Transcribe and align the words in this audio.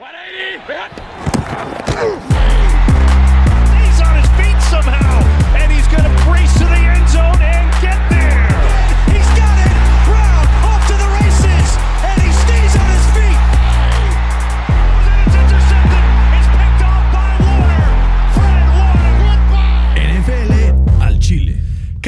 180! 0.00 2.29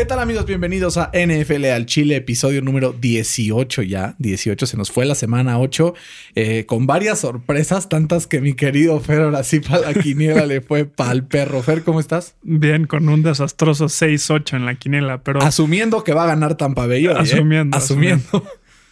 ¿Qué 0.03 0.07
tal 0.09 0.19
amigos? 0.19 0.47
Bienvenidos 0.47 0.97
a 0.99 1.13
NFL 1.15 1.65
al 1.67 1.87
Chile, 1.87 2.17
episodio 2.17 2.61
número 2.61 2.93
18 2.93 3.83
ya. 3.83 4.17
18, 4.19 4.67
se 4.67 4.77
nos 4.77 4.91
fue 4.91 5.05
la 5.07 5.15
semana 5.15 5.61
8, 5.61 5.95
eh, 6.35 6.67
con 6.67 6.89
varias 6.89 7.21
sorpresas, 7.21 7.89
tantas 7.89 8.27
que 8.27 8.41
mi 8.41 8.55
querido 8.55 8.99
Fer 8.99 9.21
ahora 9.21 9.45
sí 9.45 9.61
para 9.61 9.93
la 9.93 9.95
quiniela 9.95 10.45
le 10.45 10.61
fue 10.61 10.87
pa'l 10.87 11.23
perro. 11.25 11.63
Fer, 11.63 11.85
¿cómo 11.85 12.01
estás? 12.01 12.35
Bien, 12.43 12.89
con 12.89 13.09
un 13.09 13.23
desastroso 13.23 13.85
6-8 13.89 14.57
en 14.57 14.67
la 14.67 14.75
quinela, 14.75 15.23
pero, 15.23 15.41
Asumiendo 15.41 16.03
que 16.03 16.13
va 16.15 16.25
a 16.25 16.27
ganar 16.27 16.57
Tampa 16.57 16.89
Bay 16.89 17.07
hoy, 17.07 17.15
¿eh? 17.15 17.19
Asumiendo, 17.21 17.77
Asumiendo. 17.79 18.45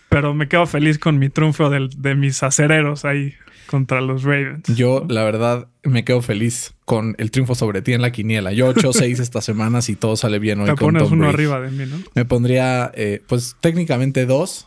pero 0.09 0.33
me 0.33 0.47
quedo 0.47 0.67
feliz 0.69 1.01
con 1.01 1.19
mi 1.19 1.29
triunfo 1.29 1.71
del- 1.71 1.91
de 2.01 2.15
mis 2.15 2.41
acereros 2.45 3.05
ahí 3.05 3.35
contra 3.71 4.01
los 4.01 4.25
Ravens. 4.25 4.65
Yo, 4.75 5.07
la 5.09 5.23
verdad, 5.23 5.69
me 5.85 6.05
quedo 6.05 6.21
feliz 6.23 6.75
con 6.85 7.15
el 7.19 7.31
triunfo 7.31 7.55
sobre 7.55 7.83
ti 7.83 7.93
en 7.93 8.03
la 8.03 8.11
quiniela. 8.11 8.53
Yo 8.53 8.75
8-6 8.75 9.03
estas 9.21 9.45
semanas 9.45 9.89
y 9.89 9.95
todo 9.95 10.17
sale 10.17 10.41
bien 10.41 10.59
hoy 10.59 10.67
Te 10.67 10.71
con 10.73 10.79
pones 10.95 11.05
Tom 11.05 11.13
uno 11.13 11.23
Brady. 11.29 11.35
arriba 11.35 11.61
de 11.61 11.71
mí, 11.71 11.87
¿no? 11.89 11.99
Me 12.17 12.25
pondría, 12.25 12.91
eh, 12.95 13.23
pues 13.29 13.55
técnicamente 13.61 14.27
dos, 14.27 14.67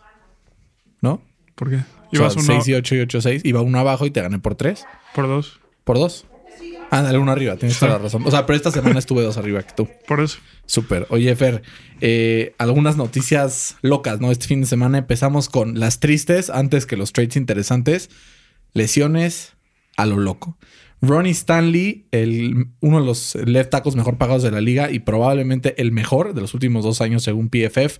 ¿no? 1.02 1.21
¿Por 1.55 1.70
qué? 1.70 1.75
O 1.75 1.80
sea, 1.80 1.85
Ibas 2.11 2.35
uno 2.38 2.45
6 2.45 2.67
y 2.70 2.73
8 2.75 2.95
y 2.95 2.99
8 3.02 3.21
6. 3.21 3.41
Iba 3.44 3.59
uno 3.61 3.77
abajo 3.77 4.05
y 4.05 4.11
te 4.11 4.21
gané 4.21 4.39
por 4.39 4.55
3. 4.55 4.85
por 5.13 5.27
dos. 5.27 5.59
Por 5.83 5.97
dos. 5.97 6.25
Ándale, 6.89 7.17
uno 7.17 7.31
arriba, 7.31 7.58
tienes 7.58 7.77
toda 7.80 7.94
la 7.94 7.97
razón. 7.97 8.23
O 8.25 8.31
sea, 8.31 8.45
pero 8.45 8.55
esta 8.55 8.72
semana 8.72 8.99
estuve 8.99 9.22
dos 9.23 9.36
arriba 9.38 9.64
que 9.64 9.73
tú. 9.73 9.89
Por 10.08 10.22
eso. 10.22 10.38
Súper. 10.66 11.08
Oye, 11.09 11.36
Fer, 11.36 11.64
eh, 11.99 12.53
algunas 12.58 12.95
noticias 12.97 13.75
locas, 13.81 14.22
¿no? 14.22 14.31
Este 14.31 14.45
fin 14.47 14.61
de 14.61 14.67
semana 14.67 14.99
empezamos 14.99 15.49
con 15.49 15.80
las 15.80 15.99
tristes 15.99 16.49
antes 16.52 16.86
que 16.86 16.95
los 16.95 17.11
trades 17.11 17.36
interesantes. 17.36 18.09
Lesiones 18.73 19.53
a 19.97 20.05
lo 20.05 20.17
loco. 20.17 20.57
Ronnie 21.02 21.31
Stanley, 21.31 22.05
el, 22.11 22.67
uno 22.80 23.02
de 23.02 23.05
los 23.05 23.35
left 23.35 23.71
tackles 23.71 23.95
mejor 23.95 24.17
pagados 24.17 24.41
de 24.41 24.52
la 24.52 24.61
liga 24.61 24.89
y 24.89 24.99
probablemente 24.99 25.80
el 25.81 25.91
mejor 25.91 26.33
de 26.33 26.41
los 26.41 26.53
últimos 26.53 26.85
dos 26.85 27.02
años 27.02 27.23
según 27.23 27.49
PFF, 27.49 27.99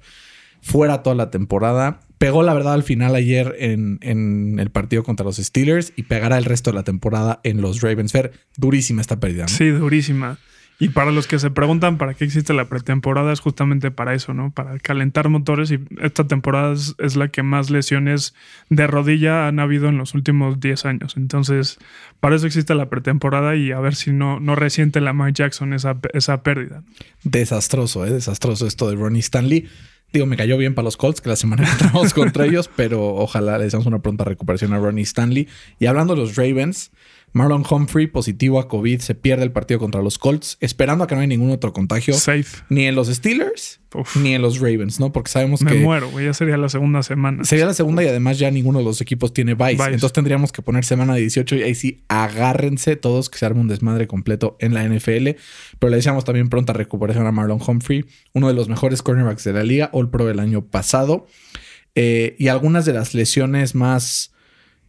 fuera 0.62 1.04
toda 1.04 1.16
la 1.16 1.30
temporada. 1.30 2.00
Pegó 2.18 2.44
la 2.44 2.54
verdad 2.54 2.74
al 2.74 2.84
final 2.84 3.14
ayer 3.16 3.58
en, 3.60 4.00
en 4.02 4.58
el 4.58 4.70
partido 4.70 5.04
contra 5.04 5.26
los 5.26 5.36
Steelers 5.36 5.92
y 5.98 6.04
pegará 6.04 6.38
el 6.38 6.46
resto 6.46 6.72
de 6.72 6.76
la 6.76 6.84
temporada 6.84 7.42
en 7.44 7.62
los 7.62 7.82
Ravens. 7.82 8.14
Fer, 8.14 8.32
durísima 8.56 9.02
esta 9.02 9.20
pérdida. 9.20 9.50
Sí, 9.50 9.68
durísima. 9.68 10.40
Y 10.84 10.90
para 10.90 11.12
los 11.12 11.28
que 11.28 11.40
se 11.40 11.50
preguntan 11.50 11.98
para 11.98 12.14
qué 12.14 12.26
existe 12.26 12.54
la 12.54 12.66
pretemporada, 12.66 13.32
es 13.32 13.40
justamente 13.40 13.90
para 13.90 14.14
eso, 14.14 14.34
¿no? 14.34 14.52
Para 14.52 14.78
calentar 14.80 15.30
motores. 15.30 15.72
Y 15.72 15.80
esta 16.02 16.28
temporada 16.28 16.74
es, 16.74 16.94
es 16.98 17.16
la 17.16 17.30
que 17.30 17.42
más 17.42 17.70
lesiones 17.70 18.34
de 18.68 18.86
rodilla 18.86 19.48
han 19.48 19.62
habido 19.62 19.88
en 19.88 19.98
los 19.98 20.14
últimos 20.14 20.60
10 20.60 20.86
años. 20.86 21.16
Entonces, 21.16 21.80
para 22.20 22.36
eso 22.36 22.48
existe 22.48 22.76
la 22.76 22.90
pretemporada 22.90 23.56
y 23.56 23.72
a 23.72 23.80
ver 23.80 23.96
si 23.96 24.12
no, 24.12 24.42
no 24.42 24.56
resiente 24.56 25.00
la 25.00 25.14
Mike 25.14 25.36
Jackson 25.36 25.72
esa, 25.72 25.98
esa 26.12 26.44
pérdida. 26.44 26.84
Desastroso, 27.24 28.06
¿eh? 28.06 28.12
Desastroso 28.12 28.68
esto 28.68 28.90
de 28.90 28.98
Ronnie 28.98 29.22
Stanley. 29.22 29.70
Digo, 30.12 30.26
me 30.26 30.36
cayó 30.36 30.58
bien 30.58 30.76
para 30.76 30.84
los 30.84 30.98
Colts, 30.98 31.22
que 31.22 31.30
la 31.30 31.38
semana 31.38 31.64
que 31.64 31.72
entramos 31.72 32.14
contra 32.14 32.46
ellos, 32.46 32.70
pero 32.76 33.16
ojalá 33.16 33.58
les 33.58 33.72
damos 33.72 33.88
una 33.88 34.00
pronta 34.00 34.26
recuperación 34.26 34.74
a 34.74 34.80
Ronnie 34.80 35.04
Stanley. 35.04 35.48
Y 35.80 35.86
hablando 35.86 36.14
de 36.14 36.20
los 36.20 36.36
Ravens, 36.36 36.92
Marlon 37.34 37.64
Humphrey, 37.70 38.08
positivo 38.08 38.60
a 38.60 38.68
COVID, 38.68 39.00
se 39.00 39.16
pierde 39.16 39.44
el 39.44 39.52
partido 39.52 39.80
contra 39.80 40.02
los 40.02 40.18
Colts, 40.20 40.58
esperando 40.62 41.04
a 41.04 41.08
que 41.08 41.16
no 41.16 41.22
haya 41.22 41.28
ningún 41.28 41.50
otro 41.52 41.74
contagio, 41.74 42.14
Safe. 42.14 42.64
ni 42.70 42.86
en 42.86 42.94
los 42.96 43.08
Steelers, 43.08 43.80
Uf. 43.96 44.16
ni 44.18 44.36
en 44.36 44.42
los 44.44 44.60
Ravens, 44.60 45.00
¿no? 45.00 45.12
Porque 45.12 45.32
sabemos 45.32 45.62
Me 45.64 45.72
que 45.72 45.80
muero, 45.80 46.10
güey. 46.12 46.26
Ya 46.28 46.34
sería 46.34 46.58
la 46.58 46.70
segunda 46.70 47.02
semana. 47.02 47.44
sería 47.44 47.66
la 47.66 47.74
segunda 47.74 48.04
y 48.04 48.08
además 48.08 48.38
ya 48.38 48.52
ninguno 48.52 48.80
de 48.80 48.86
los 48.86 49.02
equipos 49.02 49.34
tiene 49.34 49.56
vice. 49.56 49.76
Bye. 49.78 49.86
Entonces 49.94 50.14
tendríamos 50.14 50.52
que 50.52 50.62
poner 50.62 50.86
semana 50.86 51.16
18 51.16 51.56
y 51.56 51.64
ahí 51.64 51.76
sí, 51.76 52.04
agárrense 52.08 52.96
todos 52.96 53.30
que 53.30 53.40
se 53.40 53.46
arme 53.46 53.62
un 53.62 53.68
desmadre 53.68 54.08
completo 54.08 54.56
en 54.60 54.74
la 54.76 54.84
NFL. 54.88 55.30
Pero 55.80 55.90
le 55.90 55.96
deseamos 55.96 56.26
también 56.26 56.50
pronta 56.50 56.74
recuperación 56.74 57.26
a 57.26 57.32
Marlon 57.32 57.60
Humphrey, 57.66 58.06
uno 58.34 58.48
de 58.48 58.54
los 58.54 58.70
mejores 58.70 59.02
cornerbacks 59.02 59.44
de 59.44 59.54
la 59.54 59.64
liga, 59.64 59.90
All 59.94 60.10
Pro 60.10 60.26
del 60.26 60.40
año 60.40 60.66
pasado. 60.66 61.26
Eh, 61.96 62.36
y 62.40 62.48
algunas 62.48 62.86
de 62.86 62.94
las 62.94 63.14
lesiones 63.14 63.76
más 63.76 64.33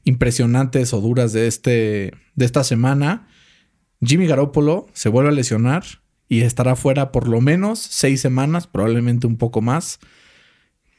impresionantes 0.05 0.93
o 0.93 1.01
duras 1.01 1.33
de, 1.33 1.47
este, 1.47 2.13
de 2.35 2.45
esta 2.45 2.65
semana. 2.65 3.29
Jimmy 4.01 4.27
Garoppolo 4.27 4.87
se 4.93 5.09
vuelve 5.09 5.31
a 5.31 5.33
lesionar 5.33 5.85
y 6.29 6.43
estará 6.43 6.77
fuera 6.77 7.13
por 7.13 7.29
lo 7.29 7.41
menos 7.41 7.79
seis 7.79 8.21
semanas, 8.21 8.67
probablemente 8.67 9.27
un 9.27 9.37
poco 9.37 9.61
más. 9.61 9.99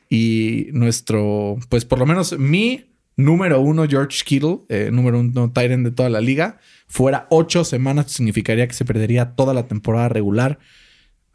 Y 0.09 0.67
nuestro, 0.71 1.57
pues 1.69 1.85
por 1.85 1.99
lo 1.99 2.05
menos 2.05 2.38
mi 2.38 2.85
número 3.16 3.61
uno, 3.61 3.88
George 3.88 4.23
Kittle, 4.25 4.59
eh, 4.69 4.89
número 4.91 5.19
uno 5.19 5.51
Tyrant 5.51 5.85
de 5.85 5.91
toda 5.91 6.09
la 6.09 6.22
liga, 6.22 6.59
fuera 6.87 7.27
ocho 7.29 7.63
semanas, 7.63 8.11
significaría 8.11 8.67
que 8.67 8.73
se 8.73 8.85
perdería 8.85 9.35
toda 9.35 9.53
la 9.53 9.67
temporada 9.67 10.09
regular. 10.09 10.59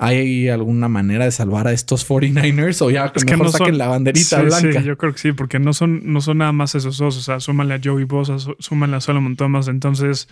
¿Hay 0.02 0.48
alguna 0.48 0.88
manera 0.88 1.26
de 1.26 1.30
salvar 1.30 1.66
a 1.66 1.72
estos 1.72 2.08
49ers 2.08 2.80
o 2.80 2.90
ya 2.90 3.12
Es 3.14 3.24
mejor 3.26 3.44
no 3.46 3.52
saquen 3.52 3.76
la 3.76 3.86
banderita 3.88 4.38
Sí, 4.40 4.46
blanca? 4.46 4.80
Sí, 4.80 4.86
yo 4.86 4.96
creo 4.96 5.12
que 5.12 5.18
sí, 5.18 5.32
porque 5.32 5.58
no 5.58 5.74
son, 5.74 6.00
no 6.10 6.22
son 6.22 6.38
nada 6.38 6.52
más 6.52 6.74
esos 6.74 6.96
dos. 6.96 7.18
O 7.18 7.20
sea, 7.20 7.38
súmale 7.38 7.74
a 7.74 7.80
Joey 7.84 8.04
Bosa, 8.04 8.38
sú- 8.38 8.56
súmale 8.58 8.96
a 8.96 9.00
Solomon 9.02 9.36
Thomas. 9.36 9.68
Entonces, 9.68 10.26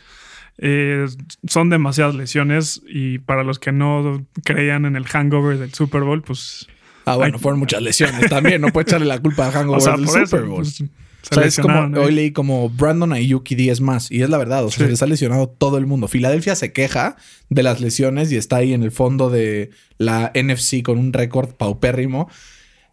eh, 0.57 1.05
son 1.47 1.69
demasiadas 1.69 2.15
lesiones. 2.15 2.81
Y 2.89 3.19
para 3.19 3.45
los 3.45 3.59
que 3.59 3.71
no 3.73 4.27
creían 4.43 4.87
en 4.87 4.97
el 4.97 5.05
hangover 5.07 5.59
del 5.59 5.75
Super 5.75 6.01
Bowl, 6.03 6.23
pues. 6.23 6.67
Ah, 7.05 7.17
bueno, 7.17 7.39
fueron 7.39 7.59
muchas 7.61 7.83
lesiones 7.83 8.29
también. 8.31 8.61
No 8.63 8.69
puede 8.69 8.85
echarle 8.89 9.07
la 9.07 9.19
culpa 9.19 9.49
a 9.49 9.53
Hangover 9.53 9.79
O 9.81 9.81
sea, 9.83 9.97
del 9.97 10.07
Super 10.09 10.23
eso. 10.23 10.47
Bowl. 10.47 10.57
pues, 10.63 10.83
O 11.31 11.35
sea, 11.35 11.45
es 11.45 11.59
como, 11.59 11.81
hoy 12.01 12.13
leí 12.13 12.31
como 12.33 12.71
Brandon 12.71 13.13
Ayuk 13.13 13.51
y 13.51 13.55
10 13.55 13.81
más. 13.81 14.11
Y 14.11 14.23
es 14.23 14.31
la 14.31 14.39
verdad, 14.39 14.65
o 14.65 14.71
sea, 14.71 14.79
Sí. 14.79 14.85
se 14.85 14.91
les 14.91 15.03
ha 15.03 15.07
lesionado 15.07 15.49
todo 15.49 15.77
el 15.77 15.87
mundo. 15.87 16.09
Filadelfia 16.09 16.55
se 16.55 16.73
queja 16.73 17.17
de 17.51 17.63
las 17.63 17.81
lesiones 17.81 18.31
y 18.33 18.37
está 18.37 18.57
ahí 18.57 18.73
en 18.73 18.83
el 18.83 18.93
fondo 18.93 19.29
de 19.29 19.71
la 19.99 20.31
NFC 20.35 20.83
con 20.83 20.97
un 20.99 21.13
récord 21.13 21.51
paupérrimo. 21.55 22.29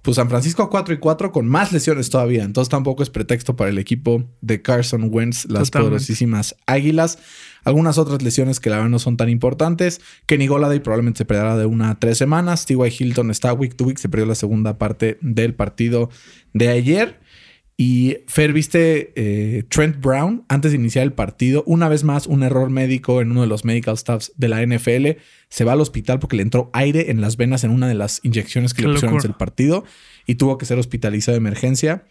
Pues 0.02 0.18
San 0.18 0.30
Francisco 0.30 0.70
4 0.70 0.94
y 0.94 0.98
4 0.98 1.32
con 1.32 1.48
más 1.48 1.72
lesiones 1.72 2.10
todavía. 2.12 2.44
Entonces 2.44 2.70
tampoco 2.70 3.02
es 3.02 3.10
pretexto 3.10 3.56
para 3.56 3.72
el 3.72 3.80
equipo 3.80 4.24
de 4.42 4.62
Carson 4.62 5.08
Wentz, 5.12 5.46
las 5.46 5.64
Totalmente. 5.70 5.80
poderosísimas 5.90 6.56
Águilas. 6.68 7.18
Algunas 7.64 7.98
otras 7.98 8.22
lesiones 8.22 8.60
que 8.60 8.70
la 8.70 8.76
verdad 8.78 8.90
no 8.92 9.00
son 9.00 9.18
tan 9.18 9.30
importantes. 9.30 10.02
Kenny 10.28 10.46
Goladay 10.46 10.80
probablemente 10.80 11.20
se 11.20 11.26
perderá 11.26 11.58
de 11.58 11.66
una 11.66 11.90
a 11.92 12.00
tres 12.00 12.20
semanas. 12.20 12.66
T.Y. 12.68 12.78
Hilton 13.00 13.32
está 13.32 13.54
week 13.54 13.76
to 13.76 13.86
week. 13.86 13.98
Se 13.98 14.08
perdió 14.10 14.28
la 14.28 14.36
segunda 14.36 14.78
parte 14.78 15.18
del 15.22 15.56
partido 15.56 16.12
de 16.54 16.70
ayer. 16.70 17.20
Y 17.78 18.20
Fer, 18.28 18.54
viste 18.54 19.12
eh, 19.16 19.64
Trent 19.64 20.00
Brown 20.00 20.46
antes 20.48 20.72
de 20.72 20.78
iniciar 20.78 21.04
el 21.04 21.12
partido. 21.12 21.64
Una 21.66 21.90
vez 21.90 22.06
más, 22.06 22.26
un 22.26 22.44
error 22.44 22.70
médico 22.70 23.22
en 23.22 23.32
uno 23.32 23.42
de 23.42 23.48
los 23.48 23.66
medical 23.66 23.98
staffs 23.98 24.32
de 24.38 24.48
la 24.48 24.66
NFL. 24.66 25.20
Se 25.50 25.66
va 25.66 25.74
al 25.74 25.82
hospital 25.82 26.20
porque 26.20 26.38
le 26.38 26.44
entró 26.44 26.70
aire 26.72 27.12
en 27.12 27.20
las 27.20 27.36
venas 27.36 27.66
en 27.66 27.72
una 27.72 27.88
de 27.90 27.96
las 27.96 28.22
inyecciones 28.24 28.74
que 28.74 28.84
Qué 28.84 28.88
le 28.88 28.94
pusieron 28.94 29.16
antes 29.16 29.30
del 29.30 29.38
partido 29.38 29.84
y 30.26 30.36
tuvo 30.36 30.58
que 30.58 30.66
ser 30.66 30.80
hospitalizado 30.80 31.34
de 31.34 31.40
emergencia. 31.40 32.06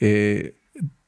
Eh, 0.00 0.58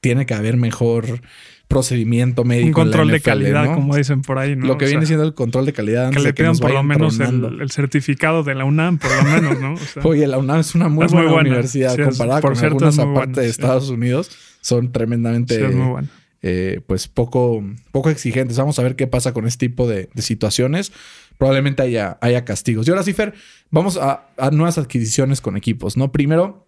tiene 0.00 0.24
que 0.24 0.34
haber 0.34 0.56
mejor 0.56 1.20
procedimiento 1.68 2.44
médico. 2.44 2.80
Un 2.80 2.86
en 2.86 2.90
la 2.90 2.96
control 2.96 3.10
de 3.12 3.20
calidad, 3.20 3.64
¿no? 3.66 3.74
como 3.74 3.94
dicen 3.94 4.22
por 4.22 4.38
ahí, 4.38 4.56
¿no? 4.56 4.66
Lo 4.66 4.78
que 4.78 4.86
O 4.86 4.88
viene 4.88 5.02
sea, 5.02 5.08
siendo 5.08 5.24
el 5.26 5.34
control 5.34 5.66
de 5.66 5.72
calidad 5.74 6.06
antes 6.06 6.22
Que 6.22 6.28
le 6.28 6.34
pidan 6.34 6.56
por 6.56 6.72
lo 6.72 6.82
menos 6.82 7.20
el, 7.20 7.60
el 7.60 7.70
certificado 7.70 8.42
de 8.42 8.54
la 8.54 8.64
UNAM, 8.64 8.98
por 8.98 9.10
lo 9.14 9.22
menos, 9.30 9.60
¿no? 9.60 9.74
O 9.74 9.76
sea, 9.76 10.02
Oye, 10.02 10.26
la 10.26 10.38
UNAM 10.38 10.60
es 10.60 10.74
una 10.74 10.88
muy 10.88 11.04
Es 11.06 11.12
muy 11.12 11.24
buena, 11.26 11.40
universidad 11.40 11.94
Sí, 11.94 12.00
es- 12.00 12.08
comparada 12.08 12.40
por 12.40 12.50
con 12.52 12.56
cierto, 12.58 12.86
algunas 12.86 12.98
aparte 12.98 13.12
buena, 13.32 13.42
de 13.42 13.44
sí. 13.44 13.50
Estados 13.50 13.90
Unidos. 13.90 14.30
Son 14.62 14.90
tremendamente 14.92 15.56
sí, 15.56 15.62
es 15.62 15.74
muy 15.74 15.86
bueno. 15.88 16.08
eh, 16.42 16.80
pues 16.86 17.06
poco, 17.06 17.62
poco 17.92 18.10
exigentes. 18.10 18.56
Vamos 18.56 18.78
a 18.78 18.82
ver 18.82 18.96
qué 18.96 19.06
pasa 19.06 19.32
con 19.34 19.46
este 19.46 19.68
tipo 19.68 19.86
de, 19.86 20.08
de 20.14 20.22
situaciones. 20.22 20.90
Probablemente 21.36 21.82
haya, 21.82 22.18
haya 22.20 22.44
castigos. 22.44 22.86
Y 22.88 22.90
ahora 22.90 23.02
sí, 23.02 23.12
Fer, 23.12 23.34
vamos 23.70 23.96
a, 23.98 24.26
a 24.38 24.50
nuevas 24.50 24.78
adquisiciones 24.78 25.40
con 25.40 25.56
equipos, 25.56 25.96
¿no? 25.96 26.10
Primero, 26.12 26.66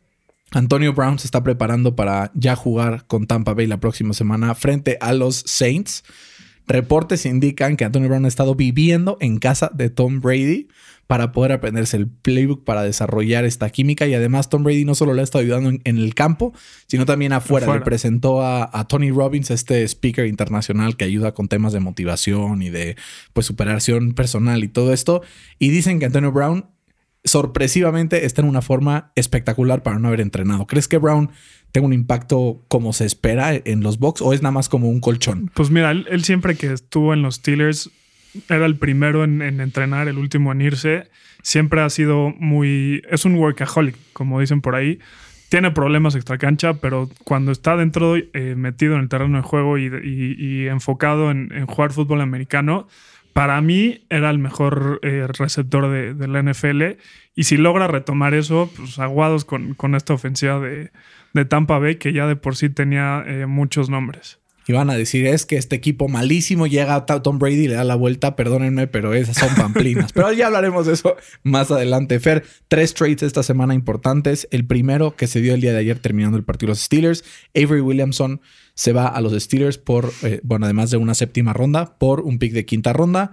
Antonio 0.52 0.92
Brown 0.92 1.18
se 1.18 1.26
está 1.26 1.42
preparando 1.42 1.94
para 1.94 2.32
ya 2.34 2.56
jugar 2.56 3.06
con 3.06 3.26
Tampa 3.26 3.54
Bay 3.54 3.66
la 3.66 3.80
próxima 3.80 4.14
semana 4.14 4.54
frente 4.54 4.98
a 5.00 5.12
los 5.12 5.44
Saints. 5.46 6.02
Reportes 6.66 7.26
indican 7.26 7.76
que 7.76 7.84
Antonio 7.84 8.08
Brown 8.08 8.24
ha 8.24 8.28
estado 8.28 8.54
viviendo 8.54 9.16
en 9.20 9.38
casa 9.38 9.70
de 9.74 9.90
Tom 9.90 10.20
Brady 10.20 10.68
para 11.10 11.32
poder 11.32 11.50
aprenderse 11.50 11.96
el 11.96 12.06
playbook 12.06 12.62
para 12.62 12.84
desarrollar 12.84 13.44
esta 13.44 13.68
química. 13.70 14.06
Y 14.06 14.14
además, 14.14 14.48
Tom 14.48 14.62
Brady 14.62 14.84
no 14.84 14.94
solo 14.94 15.12
le 15.12 15.22
ha 15.22 15.24
estado 15.24 15.42
ayudando 15.42 15.68
en, 15.68 15.80
en 15.82 15.98
el 15.98 16.14
campo, 16.14 16.52
sino 16.86 17.06
también 17.06 17.32
afuera. 17.32 17.66
Afuera. 17.66 17.80
Le 17.80 17.84
presentó 17.84 18.42
a, 18.42 18.70
a 18.72 18.86
Tony 18.86 19.10
Robbins, 19.10 19.50
este 19.50 19.82
speaker 19.88 20.26
internacional 20.26 20.96
que 20.96 21.04
ayuda 21.04 21.34
con 21.34 21.48
temas 21.48 21.72
de 21.72 21.80
motivación 21.80 22.62
y 22.62 22.70
de 22.70 22.96
pues 23.32 23.46
superación 23.46 24.12
personal 24.12 24.62
y 24.62 24.68
todo 24.68 24.92
esto. 24.92 25.22
Y 25.58 25.70
dicen 25.70 25.98
que 25.98 26.06
Antonio 26.06 26.30
Brown 26.30 26.66
sorpresivamente 27.24 28.24
está 28.24 28.42
en 28.42 28.48
una 28.48 28.62
forma 28.62 29.12
espectacular 29.14 29.82
para 29.82 29.98
no 29.98 30.08
haber 30.08 30.20
entrenado. 30.20 30.66
¿Crees 30.66 30.88
que 30.88 30.98
Brown 30.98 31.30
tenga 31.72 31.86
un 31.86 31.92
impacto 31.92 32.64
como 32.68 32.92
se 32.92 33.04
espera 33.04 33.54
en 33.54 33.82
los 33.82 33.98
Bucks 33.98 34.22
o 34.22 34.32
es 34.32 34.42
nada 34.42 34.52
más 34.52 34.68
como 34.68 34.88
un 34.88 35.00
colchón? 35.00 35.50
Pues 35.54 35.70
mira, 35.70 35.90
él, 35.90 36.24
siempre 36.24 36.56
que 36.56 36.72
estuvo 36.72 37.12
en 37.12 37.22
los 37.22 37.36
Steelers 37.36 37.90
era 38.48 38.66
el 38.66 38.76
primero 38.76 39.24
en, 39.24 39.42
en, 39.42 39.60
entrenar, 39.60 40.08
el 40.08 40.18
último 40.18 40.52
en 40.52 40.62
irse. 40.62 41.10
Siempre 41.42 41.80
ha 41.80 41.90
sido 41.90 42.34
muy. 42.38 43.02
Es 43.10 43.24
un 43.24 43.34
workaholic, 43.34 43.96
como 44.12 44.40
dicen 44.40 44.60
por 44.60 44.74
ahí. 44.74 44.98
Tiene 45.48 45.72
problemas 45.72 46.14
extracancha, 46.14 46.74
pero 46.74 47.10
cuando 47.24 47.50
está 47.50 47.76
dentro, 47.76 48.16
eh, 48.16 48.54
metido 48.56 48.94
en 48.94 49.00
el 49.00 49.08
terreno 49.08 49.38
de 49.38 49.42
juego 49.42 49.78
y, 49.78 50.68
enfocado 50.68 51.32
en, 51.32 51.50
en, 51.52 51.66
jugar 51.66 51.92
fútbol 51.92 52.20
americano, 52.20 52.86
para 53.32 53.60
mí 53.60 54.04
era 54.10 54.30
el 54.30 54.38
mejor 54.38 55.00
eh, 55.02 55.26
receptor 55.28 55.90
de, 55.90 56.14
de, 56.14 56.28
la 56.28 56.42
NFL. 56.42 56.98
Y 57.34 57.44
si 57.44 57.56
logra 57.56 57.86
retomar 57.86 58.34
eso, 58.34 58.70
pues 58.76 58.98
aguados 58.98 59.44
con, 59.44 59.74
con 59.74 59.94
esta 59.94 60.14
ofensiva 60.14 60.58
de, 60.60 60.90
de, 61.32 61.44
Tampa 61.44 61.78
Bay, 61.78 61.96
que 61.96 62.12
ya 62.12 62.26
de 62.26 62.36
por 62.36 62.56
sí 62.56 62.70
tenía 62.70 63.24
eh, 63.26 63.46
muchos 63.46 63.88
nombres 63.88 64.40
y 64.70 64.72
van 64.72 64.88
a 64.88 64.94
decir 64.94 65.26
es 65.26 65.46
que 65.46 65.56
este 65.56 65.74
equipo 65.74 66.06
malísimo 66.06 66.68
llega 66.68 66.94
a 66.94 67.04
Tom 67.04 67.40
Brady 67.40 67.64
y 67.64 67.68
le 67.68 67.74
da 67.74 67.82
la 67.82 67.96
vuelta, 67.96 68.36
perdónenme, 68.36 68.86
pero 68.86 69.14
esas 69.14 69.36
son 69.36 69.52
pamplinas. 69.56 70.12
pero 70.14 70.32
ya 70.32 70.46
hablaremos 70.46 70.86
de 70.86 70.92
eso 70.92 71.16
más 71.42 71.72
adelante. 71.72 72.20
Fer, 72.20 72.44
tres 72.68 72.94
trades 72.94 73.24
esta 73.24 73.42
semana 73.42 73.74
importantes. 73.74 74.46
El 74.52 74.64
primero 74.64 75.16
que 75.16 75.26
se 75.26 75.40
dio 75.40 75.54
el 75.54 75.60
día 75.60 75.72
de 75.72 75.78
ayer 75.78 75.98
terminando 75.98 76.36
el 76.36 76.44
partido 76.44 76.68
de 76.68 76.72
los 76.72 76.82
Steelers, 76.82 77.24
Avery 77.52 77.80
Williamson 77.80 78.40
se 78.80 78.94
va 78.94 79.08
a 79.08 79.20
los 79.20 79.34
Steelers 79.34 79.76
por, 79.76 80.10
eh, 80.22 80.40
bueno, 80.42 80.64
además 80.64 80.90
de 80.90 80.96
una 80.96 81.12
séptima 81.12 81.52
ronda, 81.52 81.98
por 81.98 82.22
un 82.22 82.38
pick 82.38 82.54
de 82.54 82.64
quinta 82.64 82.94
ronda. 82.94 83.32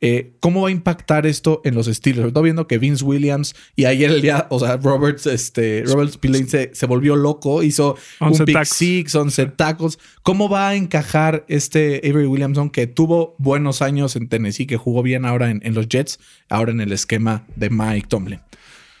Eh, 0.00 0.32
¿Cómo 0.40 0.62
va 0.62 0.68
a 0.68 0.72
impactar 0.72 1.26
esto 1.26 1.60
en 1.64 1.76
los 1.76 1.86
Steelers? 1.86 2.26
Estoy 2.26 2.42
viendo 2.42 2.66
que 2.66 2.78
Vince 2.78 3.04
Williams 3.04 3.54
y 3.76 3.84
ayer 3.84 4.10
el 4.10 4.20
día, 4.20 4.48
o 4.50 4.58
sea, 4.58 4.78
Roberts, 4.78 5.26
este, 5.26 5.84
Robert 5.86 6.10
Spillane 6.10 6.48
se, 6.48 6.74
se, 6.74 6.86
volvió 6.86 7.14
loco, 7.14 7.62
hizo 7.62 7.96
un 8.18 8.32
pick 8.32 8.52
tacos. 8.52 8.68
six, 8.70 9.14
11 9.14 9.46
tacos. 9.46 10.00
¿Cómo 10.24 10.48
va 10.48 10.70
a 10.70 10.74
encajar 10.74 11.44
este 11.46 11.98
Avery 12.02 12.26
Williamson 12.26 12.68
que 12.68 12.88
tuvo 12.88 13.36
buenos 13.38 13.82
años 13.82 14.16
en 14.16 14.28
Tennessee, 14.28 14.66
que 14.66 14.76
jugó 14.76 15.04
bien 15.04 15.24
ahora 15.24 15.52
en, 15.52 15.60
en 15.64 15.74
los 15.74 15.86
Jets, 15.88 16.18
ahora 16.48 16.72
en 16.72 16.80
el 16.80 16.90
esquema 16.90 17.44
de 17.54 17.70
Mike 17.70 18.08
Tomlin? 18.08 18.40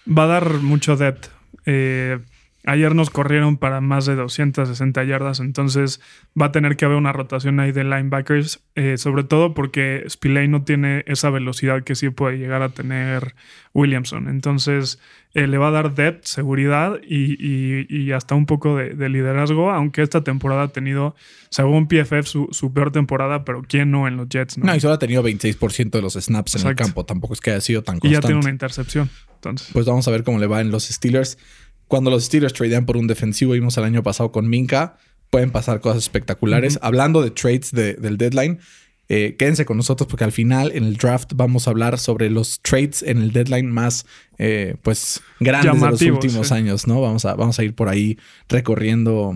Va 0.06 0.22
a 0.22 0.28
dar 0.28 0.54
mucho 0.60 0.96
depth. 0.96 1.30
Eh, 1.66 2.20
Ayer 2.66 2.94
nos 2.94 3.08
corrieron 3.08 3.56
para 3.56 3.80
más 3.80 4.04
de 4.04 4.14
260 4.16 5.02
yardas, 5.04 5.40
entonces 5.40 6.00
va 6.38 6.46
a 6.46 6.52
tener 6.52 6.76
que 6.76 6.84
haber 6.84 6.98
una 6.98 7.12
rotación 7.12 7.58
ahí 7.58 7.72
de 7.72 7.84
linebackers, 7.84 8.60
eh, 8.74 8.98
sobre 8.98 9.24
todo 9.24 9.54
porque 9.54 10.04
Spillane 10.08 10.48
no 10.48 10.62
tiene 10.62 11.02
esa 11.06 11.30
velocidad 11.30 11.84
que 11.84 11.94
sí 11.94 12.10
puede 12.10 12.36
llegar 12.36 12.60
a 12.60 12.68
tener 12.68 13.34
Williamson. 13.72 14.28
Entonces 14.28 14.98
eh, 15.32 15.46
le 15.46 15.56
va 15.56 15.68
a 15.68 15.70
dar 15.70 15.94
depth, 15.94 16.24
seguridad 16.24 17.00
y, 17.02 17.32
y, 17.38 17.86
y 17.88 18.12
hasta 18.12 18.34
un 18.34 18.44
poco 18.44 18.76
de, 18.76 18.90
de, 18.90 19.08
liderazgo, 19.08 19.70
aunque 19.70 20.02
esta 20.02 20.22
temporada 20.22 20.64
ha 20.64 20.68
tenido, 20.68 21.14
según 21.48 21.88
PFF, 21.88 22.26
su, 22.26 22.48
su, 22.50 22.74
peor 22.74 22.92
temporada, 22.92 23.42
pero 23.42 23.62
¿quién 23.66 23.90
no 23.90 24.06
en 24.06 24.18
los 24.18 24.28
Jets? 24.28 24.58
No, 24.58 24.66
no 24.66 24.76
y 24.76 24.80
solo 24.80 24.94
ha 24.94 24.98
tenido 24.98 25.22
26% 25.22 25.90
de 25.90 26.02
los 26.02 26.12
snaps 26.12 26.56
Exacto. 26.56 26.66
en 26.66 26.70
el 26.70 26.76
campo, 26.76 27.06
tampoco 27.06 27.32
es 27.32 27.40
que 27.40 27.52
haya 27.52 27.60
sido 27.62 27.82
tan 27.82 28.00
constante. 28.00 28.18
Y 28.18 28.20
ya 28.20 28.20
tiene 28.20 28.40
una 28.40 28.50
intercepción. 28.50 29.08
Entonces. 29.36 29.70
Pues 29.72 29.86
vamos 29.86 30.06
a 30.06 30.10
ver 30.10 30.24
cómo 30.24 30.38
le 30.38 30.46
va 30.46 30.60
en 30.60 30.70
los 30.70 30.84
Steelers 30.84 31.38
cuando 31.90 32.08
los 32.08 32.26
Steelers 32.26 32.52
tradean 32.52 32.86
por 32.86 32.96
un 32.96 33.08
defensivo, 33.08 33.54
vimos 33.54 33.76
el 33.76 33.82
año 33.82 34.04
pasado 34.04 34.30
con 34.30 34.48
Minka, 34.48 34.96
pueden 35.28 35.50
pasar 35.50 35.80
cosas 35.80 36.04
espectaculares. 36.04 36.76
Uh 36.76 36.78
-huh. 36.78 36.86
Hablando 36.86 37.20
de 37.20 37.32
trades 37.32 37.72
de, 37.72 37.94
del 37.94 38.16
deadline, 38.16 38.60
eh, 39.08 39.34
quédense 39.36 39.64
con 39.64 39.76
nosotros 39.76 40.06
porque 40.08 40.22
al 40.22 40.30
final 40.30 40.70
en 40.72 40.84
el 40.84 40.96
draft 40.96 41.32
vamos 41.34 41.66
a 41.66 41.70
hablar 41.72 41.98
sobre 41.98 42.30
los 42.30 42.60
trades 42.62 43.02
en 43.02 43.18
el 43.18 43.32
deadline 43.32 43.72
más 43.72 44.06
eh, 44.38 44.76
pues 44.82 45.20
grandes 45.40 45.72
Llamativo, 45.72 45.96
de 45.96 46.06
los 46.06 46.24
últimos 46.24 46.46
sí. 46.46 46.54
años, 46.54 46.86
¿no? 46.86 47.00
Vamos 47.00 47.24
a, 47.24 47.34
vamos 47.34 47.58
a 47.58 47.64
ir 47.64 47.74
por 47.74 47.88
ahí 47.88 48.18
recorriendo, 48.48 49.34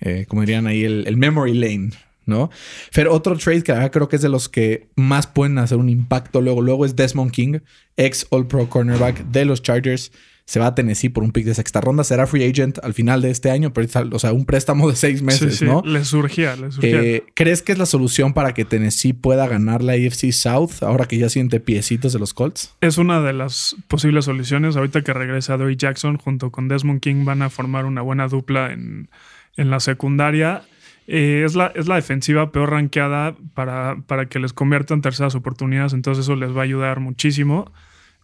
eh, 0.00 0.26
como 0.28 0.42
dirían 0.42 0.66
ahí, 0.66 0.84
el, 0.84 1.06
el, 1.06 1.16
memory 1.16 1.54
lane. 1.54 1.90
¿no? 2.26 2.50
Pero 2.92 3.14
otro 3.14 3.38
trade 3.38 3.62
que 3.62 3.72
creo 3.90 4.10
que 4.10 4.16
es 4.16 4.22
de 4.22 4.28
los 4.28 4.50
que 4.50 4.88
más 4.94 5.26
pueden 5.26 5.56
hacer 5.56 5.78
un 5.78 5.88
impacto 5.88 6.42
luego, 6.42 6.60
luego 6.60 6.84
es 6.84 6.94
Desmond 6.94 7.30
King, 7.30 7.60
ex 7.96 8.26
All 8.28 8.46
Pro 8.46 8.68
cornerback 8.68 9.24
de 9.30 9.46
los 9.46 9.62
Chargers 9.62 10.12
se 10.48 10.58
va 10.60 10.68
a 10.68 10.74
Tennessee 10.74 11.10
por 11.10 11.24
un 11.24 11.30
pick 11.30 11.44
de 11.44 11.52
sexta 11.52 11.82
ronda. 11.82 12.04
Será 12.04 12.26
free 12.26 12.42
agent 12.42 12.78
al 12.82 12.94
final 12.94 13.20
de 13.20 13.30
este 13.30 13.50
año, 13.50 13.74
pero 13.74 13.86
o 14.12 14.18
sea, 14.18 14.32
un 14.32 14.46
préstamo 14.46 14.88
de 14.88 14.96
seis 14.96 15.20
meses, 15.20 15.52
sí, 15.52 15.58
sí. 15.58 15.64
¿no? 15.66 15.82
Le 15.84 16.06
surgía, 16.06 16.56
le 16.56 16.72
surgía. 16.72 17.02
Eh, 17.02 17.24
¿Crees 17.34 17.60
que 17.60 17.72
es 17.72 17.78
la 17.78 17.84
solución 17.84 18.32
para 18.32 18.54
que 18.54 18.64
Tennessee 18.64 19.12
pueda 19.12 19.46
ganar 19.46 19.82
la 19.82 19.92
AFC 19.92 20.32
South 20.32 20.82
ahora 20.82 21.04
que 21.04 21.18
ya 21.18 21.28
siente 21.28 21.60
piecitos 21.60 22.14
de 22.14 22.18
los 22.18 22.32
Colts? 22.32 22.74
Es 22.80 22.96
una 22.96 23.20
de 23.20 23.34
las 23.34 23.76
posibles 23.88 24.24
soluciones. 24.24 24.74
Ahorita 24.76 25.02
que 25.02 25.12
regresa 25.12 25.58
Dory 25.58 25.76
Jackson 25.76 26.16
junto 26.16 26.50
con 26.50 26.66
Desmond 26.66 27.00
King 27.00 27.26
van 27.26 27.42
a 27.42 27.50
formar 27.50 27.84
una 27.84 28.00
buena 28.00 28.26
dupla 28.26 28.72
en, 28.72 29.10
en 29.58 29.70
la 29.70 29.80
secundaria. 29.80 30.62
Eh, 31.08 31.42
es, 31.44 31.56
la, 31.56 31.66
es 31.74 31.88
la 31.88 31.96
defensiva 31.96 32.52
peor 32.52 32.70
rankeada 32.70 33.36
para, 33.52 33.98
para 34.06 34.30
que 34.30 34.38
les 34.38 34.54
conviertan 34.54 35.02
terceras 35.02 35.34
oportunidades, 35.34 35.92
entonces 35.92 36.24
eso 36.24 36.36
les 36.36 36.56
va 36.56 36.60
a 36.60 36.64
ayudar 36.64 37.00
muchísimo. 37.00 37.70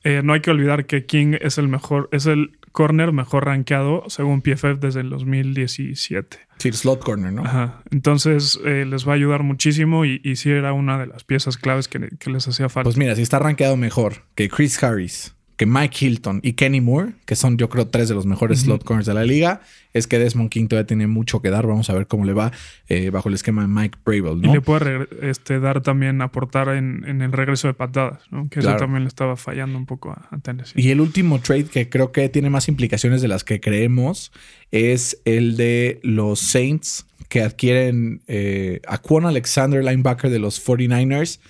Eh, 0.04 0.20
no 0.22 0.34
hay 0.34 0.40
que 0.40 0.50
olvidar 0.50 0.86
que 0.86 1.06
King 1.06 1.36
es 1.40 1.58
el 1.58 1.68
mejor, 1.68 2.08
es 2.12 2.26
el 2.26 2.58
corner 2.72 3.12
mejor 3.12 3.46
rankeado 3.46 4.04
según 4.08 4.42
PFF 4.42 4.78
desde 4.80 5.00
el 5.00 5.10
2017. 5.10 6.38
Sí, 6.58 6.68
el 6.68 6.74
slot 6.74 7.02
corner, 7.02 7.32
¿no? 7.32 7.44
Ajá. 7.44 7.82
Entonces 7.90 8.58
eh, 8.64 8.84
les 8.86 9.08
va 9.08 9.12
a 9.12 9.14
ayudar 9.14 9.42
muchísimo 9.42 10.04
y, 10.04 10.20
y 10.22 10.36
sí 10.36 10.50
era 10.50 10.72
una 10.72 10.98
de 10.98 11.06
las 11.06 11.24
piezas 11.24 11.56
claves 11.56 11.88
que, 11.88 12.10
que, 12.18 12.30
les 12.30 12.46
hacía 12.46 12.68
falta. 12.68 12.84
Pues 12.84 12.96
mira, 12.96 13.14
si 13.16 13.22
está 13.22 13.38
rankeado 13.38 13.76
mejor 13.76 14.24
que 14.34 14.48
Chris 14.48 14.82
Harris, 14.82 15.34
que 15.56 15.66
Mike 15.66 16.04
Hilton 16.04 16.40
y 16.42 16.54
Kenny 16.54 16.80
Moore, 16.80 17.12
que 17.26 17.36
son 17.36 17.56
yo 17.56 17.68
creo 17.68 17.86
tres 17.88 18.08
de 18.08 18.14
los 18.14 18.26
mejores 18.26 18.60
uh 18.60 18.62
-huh. 18.62 18.64
slot 18.66 18.84
corners 18.84 19.06
de 19.06 19.14
la 19.14 19.24
liga, 19.24 19.60
es 19.92 20.06
que 20.06 20.18
Desmond 20.18 20.50
King 20.50 20.66
todavía 20.66 20.86
tiene 20.86 21.06
mucho 21.06 21.40
que 21.40 21.50
dar. 21.50 21.66
Vamos 21.66 21.88
a 21.90 21.94
ver 21.94 22.06
cómo 22.06 22.24
le 22.24 22.32
va 22.32 22.50
eh, 22.88 23.10
bajo 23.10 23.28
el 23.28 23.36
esquema 23.36 23.62
de 23.62 23.68
Mike 23.68 23.98
Bravel, 24.04 24.40
¿no? 24.40 24.50
Y 24.50 24.52
le 24.52 24.60
puede 24.60 25.06
este, 25.22 25.60
dar 25.60 25.80
también, 25.82 26.20
aportar 26.20 26.68
en, 26.70 27.04
en, 27.06 27.22
el 27.22 27.30
regreso 27.30 27.68
de 27.68 27.74
patadas, 27.74 28.22
¿no? 28.30 28.48
Que 28.48 28.60
claro. 28.60 28.76
eso 28.76 28.84
también 28.84 29.04
le 29.04 29.08
estaba 29.08 29.36
fallando 29.36 29.78
un 29.78 29.86
poco 29.86 30.10
a, 30.10 30.28
a, 30.30 30.38
Tennessee. 30.38 30.80
Y 30.80 30.90
el 30.90 31.00
último 31.00 31.40
trade 31.40 31.66
que 31.66 31.88
creo 31.88 32.10
que 32.10 32.28
tiene 32.28 32.50
más 32.50 32.68
implicaciones 32.68 33.22
de 33.22 33.28
las 33.28 33.44
que 33.44 33.60
creemos 33.60 34.32
es 34.72 35.20
el 35.24 35.56
de 35.56 36.00
los 36.02 36.40
Saints 36.40 37.06
que 37.28 37.42
adquieren 37.42 38.22
eh, 38.26 38.80
a 38.86 38.98
Quan 38.98 39.24
Alexander, 39.24 39.82
linebacker 39.84 40.30
de 40.30 40.38
los 40.38 40.64
49ers, 40.64 41.40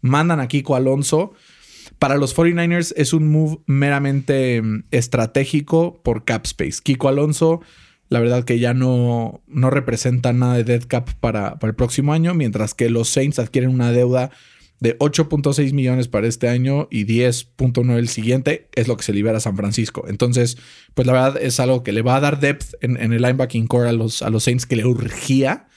mandan 0.00 0.40
a 0.40 0.48
Kiko 0.48 0.76
Alonso 0.76 1.32
para 1.98 2.16
los 2.16 2.36
49ers 2.36 2.92
es 2.96 3.12
un 3.12 3.30
move 3.30 3.58
meramente 3.66 4.60
mm, 4.62 4.84
estratégico 4.90 6.00
por 6.02 6.24
cap 6.24 6.44
space. 6.44 6.80
Kiko 6.82 7.08
Alonso, 7.08 7.60
la 8.08 8.20
verdad 8.20 8.44
que 8.44 8.58
ya 8.58 8.74
no, 8.74 9.42
no 9.46 9.70
representa 9.70 10.32
nada 10.32 10.56
de 10.56 10.64
dead 10.64 10.84
cap 10.86 11.10
para, 11.20 11.58
para 11.58 11.70
el 11.70 11.76
próximo 11.76 12.12
año, 12.12 12.34
mientras 12.34 12.74
que 12.74 12.90
los 12.90 13.08
Saints 13.08 13.38
adquieren 13.38 13.70
una 13.70 13.92
deuda 13.92 14.30
de 14.80 14.98
8.6 14.98 15.72
millones 15.72 16.08
para 16.08 16.26
este 16.26 16.48
año 16.48 16.88
y 16.90 17.06
10.9 17.06 17.96
el 17.96 18.08
siguiente, 18.08 18.68
es 18.74 18.86
lo 18.88 18.96
que 18.96 19.02
se 19.02 19.12
libera 19.12 19.38
a 19.38 19.40
San 19.40 19.56
Francisco. 19.56 20.04
Entonces, 20.08 20.58
pues 20.94 21.06
la 21.06 21.12
verdad 21.12 21.38
es 21.40 21.58
algo 21.60 21.82
que 21.82 21.92
le 21.92 22.02
va 22.02 22.16
a 22.16 22.20
dar 22.20 22.40
depth 22.40 22.74
en, 22.82 23.00
en 23.00 23.12
el 23.12 23.22
linebacking 23.22 23.66
core 23.66 23.88
a 23.88 23.92
los, 23.92 24.20
a 24.20 24.30
los 24.30 24.44
Saints 24.44 24.66
que 24.66 24.76
le 24.76 24.84
urgía 24.84 25.68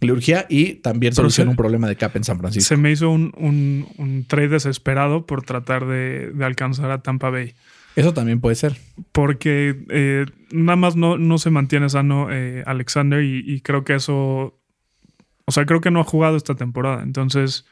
le 0.00 0.12
urgía 0.12 0.46
y 0.48 0.74
también 0.74 1.12
soluciona 1.12 1.50
un 1.50 1.56
problema 1.56 1.86
de 1.86 1.96
cap 1.96 2.16
en 2.16 2.24
San 2.24 2.38
Francisco. 2.38 2.68
Se 2.68 2.76
me 2.76 2.90
hizo 2.90 3.10
un, 3.10 3.32
un, 3.36 3.86
un 3.98 4.24
trade 4.24 4.48
desesperado 4.48 5.26
por 5.26 5.42
tratar 5.42 5.86
de, 5.86 6.32
de, 6.32 6.44
alcanzar 6.44 6.90
a 6.90 7.02
Tampa 7.02 7.30
Bay. 7.30 7.54
Eso 7.96 8.14
también 8.14 8.40
puede 8.40 8.56
ser. 8.56 8.76
Porque 9.12 9.84
eh, 9.90 10.26
nada 10.52 10.76
más 10.76 10.96
no, 10.96 11.18
no, 11.18 11.38
se 11.38 11.50
mantiene 11.50 11.88
sano 11.90 12.28
eh, 12.30 12.62
Alexander 12.66 13.22
y, 13.22 13.42
y, 13.46 13.60
creo 13.60 13.84
que 13.84 13.94
eso... 13.94 14.58
O 15.44 15.52
sea, 15.52 15.66
creo 15.66 15.80
que 15.80 15.90
no 15.90 16.00
ha 16.00 16.04
jugado 16.04 16.36
esta 16.36 16.54
temporada. 16.54 17.02
Entonces, 17.02 17.66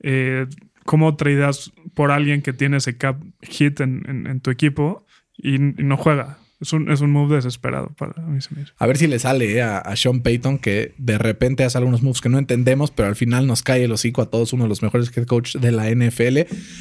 eh, 0.00 0.46
¿cómo 0.84 1.14
tradeas 1.16 1.72
por 1.94 2.10
alguien 2.10 2.42
que 2.42 2.52
tiene 2.52 2.78
ese 2.78 2.96
cap 2.96 3.22
hit 3.42 3.80
en, 3.80 4.02
en, 4.08 4.26
en 4.26 4.40
tu 4.40 4.50
equipo 4.50 5.04
y, 5.36 5.56
y 5.56 5.84
no 5.84 5.96
juega? 5.96 6.38
Es 6.60 6.72
un, 6.72 6.90
es 6.90 7.00
un 7.00 7.12
move 7.12 7.36
desesperado 7.36 7.90
para 7.96 8.20
mí. 8.22 8.38
A 8.78 8.86
ver 8.86 8.96
si 8.96 9.06
le 9.06 9.20
sale 9.20 9.52
eh, 9.52 9.62
a, 9.62 9.78
a, 9.78 9.94
Sean 9.94 10.20
Payton, 10.20 10.58
que 10.58 10.92
de 10.98 11.16
repente 11.16 11.62
hace 11.62 11.78
algunos 11.78 12.02
moves 12.02 12.20
que 12.20 12.28
no 12.28 12.38
entendemos, 12.38 12.90
pero 12.90 13.08
al 13.08 13.14
final 13.14 13.46
nos 13.46 13.62
cae 13.62 13.84
el 13.84 13.92
hocico 13.92 14.22
a 14.22 14.26
todos, 14.26 14.52
uno 14.52 14.64
de 14.64 14.68
los 14.68 14.82
mejores 14.82 15.16
head 15.16 15.26
coach 15.26 15.54
de 15.54 15.70
la 15.70 15.88
NFL. 15.88 16.38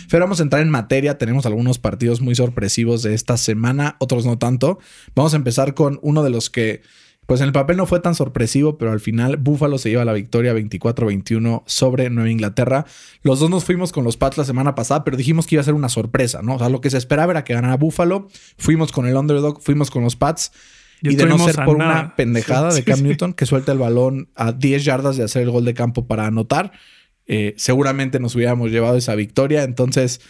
Pero 0.09 0.23
vamos 0.23 0.39
a 0.39 0.43
entrar 0.43 0.63
en 0.63 0.71
materia. 0.71 1.19
Tenemos 1.19 1.45
algunos 1.45 1.77
partidos 1.77 2.21
muy 2.21 2.33
sorpresivos 2.33 3.03
de 3.03 3.13
esta 3.13 3.37
semana, 3.37 3.97
otros 3.99 4.25
no 4.25 4.39
tanto. 4.39 4.79
Vamos 5.13 5.33
a 5.33 5.37
empezar 5.37 5.75
con 5.75 5.99
uno 6.01 6.23
de 6.23 6.31
los 6.31 6.49
que 6.49 6.81
pues 7.27 7.41
en 7.41 7.47
el 7.47 7.53
papel 7.53 7.75
no 7.75 7.85
fue 7.85 7.99
tan 7.99 8.15
sorpresivo, 8.15 8.77
pero 8.77 8.93
al 8.93 9.01
final 9.01 9.35
Buffalo 9.35 9.77
se 9.77 9.89
lleva 9.89 10.05
la 10.05 10.13
victoria 10.13 10.53
24-21 10.53 11.61
sobre 11.65 12.09
Nueva 12.09 12.31
Inglaterra. 12.31 12.85
Los 13.21 13.41
dos 13.41 13.49
nos 13.49 13.65
fuimos 13.65 13.91
con 13.91 14.05
los 14.05 14.15
Pats 14.15 14.37
la 14.37 14.45
semana 14.45 14.75
pasada, 14.75 15.03
pero 15.03 15.17
dijimos 15.17 15.45
que 15.45 15.55
iba 15.55 15.61
a 15.61 15.65
ser 15.65 15.73
una 15.73 15.89
sorpresa, 15.89 16.41
¿no? 16.41 16.55
O 16.55 16.59
sea, 16.59 16.69
lo 16.69 16.79
que 16.79 16.89
se 16.89 16.97
esperaba 16.97 17.33
era 17.33 17.43
que 17.43 17.53
ganara 17.53 17.75
Buffalo. 17.75 18.29
Fuimos 18.57 18.93
con 18.93 19.07
el 19.07 19.15
underdog, 19.17 19.61
fuimos 19.61 19.91
con 19.91 20.03
los 20.03 20.15
Pats. 20.15 20.53
Y, 21.01 21.11
y 21.11 21.15
de 21.15 21.25
no 21.25 21.37
ser 21.37 21.63
por 21.65 21.77
nada. 21.77 21.91
una 21.91 22.15
pendejada 22.15 22.71
sí, 22.71 22.77
de 22.77 22.83
Cam 22.85 22.99
sí, 22.99 23.03
Newton 23.07 23.33
que 23.33 23.45
suelta 23.45 23.73
el 23.73 23.77
balón 23.77 24.29
a 24.33 24.53
10 24.53 24.85
yardas 24.85 25.17
de 25.17 25.25
hacer 25.25 25.43
el 25.43 25.51
gol 25.51 25.65
de 25.65 25.73
campo 25.73 26.07
para 26.07 26.25
anotar, 26.25 26.71
eh, 27.27 27.53
seguramente 27.57 28.19
nos 28.19 28.35
hubiéramos 28.35 28.71
llevado 28.71 28.97
esa 28.97 29.15
victoria. 29.15 29.63
Entonces, 29.63 30.21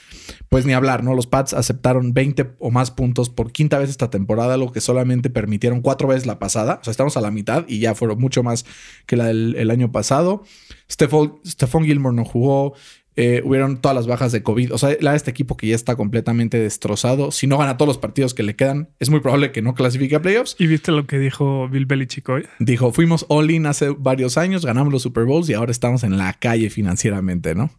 pues 0.50 0.66
ni 0.66 0.74
hablar, 0.74 1.04
¿no? 1.04 1.14
Los 1.14 1.28
Pats 1.28 1.54
aceptaron 1.54 2.14
20 2.14 2.56
o 2.60 2.72
más 2.72 2.92
puntos 2.92 3.30
por 3.30 3.52
quinta 3.52 3.78
vez 3.78 3.90
esta 3.90 4.10
temporada, 4.10 4.58
lo 4.58 4.72
que 4.72 4.82
solamente 4.82 5.30
permitieron 5.30 5.82
cuatro 5.82 6.08
veces 6.08 6.26
la 6.26 6.40
pasada. 6.40 6.80
O 6.82 6.84
sea, 6.84 6.92
estamos 6.92 7.18
a 7.18 7.22
la 7.22 7.32
mitad 7.32 7.66
y 7.68 7.80
ya 7.80 7.96
fueron 7.96 8.20
mucho 8.20 8.44
más 8.44 8.66
que 9.06 9.16
la 9.16 9.26
del 9.26 9.56
el 9.58 9.72
año 9.72 9.92
pasado. 9.92 10.44
Stephon 10.90 11.86
Gilmore 11.86 12.16
no 12.16 12.26
jugó. 12.26 12.74
Eh, 13.18 13.42
hubieron 13.44 13.82
todas 13.82 13.96
las 13.96 14.06
bajas 14.06 14.32
de 14.32 14.44
COVID. 14.44 14.74
O 14.74 14.78
sea, 14.78 14.96
la 15.02 15.16
este 15.16 15.32
equipo 15.32 15.58
que 15.58 15.68
ya 15.68 15.76
está 15.76 15.96
completamente 15.96 16.60
destrozado. 16.60 17.32
Si 17.32 17.48
no 17.48 17.58
gana 17.58 17.76
todos 17.76 17.88
los 17.88 17.98
partidos 17.98 18.36
que 18.36 18.44
le 18.44 18.56
quedan, 18.56 18.90
es 19.00 19.10
muy 19.10 19.20
probable 19.20 19.52
que 19.52 19.64
no 19.64 19.74
clasifique 19.74 20.16
a 20.16 20.22
playoffs. 20.22 20.56
¿Y 20.60 20.68
viste 20.68 20.92
lo 20.92 21.08
que 21.08 21.18
dijo 21.18 21.68
Bill 21.68 21.88
Belichick 21.88 22.30
hoy? 22.30 22.46
Dijo, 22.60 22.94
fuimos 22.94 23.26
all-in 23.28 23.66
hace 23.66 23.90
varios 23.90 24.38
años, 24.38 24.66
ganamos 24.66 24.94
los 24.94 25.02
Super 25.02 25.26
Bowls 25.26 25.50
y 25.50 25.56
ahora 25.56 25.72
estamos 25.72 26.04
en 26.04 26.18
la 26.18 26.34
calle 26.34 26.70
financieramente, 26.70 27.56
¿no? 27.56 27.72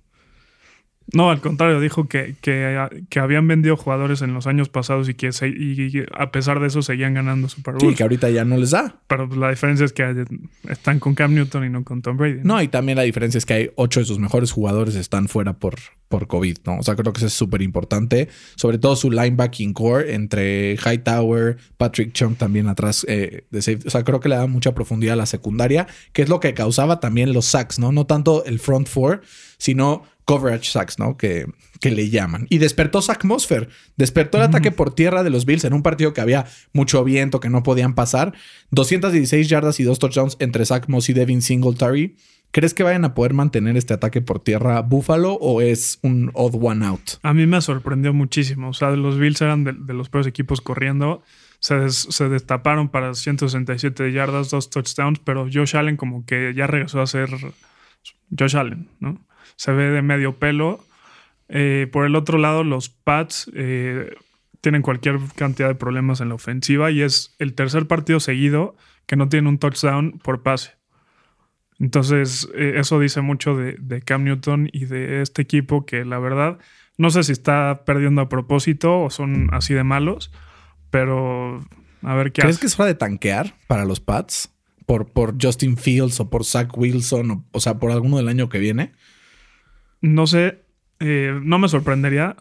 No, 1.12 1.30
al 1.30 1.40
contrario, 1.40 1.80
dijo 1.80 2.06
que, 2.06 2.34
que, 2.40 3.18
habían 3.18 3.48
vendido 3.48 3.76
jugadores 3.76 4.20
en 4.20 4.34
los 4.34 4.46
años 4.46 4.68
pasados 4.68 5.08
y 5.08 5.14
que 5.14 5.30
a 6.12 6.30
pesar 6.30 6.60
de 6.60 6.66
eso 6.66 6.82
seguían 6.82 7.14
ganando 7.14 7.48
Super 7.48 7.74
Bowl. 7.74 7.90
Sí, 7.90 7.96
que 7.96 8.02
ahorita 8.02 8.28
ya 8.30 8.44
no 8.44 8.56
les 8.56 8.72
da. 8.72 8.96
Pero 9.06 9.26
la 9.26 9.50
diferencia 9.50 9.86
es 9.86 9.92
que 9.92 10.24
están 10.68 11.00
con 11.00 11.14
Cam 11.14 11.34
Newton 11.34 11.64
y 11.64 11.70
no 11.70 11.82
con 11.84 12.02
Tom 12.02 12.16
Brady. 12.16 12.40
¿no? 12.42 12.60
y 12.60 12.68
también 12.68 12.96
la 12.96 13.04
diferencia 13.04 13.38
es 13.38 13.46
que 13.46 13.54
hay 13.54 13.70
ocho 13.76 14.00
de 14.00 14.06
sus 14.06 14.18
mejores 14.18 14.52
jugadores 14.52 14.94
están 14.96 15.28
fuera 15.28 15.54
por, 15.54 15.76
por 16.08 16.26
COVID, 16.26 16.58
¿no? 16.64 16.78
O 16.78 16.82
sea, 16.82 16.96
creo 16.96 17.12
que 17.12 17.18
eso 17.18 17.26
es 17.26 17.32
súper 17.32 17.62
importante. 17.62 18.28
Sobre 18.56 18.78
todo 18.78 18.96
su 18.96 19.10
linebacking 19.10 19.72
core 19.72 20.14
entre 20.14 20.76
Hightower, 20.76 21.58
Patrick 21.76 22.12
Chung 22.12 22.34
también 22.36 22.68
atrás 22.68 23.04
eh, 23.08 23.44
de 23.50 23.62
safety. 23.62 23.88
O 23.88 23.90
sea, 23.90 24.04
creo 24.04 24.20
que 24.20 24.28
le 24.28 24.36
da 24.36 24.46
mucha 24.46 24.74
profundidad 24.74 25.14
a 25.14 25.16
la 25.16 25.26
secundaria, 25.26 25.86
que 26.12 26.22
es 26.22 26.28
lo 26.28 26.40
que 26.40 26.54
causaba 26.54 27.00
también 27.00 27.32
los 27.32 27.44
sacks, 27.44 27.78
¿no? 27.78 27.92
No 27.92 28.06
tanto 28.06 28.44
el 28.44 28.58
front 28.58 28.88
four, 28.88 29.22
sino 29.58 30.02
coverage 30.24 30.70
sacks, 30.70 30.98
¿no? 30.98 31.16
Que, 31.16 31.46
que 31.80 31.90
le 31.90 32.10
llaman. 32.10 32.46
Y 32.50 32.58
despertó 32.58 33.00
Zach 33.00 33.24
Mosfer. 33.24 33.68
Despertó 33.96 34.38
el 34.38 34.44
ataque 34.44 34.70
por 34.70 34.94
tierra 34.94 35.22
de 35.22 35.30
los 35.30 35.46
Bills 35.46 35.64
en 35.64 35.72
un 35.72 35.82
partido 35.82 36.12
que 36.12 36.20
había 36.20 36.46
mucho 36.72 37.02
viento, 37.04 37.40
que 37.40 37.48
no 37.48 37.62
podían 37.62 37.94
pasar. 37.94 38.34
216 38.70 39.48
yardas 39.48 39.80
y 39.80 39.84
dos 39.84 39.98
touchdowns 39.98 40.36
entre 40.38 40.66
Zach 40.66 40.86
Moss 40.88 41.08
y 41.08 41.14
Devin 41.14 41.40
Singletary. 41.40 42.16
¿Crees 42.58 42.74
que 42.74 42.82
vayan 42.82 43.04
a 43.04 43.14
poder 43.14 43.34
mantener 43.34 43.76
este 43.76 43.94
ataque 43.94 44.20
por 44.20 44.40
tierra 44.40 44.82
Buffalo 44.82 45.34
o 45.34 45.60
es 45.60 46.00
un 46.02 46.32
odd 46.34 46.56
one 46.60 46.84
out? 46.84 47.10
A 47.22 47.32
mí 47.32 47.46
me 47.46 47.60
sorprendió 47.60 48.12
muchísimo. 48.12 48.70
O 48.70 48.72
sea, 48.72 48.90
los 48.90 49.16
Bills 49.16 49.40
eran 49.40 49.62
de, 49.62 49.94
los 49.94 50.08
peores 50.08 50.26
equipos 50.26 50.60
corriendo. 50.60 51.22
Se, 51.60 51.78
destaparon 52.28 52.88
para 52.88 53.14
167 53.14 54.10
yardas, 54.10 54.50
dos 54.50 54.70
touchdowns, 54.70 55.20
pero 55.20 55.44
Josh 55.44 55.76
Allen 55.76 55.96
como 55.96 56.26
que 56.26 56.52
ya 56.52 56.66
regresó 56.66 57.00
a 57.00 57.06
ser 57.06 57.30
Josh 58.36 58.56
Allen, 58.56 58.88
¿no? 58.98 59.24
se 59.54 59.70
ve 59.70 59.90
de 59.90 60.02
medio 60.02 60.40
pelo. 60.40 60.84
Eh, 61.48 61.86
por 61.92 62.06
el 62.06 62.16
otro 62.16 62.38
lado, 62.38 62.64
los 62.64 62.88
Pats 62.88 63.48
eh, 63.54 64.16
tienen 64.60 64.82
cualquier 64.82 65.20
cantidad 65.36 65.68
de 65.68 65.76
problemas 65.76 66.20
en 66.20 66.30
la 66.30 66.34
ofensiva 66.34 66.90
y 66.90 67.02
es 67.02 67.36
el 67.38 67.54
tercer 67.54 67.86
partido 67.86 68.18
seguido 68.18 68.74
que 69.06 69.14
no 69.14 69.28
tiene 69.28 69.48
un 69.48 69.58
touchdown 69.58 70.18
por 70.24 70.42
pase. 70.42 70.77
Entonces, 71.78 72.48
eh, 72.54 72.74
eso 72.76 72.98
dice 72.98 73.20
mucho 73.20 73.56
de, 73.56 74.02
Cam 74.04 74.24
Newton 74.24 74.68
y 74.72 74.86
de 74.86 75.22
este 75.22 75.42
equipo 75.42 75.86
que 75.86 76.04
la 76.04 76.18
verdad 76.18 76.58
no 76.96 77.10
sé 77.10 77.22
si 77.22 77.32
está 77.32 77.84
perdiendo 77.84 78.20
a 78.20 78.28
propósito 78.28 79.02
o 79.02 79.10
son 79.10 79.48
así 79.52 79.74
de 79.74 79.84
malos, 79.84 80.32
pero 80.90 81.64
a 82.02 82.14
ver 82.14 82.32
qué 82.32 82.42
¿Crees 82.42 82.58
que 82.58 82.66
es 82.66 82.78
hora 82.78 82.88
de 82.88 82.96
tanquear 82.96 83.54
para 83.68 83.84
los 83.84 84.00
Pats? 84.00 84.52
Por, 84.86 85.06
por 85.12 85.36
Justin 85.40 85.76
Fields 85.76 86.18
o 86.18 86.30
por 86.30 86.46
Zach 86.46 86.70
Wilson, 86.74 87.30
o, 87.30 87.44
o 87.52 87.60
sea, 87.60 87.78
por 87.78 87.92
alguno 87.92 88.16
del 88.16 88.28
año 88.28 88.48
que 88.48 88.58
viene. 88.58 88.92
No 90.00 90.26
sé, 90.26 90.62
eh, 90.98 91.38
no 91.42 91.58
me 91.58 91.68
sorprendería 91.68 92.36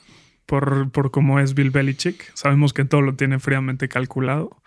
por, 0.46 0.89
por 0.91 1.12
cómo 1.12 1.39
es 1.39 1.53
Bill 1.53 1.72
Belichick. 1.72 2.32
Sabemos 2.34 2.74
que 2.74 2.86
todo 2.86 3.01
lo 3.01 3.15
tiene 3.15 3.38
fríamente 3.38 3.88
calculado. 3.88 4.62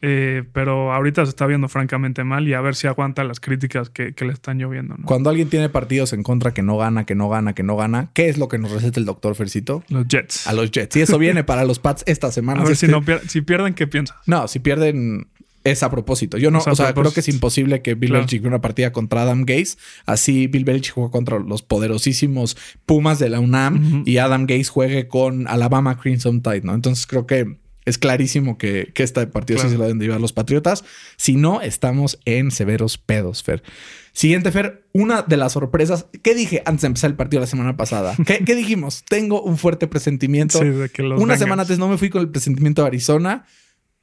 Eh, 0.00 0.44
pero 0.52 0.92
ahorita 0.92 1.24
se 1.26 1.30
está 1.30 1.46
viendo 1.46 1.68
francamente 1.68 2.24
mal 2.24 2.48
y 2.48 2.54
a 2.54 2.60
ver 2.62 2.74
si 2.74 2.86
aguanta 2.86 3.24
las 3.24 3.40
críticas 3.40 3.90
que, 3.90 4.14
le 4.18 4.32
están 4.32 4.58
lloviendo. 4.58 4.96
Cuando 5.04 5.28
alguien 5.28 5.50
tiene 5.50 5.68
partidos 5.68 6.12
en 6.12 6.22
contra 6.22 6.54
que 6.54 6.62
no 6.62 6.78
gana, 6.78 7.04
que 7.04 7.14
no 7.14 7.28
gana, 7.28 7.54
que 7.54 7.62
no 7.62 7.76
gana, 7.76 8.10
¿qué 8.14 8.28
es 8.28 8.38
lo 8.38 8.48
que 8.48 8.58
nos 8.58 8.70
receta 8.70 8.98
el 8.98 9.06
doctor 9.06 9.34
Fercito? 9.34 9.84
Los 9.88 10.08
Jets. 10.08 10.46
A 10.46 10.54
los 10.54 10.70
Jets. 10.70 10.96
Y 10.96 11.02
eso 11.02 11.18
viene 11.18 11.44
para 11.44 11.64
los 11.64 11.78
Pats 11.78 12.04
esta 12.06 12.32
semana. 12.32 12.60
A 12.62 12.64
ver 12.64 12.76
si, 12.76 12.86
no 12.86 13.02
si 13.28 13.42
pierden, 13.42 13.74
¿qué 13.74 13.86
piensas? 13.86 14.16
No, 14.26 14.48
si 14.48 14.60
pierden, 14.60 15.26
es 15.64 15.82
a 15.82 15.90
propósito. 15.90 16.38
Yo 16.38 16.50
no, 16.50 16.58
o 16.58 16.74
sea, 16.76 16.94
creo 16.94 17.12
que 17.12 17.20
es 17.20 17.28
imposible 17.28 17.82
que 17.82 17.94
Bill 17.94 18.12
Belichick 18.12 18.44
una 18.44 18.60
partida 18.60 18.92
contra 18.92 19.22
Adam 19.22 19.44
Gaze. 19.44 19.76
Así 20.06 20.46
Bill 20.46 20.64
Belichick 20.64 20.94
juega 20.94 21.10
contra 21.10 21.38
los 21.38 21.62
poderosísimos 21.62 22.56
Pumas 22.86 23.18
de 23.18 23.28
la 23.28 23.40
UNAM 23.40 24.02
y 24.06 24.16
Adam 24.18 24.46
Gaze 24.46 24.64
juegue 24.64 25.08
con 25.08 25.46
Alabama 25.48 25.98
Crimson 25.98 26.42
Tide, 26.42 26.62
¿no? 26.62 26.74
Entonces 26.74 27.06
creo 27.06 27.26
que 27.26 27.58
es 27.84 27.98
clarísimo 27.98 28.58
que, 28.58 28.92
que 28.94 29.02
este 29.02 29.26
partido 29.26 29.60
sí 29.60 29.68
se 29.68 29.76
lo 29.76 29.82
deben 29.84 29.98
de 29.98 30.06
llevar 30.06 30.20
los 30.20 30.32
Patriotas. 30.32 30.84
Si 31.16 31.36
no, 31.36 31.60
estamos 31.60 32.20
en 32.24 32.50
severos 32.50 32.98
pedos, 32.98 33.42
Fer. 33.42 33.62
Siguiente, 34.12 34.52
Fer, 34.52 34.86
una 34.92 35.22
de 35.22 35.36
las 35.36 35.52
sorpresas. 35.52 36.06
¿Qué 36.22 36.34
dije 36.34 36.62
antes 36.66 36.82
de 36.82 36.88
empezar 36.88 37.10
el 37.10 37.16
partido 37.16 37.40
la 37.40 37.46
semana 37.46 37.76
pasada? 37.76 38.14
¿Qué, 38.26 38.54
dijimos? 38.54 39.04
Tengo 39.08 39.42
un 39.42 39.58
fuerte 39.58 39.86
presentimiento. 39.86 40.60
una 41.16 41.36
semana 41.36 41.62
antes 41.62 41.78
no 41.78 41.88
me 41.88 41.98
fui 41.98 42.10
con 42.10 42.20
el 42.20 42.28
presentimiento 42.28 42.82
de 42.82 42.88
Arizona 42.88 43.46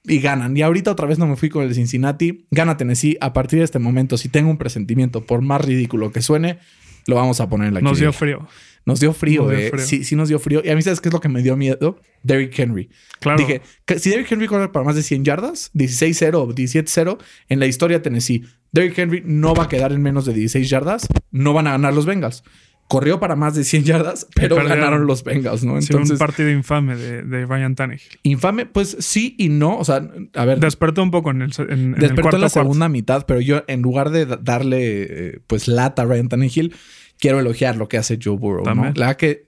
y 0.03 0.19
ganan. 0.19 0.57
Y 0.57 0.62
ahorita 0.62 0.91
otra 0.91 1.07
vez 1.07 1.19
no 1.19 1.27
me 1.27 1.36
fui 1.36 1.50
con 1.50 1.63
el 1.63 1.74
Cincinnati. 1.75 2.48
Gana 2.51 2.75
Tennessee. 2.75 3.17
A 3.21 3.33
partir 3.33 3.59
de 3.59 3.65
este 3.65 3.79
momento, 3.79 4.17
si 4.17 4.29
tengo 4.29 4.50
un 4.50 4.57
presentimiento, 4.57 5.25
por 5.25 5.41
más 5.41 5.63
ridículo 5.63 6.12
que 6.12 6.21
suene, 6.21 6.57
lo 7.05 7.15
vamos 7.15 7.39
a 7.39 7.48
poner 7.48 7.69
en 7.69 7.74
la 7.75 7.81
Nos 7.81 8.00
dio 8.00 8.12
frío. 8.12 8.48
Nos 8.86 9.00
dio 9.00 9.13
frío, 9.13 9.51
eh. 9.51 9.71
Sí, 9.77 10.03
sí 10.03 10.15
nos 10.15 10.29
dio 10.29 10.39
frío. 10.39 10.62
Y 10.63 10.69
a 10.69 10.75
mí, 10.75 10.81
¿sabes 10.81 11.01
qué 11.01 11.09
es 11.09 11.13
lo 11.13 11.19
que 11.19 11.29
me 11.29 11.41
dio 11.41 11.55
miedo? 11.55 12.00
Derrick 12.24 12.57
Henry. 12.57 12.89
Claro. 13.19 13.38
Dije, 13.38 13.62
si 13.98 14.09
Derrick 14.09 14.31
Henry 14.31 14.48
corre 14.48 14.69
para 14.69 14.86
más 14.86 14.95
de 14.95 15.03
100 15.03 15.25
yardas, 15.25 15.71
16-0 15.74 16.36
o 16.36 16.48
17-0, 16.48 17.17
en 17.50 17.59
la 17.59 17.67
historia 17.67 17.98
de 17.98 18.03
Tennessee, 18.03 18.45
Derrick 18.71 18.98
Henry 18.98 19.24
no 19.25 19.53
va 19.53 19.63
a 19.63 19.67
quedar 19.69 19.91
en 19.91 20.01
menos 20.01 20.25
de 20.25 20.33
16 20.33 20.69
yardas, 20.69 21.07
no 21.31 21.53
van 21.53 21.67
a 21.67 21.71
ganar 21.71 21.93
los 21.93 22.05
Bengals 22.05 22.43
corrió 22.89 23.19
para 23.19 23.36
más 23.36 23.53
de 23.53 23.63
100 23.63 23.83
yardas, 23.83 24.27
pero 24.36 24.55
ganaron 24.55 25.05
los 25.05 25.24
Bengals, 25.24 25.63
¿no? 25.63 25.77
Entonces, 25.77 26.09
un 26.09 26.17
partido 26.17 26.50
infame 26.50 26.95
de, 26.95 27.21
de, 27.21 27.45
Ryan 27.45 27.75
Tannehill. 27.75 28.19
Infame, 28.24 28.65
pues 28.65 28.98
sí 29.00 29.36
y 29.38 29.50
no. 29.50 29.77
O 29.77 29.86
sea, 29.86 30.09
a 30.33 30.45
ver. 30.45 30.59
Despertó 30.59 31.03
un 31.03 31.12
poco 31.12 31.29
en 31.29 31.43
el. 31.43 31.51
En, 31.69 31.93
despertó 31.93 32.38
en, 32.38 32.41
la 32.41 32.50
segunda 32.50 32.89
mitad, 32.89 33.25
pero 33.27 33.39
yo, 33.41 33.63
en 33.67 33.83
lugar 33.83 34.09
de 34.09 34.25
darle 34.25 35.03
eh, 35.03 35.39
pues 35.45 35.67
lata 35.67 36.01
a 36.01 36.05
Ryan 36.05 36.29
Tannehill, 36.29 36.74
quiero 37.19 37.39
elogiar 37.39 37.75
lo 37.75 37.88
que 37.88 37.97
hace 37.97 38.17
Joe 38.21 38.38
Burrow, 38.38 38.73
¿no? 38.73 38.91
La 38.95 39.17
que 39.17 39.47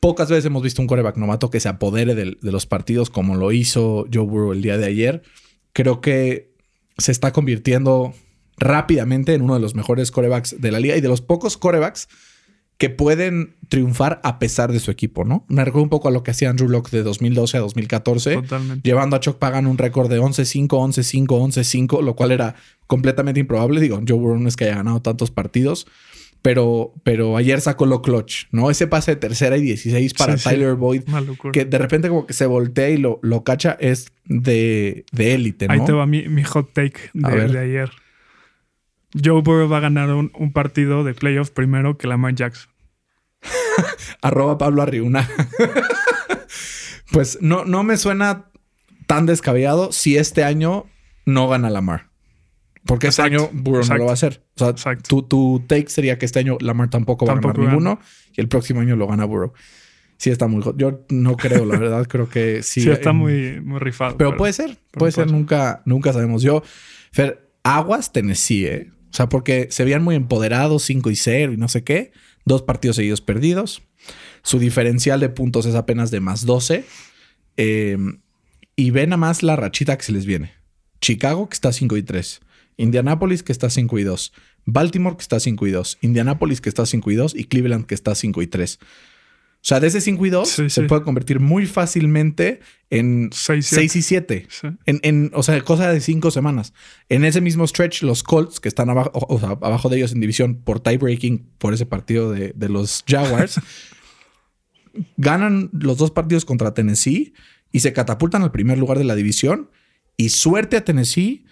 pocas 0.00 0.28
veces 0.28 0.44
hemos 0.44 0.62
visto 0.62 0.82
un 0.82 0.88
coreback 0.88 1.16
novato 1.16 1.48
que 1.48 1.60
se 1.60 1.68
apodere 1.68 2.14
de, 2.14 2.36
de 2.40 2.52
los 2.52 2.66
partidos 2.66 3.08
como 3.08 3.36
lo 3.36 3.52
hizo 3.52 4.06
Joe 4.12 4.24
Burrow 4.26 4.52
el 4.52 4.62
día 4.62 4.76
de 4.76 4.86
ayer. 4.86 5.22
Creo 5.72 6.00
que 6.00 6.52
se 6.98 7.12
está 7.12 7.32
convirtiendo 7.32 8.12
rápidamente 8.58 9.34
en 9.34 9.42
uno 9.42 9.54
de 9.54 9.60
los 9.60 9.74
mejores 9.74 10.10
corebacks 10.10 10.60
de 10.60 10.70
la 10.70 10.80
liga 10.80 10.96
y 10.96 11.00
de 11.00 11.08
los 11.08 11.20
pocos 11.20 11.56
corebacks 11.56 12.08
que 12.78 12.90
pueden 12.90 13.54
triunfar 13.68 14.20
a 14.24 14.40
pesar 14.40 14.72
de 14.72 14.80
su 14.80 14.90
equipo, 14.90 15.24
¿no? 15.24 15.44
Me 15.48 15.64
recuerdo 15.64 15.84
un 15.84 15.88
poco 15.88 16.08
a 16.08 16.10
lo 16.10 16.24
que 16.24 16.32
hacía 16.32 16.50
Andrew 16.50 16.68
Locke 16.68 16.90
de 16.90 17.04
2012 17.04 17.56
a 17.56 17.60
2014, 17.60 18.34
Totalmente. 18.34 18.88
llevando 18.88 19.14
a 19.14 19.20
Chuck 19.20 19.38
Pagan 19.38 19.68
un 19.68 19.78
récord 19.78 20.10
de 20.10 20.20
11-5, 20.20 20.66
11-5, 20.66 21.26
11-5, 21.26 22.02
lo 22.02 22.16
cual 22.16 22.32
era 22.32 22.56
completamente 22.88 23.38
improbable. 23.38 23.80
Digo, 23.80 24.00
Joe 24.06 24.18
Burrow 24.18 24.38
no 24.38 24.48
es 24.48 24.56
que 24.56 24.64
haya 24.64 24.76
ganado 24.76 25.00
tantos 25.00 25.30
partidos, 25.30 25.86
pero, 26.42 26.92
pero 27.04 27.36
ayer 27.36 27.60
sacó 27.60 27.86
lo 27.86 28.02
clutch, 28.02 28.46
¿no? 28.50 28.70
Ese 28.70 28.88
pase 28.88 29.12
de 29.12 29.16
tercera 29.16 29.56
y 29.56 29.62
16 29.62 30.14
para 30.14 30.36
Tyler 30.36 30.74
Boyd, 30.74 31.04
que 31.52 31.64
de 31.64 31.78
repente 31.78 32.08
como 32.08 32.26
que 32.26 32.32
se 32.32 32.46
voltea 32.46 32.90
y 32.90 32.96
lo, 32.96 33.20
lo 33.22 33.44
cacha, 33.44 33.76
es 33.80 34.12
de 34.24 35.04
élite, 35.14 35.68
¿no? 35.68 35.74
Ahí 35.74 35.84
te 35.84 35.92
va 35.92 36.06
mi, 36.06 36.42
hot 36.42 36.72
take 36.72 37.10
de, 37.14 37.48
de, 37.48 37.58
ayer. 37.58 37.90
Joe 39.12 39.40
Burrow 39.42 39.68
va 39.68 39.76
a 39.76 39.80
ganar 39.80 40.10
un, 40.10 40.32
un 40.34 40.52
partido 40.52 41.04
de 41.04 41.14
playoff 41.14 41.50
primero 41.50 41.96
que 41.96 42.08
Lamar 42.08 42.34
Jackson. 42.34 42.70
Arroba 44.22 44.58
Pablo 44.58 44.82
Arriuna. 44.82 45.28
pues 47.12 47.38
no, 47.40 47.64
no 47.64 47.84
me 47.84 47.96
suena 47.96 48.46
tan 49.06 49.26
descabellado 49.26 49.92
si 49.92 50.16
este 50.16 50.42
año 50.42 50.86
no 51.24 51.48
gana 51.48 51.70
Lamar. 51.70 52.11
Porque 52.84 53.08
este 53.08 53.22
año 53.22 53.48
Burrow 53.52 53.86
no 53.86 53.96
lo 53.96 54.04
va 54.06 54.10
a 54.10 54.14
hacer. 54.14 54.42
O 54.58 54.76
sea, 54.76 54.96
tu, 54.96 55.22
tu, 55.22 55.64
take 55.66 55.88
sería 55.88 56.18
que 56.18 56.26
este 56.26 56.40
año 56.40 56.58
Lamar 56.60 56.90
tampoco 56.90 57.26
va 57.26 57.32
a 57.32 57.36
ganar 57.36 57.58
ninguno 57.58 58.00
y 58.36 58.40
el 58.40 58.48
próximo 58.48 58.80
año 58.80 58.96
lo 58.96 59.06
gana 59.06 59.24
Burrow. 59.24 59.52
Sí 60.16 60.30
está 60.30 60.46
muy... 60.46 60.62
Yo 60.76 61.04
no 61.08 61.36
creo, 61.36 61.64
la 61.64 61.78
verdad. 61.78 62.06
creo 62.06 62.28
que 62.28 62.62
sí. 62.62 62.80
Sí 62.80 62.90
está 62.90 63.12
muy, 63.12 63.60
muy 63.60 63.78
rifado. 63.80 64.16
Pero, 64.16 64.36
puede 64.36 64.52
ser. 64.52 64.78
Puede, 64.92 65.12
ser. 65.12 65.30
Nunca, 65.30 65.82
nunca 65.84 66.12
sabemos. 66.12 66.42
Yo... 66.42 66.62
Fer, 67.12 67.50
Aguas 67.62 68.12
Tennessee, 68.12 68.66
¿eh? 68.66 68.90
O 69.10 69.14
sea, 69.14 69.28
porque 69.28 69.68
se 69.70 69.84
veían 69.84 70.02
muy 70.02 70.14
empoderados, 70.14 70.84
5 70.84 71.10
y 71.10 71.16
0 71.16 71.52
y 71.52 71.56
no 71.56 71.68
sé 71.68 71.84
qué. 71.84 72.12
Dos 72.44 72.62
partidos 72.62 72.96
seguidos 72.96 73.20
perdidos. 73.20 73.82
Su 74.42 74.58
diferencial 74.58 75.20
de 75.20 75.28
puntos 75.28 75.66
es 75.66 75.74
apenas 75.74 76.10
de 76.10 76.20
más 76.20 76.46
12. 76.46 76.84
Eh, 77.56 77.98
y 78.74 78.90
ven 78.90 79.12
a 79.12 79.16
más 79.16 79.42
la 79.42 79.56
rachita 79.56 79.96
que 79.98 80.04
se 80.04 80.12
les 80.12 80.24
viene. 80.24 80.52
Chicago, 81.00 81.48
que 81.48 81.54
está 81.54 81.72
5 81.72 81.96
y 81.96 82.02
3. 82.02 82.40
Indianapolis, 82.76 83.42
que 83.42 83.52
está 83.52 83.70
5 83.70 83.98
y 83.98 84.04
2. 84.04 84.32
Baltimore 84.64 85.16
que 85.16 85.22
está 85.22 85.40
5 85.40 85.66
y 85.66 85.70
2, 85.70 85.98
Indianapolis 86.02 86.60
que 86.60 86.68
está 86.68 86.86
5 86.86 87.10
y 87.10 87.14
2 87.16 87.34
y 87.34 87.44
Cleveland 87.44 87.86
que 87.86 87.94
está 87.94 88.14
5 88.14 88.42
y 88.42 88.46
3. 88.46 88.78
O 88.80 89.64
sea, 89.64 89.78
de 89.78 89.86
ese 89.86 90.00
5 90.00 90.26
y 90.26 90.30
2 90.30 90.48
Sí, 90.48 90.70
se 90.70 90.82
sí. 90.82 90.88
puede 90.88 91.02
convertir 91.02 91.38
muy 91.38 91.66
fácilmente 91.66 92.58
en 92.90 93.30
Seis, 93.32 93.66
6 93.66 93.94
y 93.96 94.02
7. 94.02 94.46
Sí. 94.50 94.68
En, 94.86 94.98
en, 95.04 95.30
o 95.34 95.42
sea, 95.44 95.60
cosa 95.60 95.92
de 95.92 96.00
5 96.00 96.32
semanas. 96.32 96.72
En 97.08 97.24
ese 97.24 97.40
mismo 97.40 97.64
stretch, 97.66 98.02
los 98.02 98.24
Colts, 98.24 98.58
que 98.58 98.68
están 98.68 98.90
abajo, 98.90 99.10
o 99.14 99.38
sea, 99.38 99.50
abajo 99.50 99.88
de 99.88 99.98
ellos 99.98 100.12
en 100.12 100.20
división 100.20 100.56
por 100.56 100.80
tie-breaking 100.80 101.46
por 101.58 101.74
ese 101.74 101.86
partido 101.86 102.32
de, 102.32 102.52
de 102.56 102.68
los 102.68 103.04
Jaguars, 103.06 103.60
ganan 105.16 105.70
los 105.72 105.96
dos 105.96 106.10
partidos 106.10 106.44
contra 106.44 106.74
Tennessee 106.74 107.32
y 107.70 107.80
se 107.80 107.92
catapultan 107.92 108.42
al 108.42 108.50
primer 108.52 108.78
lugar 108.78 108.98
de 108.98 109.04
la 109.04 109.14
división. 109.14 109.70
Y 110.16 110.30
suerte 110.30 110.76
a 110.76 110.84
Tennessee 110.84 111.44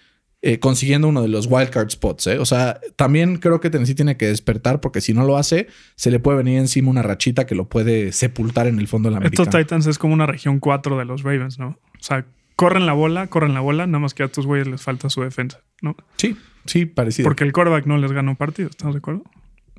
eh, 0.43 0.59
consiguiendo 0.59 1.07
uno 1.07 1.21
de 1.21 1.27
los 1.27 1.47
wildcard 1.47 1.89
spots. 1.89 2.27
¿eh? 2.27 2.39
O 2.39 2.45
sea, 2.45 2.79
también 2.95 3.37
creo 3.37 3.59
que 3.59 3.69
Tennessee 3.69 3.93
tiene 3.93 4.17
que 4.17 4.25
despertar 4.27 4.81
porque 4.81 4.99
si 4.99 5.13
no 5.13 5.23
lo 5.23 5.37
hace, 5.37 5.67
se 5.95 6.09
le 6.09 6.19
puede 6.19 6.39
venir 6.39 6.57
encima 6.57 6.89
una 6.89 7.03
rachita 7.03 7.45
que 7.45 7.53
lo 7.53 7.69
puede 7.69 8.11
sepultar 8.11 8.67
en 8.67 8.79
el 8.79 8.87
fondo 8.87 9.09
de 9.09 9.19
la 9.19 9.25
Estos. 9.25 9.49
Titans 9.49 9.85
es 9.85 9.99
como 9.99 10.13
una 10.13 10.25
región 10.25 10.59
4 10.59 10.97
de 10.97 11.05
los 11.05 11.21
Ravens, 11.21 11.59
¿no? 11.59 11.67
O 11.67 12.03
sea, 12.03 12.25
corren 12.55 12.85
la 12.85 12.93
bola, 12.93 13.27
corren 13.27 13.53
la 13.53 13.59
bola, 13.59 13.85
nada 13.85 13.99
más 13.99 14.13
que 14.13 14.23
a 14.23 14.25
estos 14.25 14.47
güeyes 14.47 14.67
les 14.67 14.81
falta 14.81 15.09
su 15.09 15.21
defensa, 15.21 15.61
¿no? 15.81 15.95
Sí, 16.17 16.35
sí, 16.65 16.85
parecido. 16.85 17.27
Porque 17.27 17.43
el 17.43 17.53
quarterback 17.53 17.85
no 17.85 17.97
les 17.97 18.11
gana 18.11 18.31
un 18.31 18.37
partido, 18.37 18.69
¿estamos 18.69 18.95
de 18.95 18.99
acuerdo? 18.99 19.23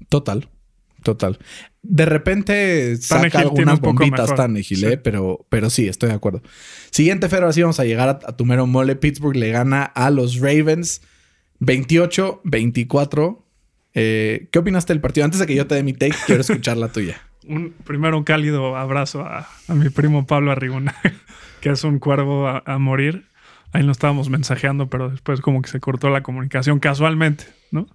Total, 0.08 0.48
total. 1.02 1.38
De 1.82 2.04
repente 2.06 2.96
saca 2.96 3.40
algunas 3.40 3.80
bombitas. 3.80 4.34
Tannehill, 4.34 4.78
Sí. 4.78 4.86
¿eh? 4.86 4.96
pero, 4.98 5.44
pero 5.48 5.68
sí, 5.70 5.88
estoy 5.88 6.10
de 6.10 6.14
acuerdo. 6.14 6.42
Siguiente, 6.90 7.28
Fer, 7.28 7.44
así 7.44 7.60
vamos 7.62 7.80
a 7.80 7.84
llegar 7.84 8.08
a, 8.08 8.12
a 8.26 8.36
tu 8.36 8.44
mero 8.44 8.66
mole. 8.66 8.96
Pittsburgh 8.96 9.36
le 9.36 9.50
gana 9.50 9.82
a 9.84 10.10
los 10.10 10.36
Ravens 10.40 11.02
28-24. 11.60 13.38
Eh, 13.94 14.48
¿Qué 14.50 14.58
opinaste 14.58 14.92
del 14.92 15.00
partido? 15.00 15.24
Antes 15.24 15.40
de 15.40 15.46
que 15.46 15.54
yo 15.54 15.66
te 15.66 15.74
dé 15.74 15.82
mi 15.82 15.92
take, 15.92 16.14
quiero 16.26 16.40
escuchar 16.40 16.76
la 16.76 16.88
tuya. 16.88 17.20
Un, 17.48 17.72
primero 17.84 18.16
un 18.16 18.22
cálido 18.22 18.76
abrazo 18.76 19.22
a, 19.22 19.48
a 19.66 19.74
mi 19.74 19.88
primo 19.90 20.26
Pablo 20.28 20.52
Arriguna, 20.52 20.94
que 21.60 21.70
es 21.70 21.82
un 21.82 21.98
cuervo 21.98 22.46
a, 22.46 22.62
a 22.64 22.78
morir. 22.78 23.24
Ahí 23.72 23.82
nos 23.84 23.96
estábamos 23.96 24.30
mensajeando, 24.30 24.88
pero 24.88 25.10
después 25.10 25.40
como 25.40 25.60
que 25.60 25.68
se 25.68 25.80
cortó 25.80 26.08
la 26.08 26.22
comunicación 26.22 26.78
casualmente, 26.78 27.46
¿no? 27.72 27.88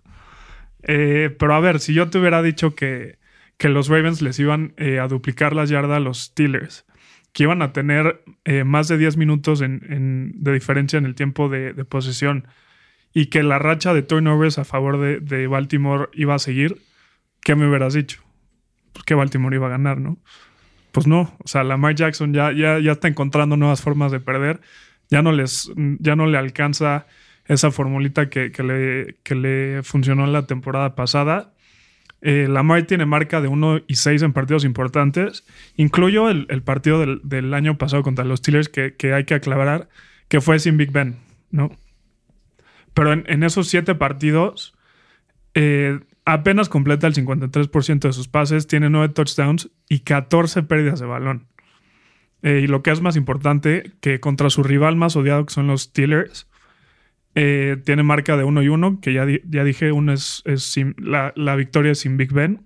Eh, 0.88 1.36
pero 1.38 1.54
a 1.54 1.60
ver, 1.60 1.80
si 1.80 1.94
yo 1.94 2.10
te 2.10 2.18
hubiera 2.18 2.42
dicho 2.42 2.74
que, 2.74 3.20
que 3.58 3.70
los 3.70 3.90
Ravens 3.90 4.22
les 4.22 4.40
iban 4.40 4.74
eh, 4.78 5.00
a 5.00 5.08
duplicar 5.08 5.56
las 5.56 5.70
yardas 5.70 5.98
a 5.98 6.00
los 6.00 6.24
Steelers, 6.24 6.86
que 7.34 7.44
iban 7.44 7.62
a 7.62 7.74
tener 7.74 8.24
eh, 8.46 8.64
más 8.64 8.88
de 8.88 8.98
10 8.98 9.18
minutos 9.18 9.60
de 9.60 10.54
diferencia 10.54 10.98
en 10.98 11.06
el 11.06 11.14
tiempo 11.14 11.50
de, 11.50 11.74
de 11.74 11.86
posesión 11.86 12.48
y 13.14 13.28
que 13.28 13.44
la 13.44 13.60
racha 13.60 13.94
de 13.94 14.02
turnovers 14.02 14.60
a 14.60 14.64
favor 14.64 15.00
de, 15.00 15.48
Baltimore 15.48 16.10
iba 16.14 16.36
a 16.36 16.40
seguir, 16.40 16.82
¿qué 17.42 17.56
me 17.56 17.68
hubieras 17.68 17.94
dicho? 17.94 18.24
Pues 18.94 19.04
que 19.06 19.14
Baltimore 19.14 19.56
iba 19.56 19.68
a 19.68 19.72
ganar, 19.72 20.00
¿no? 20.00 20.18
Pues 20.92 21.08
no, 21.08 21.36
o 21.44 21.48
sea, 21.48 21.64
Lamar 21.64 21.96
Jackson 21.96 22.34
ya, 22.34 22.52
ya, 22.52 22.80
ya 22.80 22.94
está 22.94 23.08
encontrando 23.08 23.58
nuevas 23.58 23.82
formas 23.82 24.12
de 24.12 24.20
perder, 24.20 24.62
ya 25.10 25.22
no, 25.22 25.32
les, 25.32 25.72
ya 26.00 26.16
no 26.16 26.28
le 26.28 26.38
alcanza 26.38 27.08
esa 27.48 27.72
formulita 27.72 28.30
que, 28.30 28.52
le, 28.64 29.18
que 29.24 29.36
le 29.36 29.84
funcionó 29.84 30.26
en 30.26 30.34
la 30.34 30.46
temporada 30.46 30.96
pasada. 30.96 31.54
Eh, 32.22 32.48
Lamar 32.50 32.84
tiene 32.84 33.06
marca 33.06 33.42
de 33.42 33.48
1 33.48 33.82
y 33.88 33.96
6 33.96 34.22
en 34.24 34.34
partidos 34.34 34.66
importantes. 34.66 35.46
Incluyo 35.76 36.30
el, 36.30 36.64
partido 36.64 37.00
del, 37.24 37.54
año 37.54 37.78
pasado 37.78 38.04
contra 38.04 38.26
los 38.26 38.40
Steelers, 38.40 38.70
que, 38.70 39.14
hay 39.14 39.24
que 39.26 39.36
aclarar 39.36 39.90
que 40.28 40.42
fue 40.42 40.60
sin 40.60 40.78
Big 40.78 40.92
Ben, 40.92 41.18
¿no? 41.52 41.72
Pero 42.94 43.14
en, 43.14 43.44
esos 43.44 43.68
siete 43.68 43.96
partidos, 43.96 44.76
eh, 45.54 46.00
apenas 46.26 46.68
completa 46.68 47.08
el 47.08 47.14
53% 47.14 48.00
de 48.00 48.14
sus 48.14 48.28
pases, 48.28 48.68
tiene 48.68 48.90
9 48.90 49.14
touchdowns 49.14 49.70
y 49.88 50.00
14 50.00 50.64
pérdidas 50.64 51.00
de 51.00 51.06
balón. 51.06 51.48
Eh, 52.42 52.62
y 52.64 52.68
lo 52.68 52.84
que 52.84 52.92
es 52.92 53.02
más 53.02 53.16
importante, 53.16 53.94
que 54.02 54.20
contra 54.20 54.50
su 54.50 54.64
rival 54.64 54.96
más 54.96 55.16
odiado, 55.16 55.46
que 55.46 55.54
son 55.54 55.68
los 55.68 55.84
Steelers, 55.84 56.48
eh, 57.40 57.78
tiene 57.86 58.02
marca 58.02 58.36
de 58.36 58.44
1 58.44 58.64
y 58.64 58.68
1, 58.70 59.00
que 59.00 59.14
ya, 59.14 59.24
di- 59.28 59.42
ya 59.48 59.64
dije, 59.64 59.92
uno 59.92 60.12
es, 60.12 60.42
es 60.46 60.64
sin- 60.64 60.96
la, 60.98 61.34
la 61.36 61.56
victoria 61.56 61.92
es 61.92 62.00
sin 62.00 62.18
Big 62.18 62.34
Ben. 62.34 62.64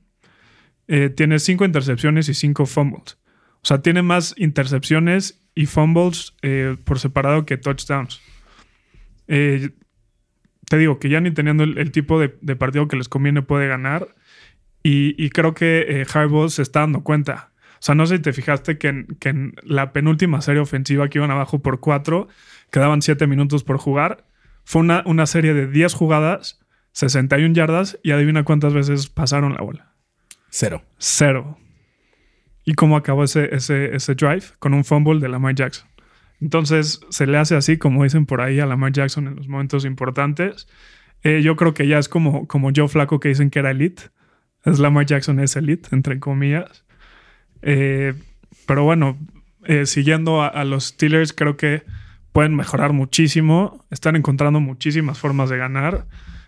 Eh, 0.87 1.09
tiene 1.09 1.39
5 1.39 1.65
intercepciones 1.65 2.29
y 2.29 2.33
5 2.33 2.65
fumbles. 2.65 3.17
O 3.63 3.65
sea, 3.65 3.81
tiene 3.81 4.01
más 4.01 4.33
intercepciones 4.37 5.41
y 5.55 5.65
fumbles 5.65 6.35
eh, 6.41 6.77
por 6.85 6.99
separado 6.99 7.45
que 7.45 7.57
touchdowns. 7.57 8.21
Eh, 9.27 9.71
te 10.69 10.77
digo 10.77 10.99
que 10.99 11.09
ya 11.09 11.19
ni 11.19 11.31
teniendo 11.31 11.63
el, 11.65 11.77
el 11.77 11.91
tipo 11.91 12.17
de, 12.19 12.37
de 12.41 12.55
partido 12.55 12.87
que 12.87 12.95
les 12.95 13.09
conviene 13.09 13.41
puede 13.41 13.67
ganar. 13.67 14.07
Y, 14.83 15.21
y 15.23 15.29
creo 15.31 15.53
que 15.53 15.85
eh, 15.87 16.05
Harbaugh 16.11 16.49
se 16.49 16.61
está 16.61 16.79
dando 16.79 17.03
cuenta. 17.03 17.51
O 17.75 17.83
sea, 17.83 17.93
no 17.95 18.05
sé 18.05 18.17
si 18.17 18.21
te 18.21 18.31
fijaste 18.33 18.77
que 18.77 18.87
en, 18.87 19.05
que 19.19 19.29
en 19.29 19.53
la 19.63 19.91
penúltima 19.91 20.41
serie 20.41 20.61
ofensiva 20.61 21.09
que 21.09 21.17
iban 21.19 21.31
abajo 21.31 21.61
por 21.61 21.79
4, 21.79 22.27
quedaban 22.71 23.01
7 23.01 23.27
minutos 23.27 23.63
por 23.63 23.77
jugar. 23.77 24.25
Fue 24.71 24.79
una, 24.79 25.03
una 25.05 25.25
serie 25.25 25.53
de 25.53 25.67
10 25.67 25.93
jugadas, 25.93 26.61
61 26.93 27.53
yardas 27.53 27.99
y 28.03 28.11
adivina 28.11 28.45
cuántas 28.45 28.73
veces 28.73 29.09
pasaron 29.09 29.53
la 29.53 29.59
bola. 29.59 29.91
Cero. 30.49 30.81
Cero. 30.97 31.57
¿Y 32.63 32.75
cómo 32.75 32.95
acabó 32.95 33.25
ese, 33.25 33.53
ese, 33.53 33.93
ese 33.93 34.15
drive? 34.15 34.43
Con 34.59 34.73
un 34.73 34.85
fumble 34.85 35.19
de 35.19 35.27
Lamar 35.27 35.55
Jackson. 35.55 35.89
Entonces 36.39 37.01
se 37.09 37.27
le 37.27 37.37
hace 37.37 37.57
así, 37.57 37.75
como 37.77 38.05
dicen 38.05 38.25
por 38.25 38.39
ahí, 38.39 38.61
a 38.61 38.65
Lamar 38.65 38.93
Jackson 38.93 39.27
en 39.27 39.35
los 39.35 39.49
momentos 39.49 39.83
importantes. 39.83 40.69
Eh, 41.21 41.41
yo 41.41 41.57
creo 41.57 41.73
que 41.73 41.85
ya 41.85 41.99
es 41.99 42.07
como, 42.07 42.47
como 42.47 42.71
Joe 42.73 42.87
Flaco 42.87 43.19
que 43.19 43.27
dicen 43.27 43.49
que 43.49 43.59
era 43.59 43.71
elite. 43.71 44.03
Es 44.63 44.79
Lamar 44.79 45.05
Jackson 45.05 45.41
es 45.41 45.57
elite, 45.57 45.89
entre 45.91 46.17
comillas. 46.21 46.85
Eh, 47.61 48.13
pero 48.67 48.85
bueno, 48.85 49.17
eh, 49.65 49.85
siguiendo 49.85 50.41
a, 50.41 50.47
a 50.47 50.63
los 50.63 50.85
Steelers, 50.85 51.33
creo 51.33 51.57
que 51.57 51.83
pueden 52.31 52.55
mejorar 52.55 52.93
muchísimo. 52.93 53.85
Están 53.91 54.15
encontrando 54.15 54.59
muchísimas 54.59 55.19
formas 55.19 55.49
de 55.49 55.57
ganar. 55.57 56.07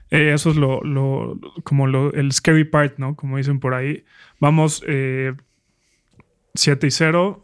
Eh, 0.09 0.31
eso 0.33 0.51
es 0.51 0.55
lo, 0.55 0.81
lo- 0.83 1.39
como 1.63 1.87
lo, 1.87 2.13
el 2.13 2.31
scary 2.31 2.63
part, 2.65 2.97
¿no? 2.97 3.15
Como 3.15 3.37
dicen 3.37 3.59
por 3.59 3.73
ahí. 3.73 4.05
Vamos 4.39 4.83
eh, 4.87 5.33
7 6.55 6.87
y 6.87 6.91
0. 6.91 7.43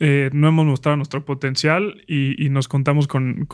Eh, 0.00 0.30
no 0.32 0.48
hemos 0.48 0.66
mostrado 0.66 0.96
nuestro 0.96 1.24
potencial 1.24 2.02
y, 2.08 2.48
nos 2.50 2.66
contamos 2.66 3.06
con, 3.06 3.46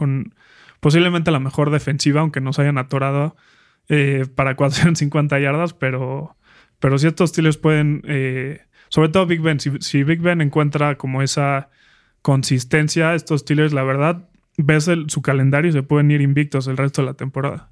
posiblemente 0.81 1.31
la 1.31 1.41
mejor 1.41 1.71
defensiva, 1.71 2.23
aunque 2.23 2.41
nos 2.41 2.59
hayan 2.59 2.79
atorado 2.79 3.37
eh, 3.89 4.25
para 4.35 4.57
450 4.57 5.39
yardas, 5.41 5.75
pero, 5.75 6.37
pero 6.79 6.97
si 6.97 7.07
estos 7.07 7.31
Steelers 7.31 7.59
pueden, 7.59 8.03
sobre 8.89 9.11
todo 9.11 9.27
Big 9.27 9.43
Ben, 9.43 9.61
si 9.61 10.03
Big 10.05 10.21
Ben 10.21 10.41
encuentra 10.41 10.97
como 10.97 11.21
esa 11.21 11.69
consistencia, 12.33 13.15
estos 13.15 13.41
Steelers, 13.41 13.73
la 13.73 13.83
verdad, 13.85 14.29
ves 14.59 14.87
el- 14.87 15.09
su 15.09 15.23
calendario 15.23 15.71
y 15.71 15.73
se 15.73 15.83
pueden 15.83 16.11
ir 16.11 16.21
invictos 16.21 16.67
el 16.67 16.77
resto 16.77 17.01
de 17.01 17.07
la 17.07 17.15
temporada. 17.15 17.71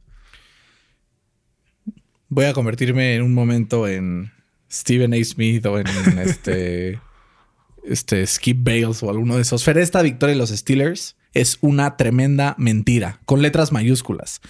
Voy 2.31 2.47
a 2.47 2.55
convertirme 2.55 3.17
en 3.17 3.23
un 3.23 3.35
momento 3.35 3.87
en 3.87 4.33
Stephen 4.73 5.13
A. 5.13 5.23
Smith 5.23 5.67
o 5.67 5.79
en 5.79 5.87
este, 6.21 6.99
este 7.85 8.27
Skip 8.27 8.65
Bales 8.65 9.03
o 9.03 9.11
alguno 9.11 9.37
de 9.37 9.43
esos. 9.43 9.63
Fer, 9.63 9.77
esta 9.77 10.01
victoria 10.01 10.33
de 10.35 10.39
los 10.39 10.49
Steelers 10.49 11.17
es 11.35 11.59
una 11.61 11.99
tremenda 11.99 12.55
mentira, 12.57 13.21
con 13.27 13.43
letras 13.43 13.73
mayúsculas. 13.73 14.41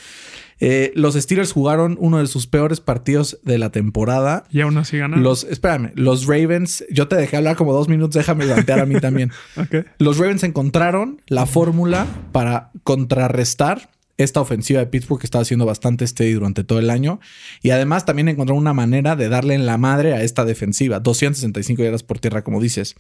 Eh, 0.61 0.93
los 0.95 1.15
Steelers 1.15 1.53
jugaron 1.53 1.97
uno 2.01 2.19
de 2.19 2.27
sus 2.27 2.47
peores 2.47 2.81
partidos 2.81 3.39
de 3.43 3.59
la 3.59 3.71
temporada. 3.71 4.45
Y 4.51 4.61
aún 4.61 4.79
así 4.79 4.99
ganan. 4.99 5.23
Los, 5.23 5.45
espérame, 5.45 5.93
los 5.95 6.27
Ravens, 6.27 6.85
yo 6.91 7.09
te 7.09 7.17
dejé 7.17 7.37
hablar 7.37 7.57
como 7.57 7.73
dos 7.73 7.89
minutos, 7.89 8.15
déjame 8.15 8.47
plantear 8.47 8.81
a 8.81 8.87
mí 8.87 8.99
también. 9.01 9.33
Los 9.99 10.19
Ravens 10.19 10.43
encontraron 10.45 11.21
la 11.27 11.47
fórmula 11.47 12.07
para 12.33 12.71
contrarrestar 12.83 13.91
esta 14.19 14.41
ofensiva 14.41 14.81
de 14.81 14.87
Pittsburgh 14.87 15.21
que 15.21 15.27
estaba 15.27 15.43
haciendo 15.43 15.67
bastante 15.67 16.07
steady 16.07 16.33
durante 16.33 16.65
todo 16.65 16.79
el 16.79 16.91
año. 16.91 17.21
Y 17.63 17.71
además 17.71 18.07
también 18.07 18.29
encontraron 18.29 18.61
una 18.61 18.73
manera 18.73 19.17
de 19.17 19.29
darle 19.29 19.55
en 19.55 19.67
la 19.67 19.77
madre 19.79 20.15
a 20.15 20.23
esta 20.23 20.45
defensiva. 20.45 21.01
265 21.01 21.83
yardas 21.83 22.03
por 22.03 22.19
tierra, 22.19 22.43
como 22.43 22.61
dices. 22.61 22.97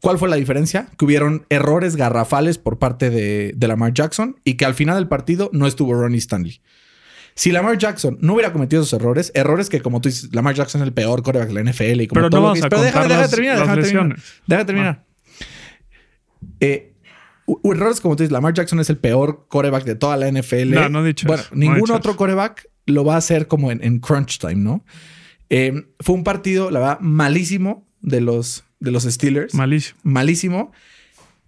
¿Cuál 0.00 0.18
fue 0.18 0.28
la 0.28 0.36
diferencia? 0.36 0.88
Que 0.98 1.04
hubieron 1.04 1.46
errores 1.48 1.96
garrafales 1.96 2.58
por 2.58 2.78
parte 2.78 3.10
de, 3.10 3.52
de 3.56 3.68
Lamar 3.68 3.92
Jackson 3.94 4.36
y 4.44 4.54
que 4.54 4.64
al 4.64 4.74
final 4.74 4.96
del 4.96 5.08
partido 5.08 5.50
no 5.52 5.66
estuvo 5.66 5.94
Ronnie 5.94 6.18
Stanley. 6.18 6.60
Si 7.34 7.50
Lamar 7.52 7.76
Jackson 7.76 8.16
no 8.20 8.34
hubiera 8.34 8.52
cometido 8.52 8.82
esos 8.82 8.98
errores, 8.98 9.30
errores 9.34 9.68
que 9.68 9.80
como 9.80 10.00
tú 10.00 10.08
dices, 10.08 10.34
Lamar 10.34 10.54
Jackson 10.54 10.80
es 10.82 10.86
el 10.86 10.92
peor 10.94 11.22
coreback 11.22 11.48
de 11.48 11.54
la 11.54 11.60
NFL 11.72 12.00
y 12.02 12.06
como 12.06 12.20
Pero 12.20 12.30
todo 12.30 12.40
no 12.40 12.46
lo 12.48 12.54
que- 12.54 12.60
Pero 12.68 12.82
las- 13.08 13.30
terminar, 13.30 13.58
déjame 13.58 13.82
terminar. 13.82 14.66
terminar. 14.66 15.04
Eh, 16.60 16.94
errores 17.64 18.00
como 18.00 18.16
tú 18.16 18.22
dices, 18.22 18.32
Lamar 18.32 18.54
Jackson 18.54 18.80
es 18.80 18.90
el 18.90 18.98
peor 18.98 19.46
coreback 19.48 19.84
de 19.84 19.94
toda 19.94 20.16
la 20.16 20.28
NFL. 20.28 20.70
No, 20.74 20.88
no 20.88 21.04
he 21.04 21.08
dicho 21.08 21.26
Bueno, 21.26 21.42
eso, 21.42 21.50
no 21.54 21.56
he 21.56 21.60
ningún 21.60 21.80
dicho 21.80 21.94
otro 21.94 22.12
eso. 22.12 22.18
coreback 22.18 22.68
lo 22.86 23.04
va 23.04 23.14
a 23.14 23.18
hacer 23.18 23.48
como 23.48 23.70
en, 23.70 23.82
en 23.84 23.98
crunch 23.98 24.38
time, 24.38 24.56
¿no? 24.56 24.84
Eh, 25.50 25.86
fue 26.00 26.14
un 26.14 26.24
partido, 26.24 26.70
la 26.70 26.80
verdad, 26.80 26.98
malísimo 27.00 27.86
de 28.00 28.20
los, 28.20 28.64
de 28.86 28.92
los 28.92 29.04
Steelers. 29.04 29.54
Malísimo. 29.54 29.98
malísimo. 30.02 30.72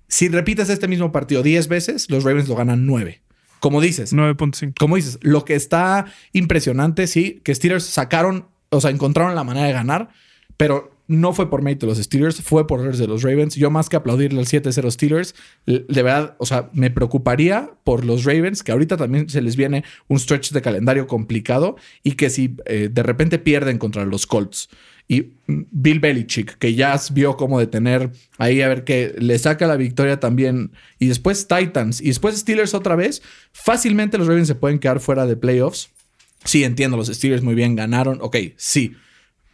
Si 0.09 0.29
repites 0.29 0.68
este 0.68 0.88
mismo 0.88 1.12
partido 1.12 1.42
10 1.42 1.68
veces, 1.68 2.11
los 2.11 2.24
Ravens 2.24 2.48
lo 2.48 2.57
ganan 2.57 2.87
9. 2.87 3.22
como 3.61 3.81
dices, 3.81 4.12
9.5. 4.12 4.74
como 4.79 4.96
dices, 4.96 5.18
lo 5.22 5.44
que 5.44 5.55
está 5.55 6.07
impresionante, 6.33 7.07
sí, 7.07 7.40
que 7.42 7.55
Steelers 7.55 7.85
sacaron, 7.85 8.46
o 8.68 8.81
sea, 8.81 8.90
encontraron 8.90 9.35
la 9.35 9.44
manera 9.44 9.66
de 9.66 9.72
ganar, 9.72 10.11
pero 10.57 10.92
no 11.09 11.33
fue 11.33 11.51
por 11.51 11.62
mérito 11.62 11.87
de 11.87 11.92
los 11.92 11.98
Steelers, 11.98 12.42
fue 12.42 12.66
por 12.66 12.81
errores 12.81 12.98
de 12.98 13.07
los 13.07 13.22
Ravens. 13.22 13.55
Yo 13.55 13.70
más 13.70 13.88
que 13.88 13.96
aplaudirle 13.96 14.38
al 14.38 14.46
7-0 14.46 14.90
Steelers, 14.90 15.35
de 15.66 16.03
verdad, 16.03 16.37
o 16.38 16.46
sea, 16.46 16.68
me 16.74 16.90
preocuparía 16.90 17.70
por 17.83 18.05
los 18.05 18.24
Ravens, 18.24 18.62
que 18.62 18.72
ahorita 18.72 18.96
también 18.96 19.29
se 19.29 19.40
les 19.40 19.57
viene 19.57 19.85
un 20.07 20.18
stretch 20.18 20.53
de 20.53 20.61
calendario 20.61 21.07
complicado 21.07 21.77
y 22.03 22.12
que 22.12 22.29
si 22.29 22.57
eh, 22.66 22.90
de 22.92 23.03
repente 23.03 23.38
pierden 23.38 23.79
contra 23.79 24.05
los 24.05 24.27
Colts 24.27 24.68
y 25.09 25.33
Bill 25.47 26.01
Belichick, 26.01 26.59
que 26.59 26.75
ya 26.75 27.01
vio 27.12 27.38
cómo 27.38 27.59
detener 27.59 28.11
ahí 28.37 28.61
a 28.61 28.68
ver 28.68 28.85
que 28.85 29.14
le 29.18 29.38
saca 29.38 29.66
la 29.66 29.77
victoria 29.77 30.21
también 30.21 30.73
y 30.99 31.09
después 31.09 31.49
Titans 31.49 32.03
y 32.03 32.09
después 32.09 32.37
Steelers 32.37 32.75
otra 32.75 32.94
vez, 32.94 33.23
fácilmente 33.53 34.18
los 34.18 34.27
Ravens 34.27 34.49
se 34.49 34.55
pueden 34.55 34.79
quedar 34.79 35.01
fuera 35.01 35.25
de 35.25 35.37
playoffs. 35.37 35.88
Sí, 36.44 36.62
entiendo, 36.62 36.99
los 36.99 37.09
Steelers 37.09 37.42
muy 37.42 37.55
bien 37.55 37.75
ganaron. 37.75 38.18
Ok, 38.21 38.37
sí. 38.57 38.92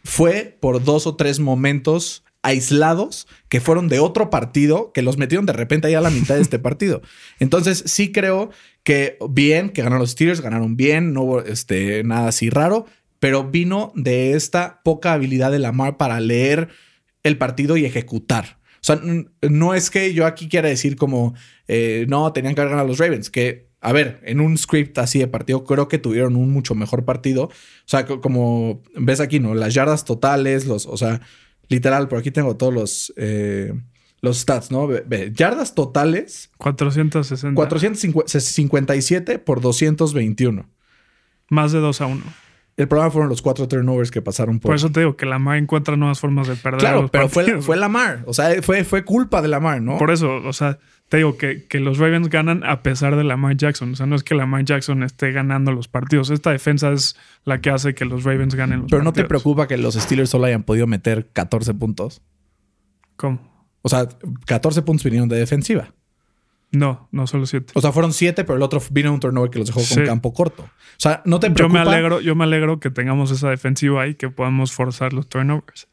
Fue 0.03 0.57
por 0.59 0.83
dos 0.83 1.07
o 1.07 1.15
tres 1.15 1.39
momentos 1.39 2.25
aislados 2.43 3.27
que 3.49 3.59
fueron 3.59 3.87
de 3.87 3.99
otro 3.99 4.29
partido 4.29 4.91
que 4.93 5.01
los 5.01 5.17
metieron 5.17 5.47
de 5.47 5.53
repente 5.53 5.87
ahí 5.87 5.95
a 5.95 6.01
la 6.01 6.11
mitad 6.11 6.35
de 6.35 6.41
este 6.41 6.59
partido. 6.59 7.01
Entonces, 7.39 7.83
sí 7.87 8.11
creo 8.11 8.51
que 8.83 9.17
bien, 9.29 9.69
que 9.69 9.81
ganaron 9.81 10.01
los 10.01 10.11
Steelers, 10.11 10.41
ganaron 10.41 10.75
bien, 10.75 11.13
no 11.13 11.23
hubo 11.23 11.41
este, 11.41 12.03
nada 12.03 12.27
así 12.27 12.49
raro, 12.49 12.85
pero 13.19 13.43
vino 13.49 13.91
de 13.95 14.33
esta 14.33 14.81
poca 14.83 15.13
habilidad 15.13 15.51
de 15.51 15.59
Lamar 15.59 15.97
para 15.97 16.19
leer 16.19 16.69
el 17.23 17.37
partido 17.37 17.77
y 17.77 17.85
ejecutar. 17.85 18.59
O 18.75 18.85
sea, 18.85 19.01
no 19.41 19.73
es 19.73 19.89
que 19.89 20.13
yo 20.13 20.25
aquí 20.27 20.47
quiera 20.47 20.69
decir 20.69 20.95
como, 20.95 21.33
eh, 21.67 22.05
no, 22.07 22.31
tenían 22.33 22.53
que 22.53 22.61
haber 22.61 22.71
ganado 22.71 22.87
los 22.87 22.99
Ravens, 22.99 23.31
que, 23.31 23.67
a 23.81 23.91
ver, 23.93 24.19
en 24.23 24.39
un 24.39 24.57
script 24.59 24.97
así 24.99 25.17
de 25.19 25.27
partido, 25.27 25.63
creo 25.63 25.87
que 25.87 25.97
tuvieron 25.97 26.35
un 26.35 26.51
mucho 26.51 26.75
mejor 26.75 27.03
partido. 27.03 27.45
O 27.45 27.51
sea, 27.85 28.05
co- 28.05 28.21
como 28.21 28.83
ves 28.95 29.19
aquí, 29.21 29.39
¿no? 29.39 29.55
Las 29.55 29.73
yardas 29.73 30.05
totales, 30.05 30.65
los, 30.67 30.85
o 30.85 30.97
sea, 30.97 31.21
literal, 31.67 32.07
por 32.07 32.19
aquí 32.19 32.29
tengo 32.29 32.57
todos 32.57 32.73
los, 32.73 33.13
eh, 33.17 33.73
los 34.21 34.37
stats, 34.37 34.69
¿no? 34.69 34.87
Yardas 35.33 35.73
totales, 35.73 36.51
460. 36.57 37.55
457 37.55 39.39
por 39.39 39.61
221. 39.61 40.69
Más 41.49 41.71
de 41.71 41.79
2 41.79 42.01
a 42.01 42.05
1. 42.07 42.23
El 42.77 42.87
problema 42.89 43.09
fueron 43.09 43.29
los 43.29 43.41
cuatro 43.41 43.67
turnovers 43.69 44.11
que 44.11 44.21
pasaron 44.21 44.59
por... 44.59 44.69
Por 44.69 44.75
eso 44.75 44.89
te 44.91 44.99
digo 44.99 45.15
que 45.15 45.25
la 45.25 45.39
MAR 45.39 45.57
encuentra 45.57 45.95
nuevas 45.95 46.19
formas 46.19 46.47
de 46.47 46.55
perder. 46.57 46.81
claro, 46.81 47.01
los 47.03 47.11
pero 47.11 47.29
fue, 47.29 47.43
partidos. 47.43 47.65
fue 47.65 47.77
Lamar. 47.77 48.23
O 48.25 48.33
sea, 48.33 48.61
fue, 48.61 48.83
fue 48.83 49.05
culpa 49.05 49.41
de 49.41 49.47
Lamar, 49.47 49.81
¿no? 49.81 49.97
Por 49.97 50.11
eso, 50.11 50.35
o 50.43 50.51
sea, 50.51 50.77
te 51.07 51.17
digo 51.17 51.37
que, 51.37 51.65
que 51.67 51.79
los 51.79 51.99
Ravens 51.99 52.27
ganan 52.29 52.65
a 52.65 52.81
pesar 52.83 53.15
de 53.15 53.23
Lamar 53.23 53.55
Jackson. 53.55 53.93
O 53.93 53.95
sea, 53.95 54.07
no 54.07 54.15
es 54.17 54.23
que 54.23 54.35
Lamar 54.35 54.65
Jackson 54.65 55.03
esté 55.03 55.31
ganando 55.31 55.71
los 55.71 55.87
partidos. 55.87 56.29
Esta 56.31 56.51
defensa 56.51 56.91
es 56.91 57.15
la 57.45 57.61
que 57.61 57.69
hace 57.69 57.95
que 57.95 58.03
los 58.03 58.25
Ravens 58.25 58.55
ganen 58.55 58.81
los 58.81 58.91
Pero 58.91 59.03
no 59.03 59.13
te 59.13 59.21
partidos. 59.21 59.43
preocupa 59.43 59.67
que 59.69 59.77
los 59.77 59.95
Steelers 59.95 60.29
solo 60.29 60.45
hayan 60.45 60.63
podido 60.63 60.85
meter 60.85 61.29
14 61.31 61.75
puntos. 61.75 62.21
¿Cómo? 63.15 63.39
O 63.83 63.87
sea, 63.89 64.09
14 64.47 64.81
puntos 64.81 65.03
vinieron 65.05 65.29
de 65.29 65.37
defensiva. 65.37 65.93
No, 66.71 67.07
no 67.11 67.25
solo 67.27 67.45
7. 67.45 67.71
O 67.75 67.81
sea, 67.81 67.91
fueron 67.91 68.11
7, 68.11 68.43
pero 68.43 68.57
el 68.57 68.61
otro 68.63 68.81
vino 68.91 69.13
un 69.13 69.19
turnover 69.19 69.49
que 69.49 69.59
los 69.59 69.67
dejó 69.67 69.79
con 69.79 69.87
Sí. 69.87 70.03
campo 70.03 70.33
corto. 70.33 70.63
O 70.63 70.69
sea, 70.99 71.21
no 71.25 71.39
te 71.39 71.47
Yo 71.47 71.53
preocupa. 71.53 71.83
me 71.85 71.89
alegro, 71.89 72.19
yo 72.21 72.35
me 72.35 72.43
alegro 72.43 72.79
que 72.79 72.89
tengamos 72.91 73.31
esa 73.31 73.49
defensiva 73.49 74.01
ahí 74.01 74.15
que 74.15 74.29
podamos 74.29 74.71
forzar 74.73 75.13
los 75.13 75.27
turnovers. 75.29 75.87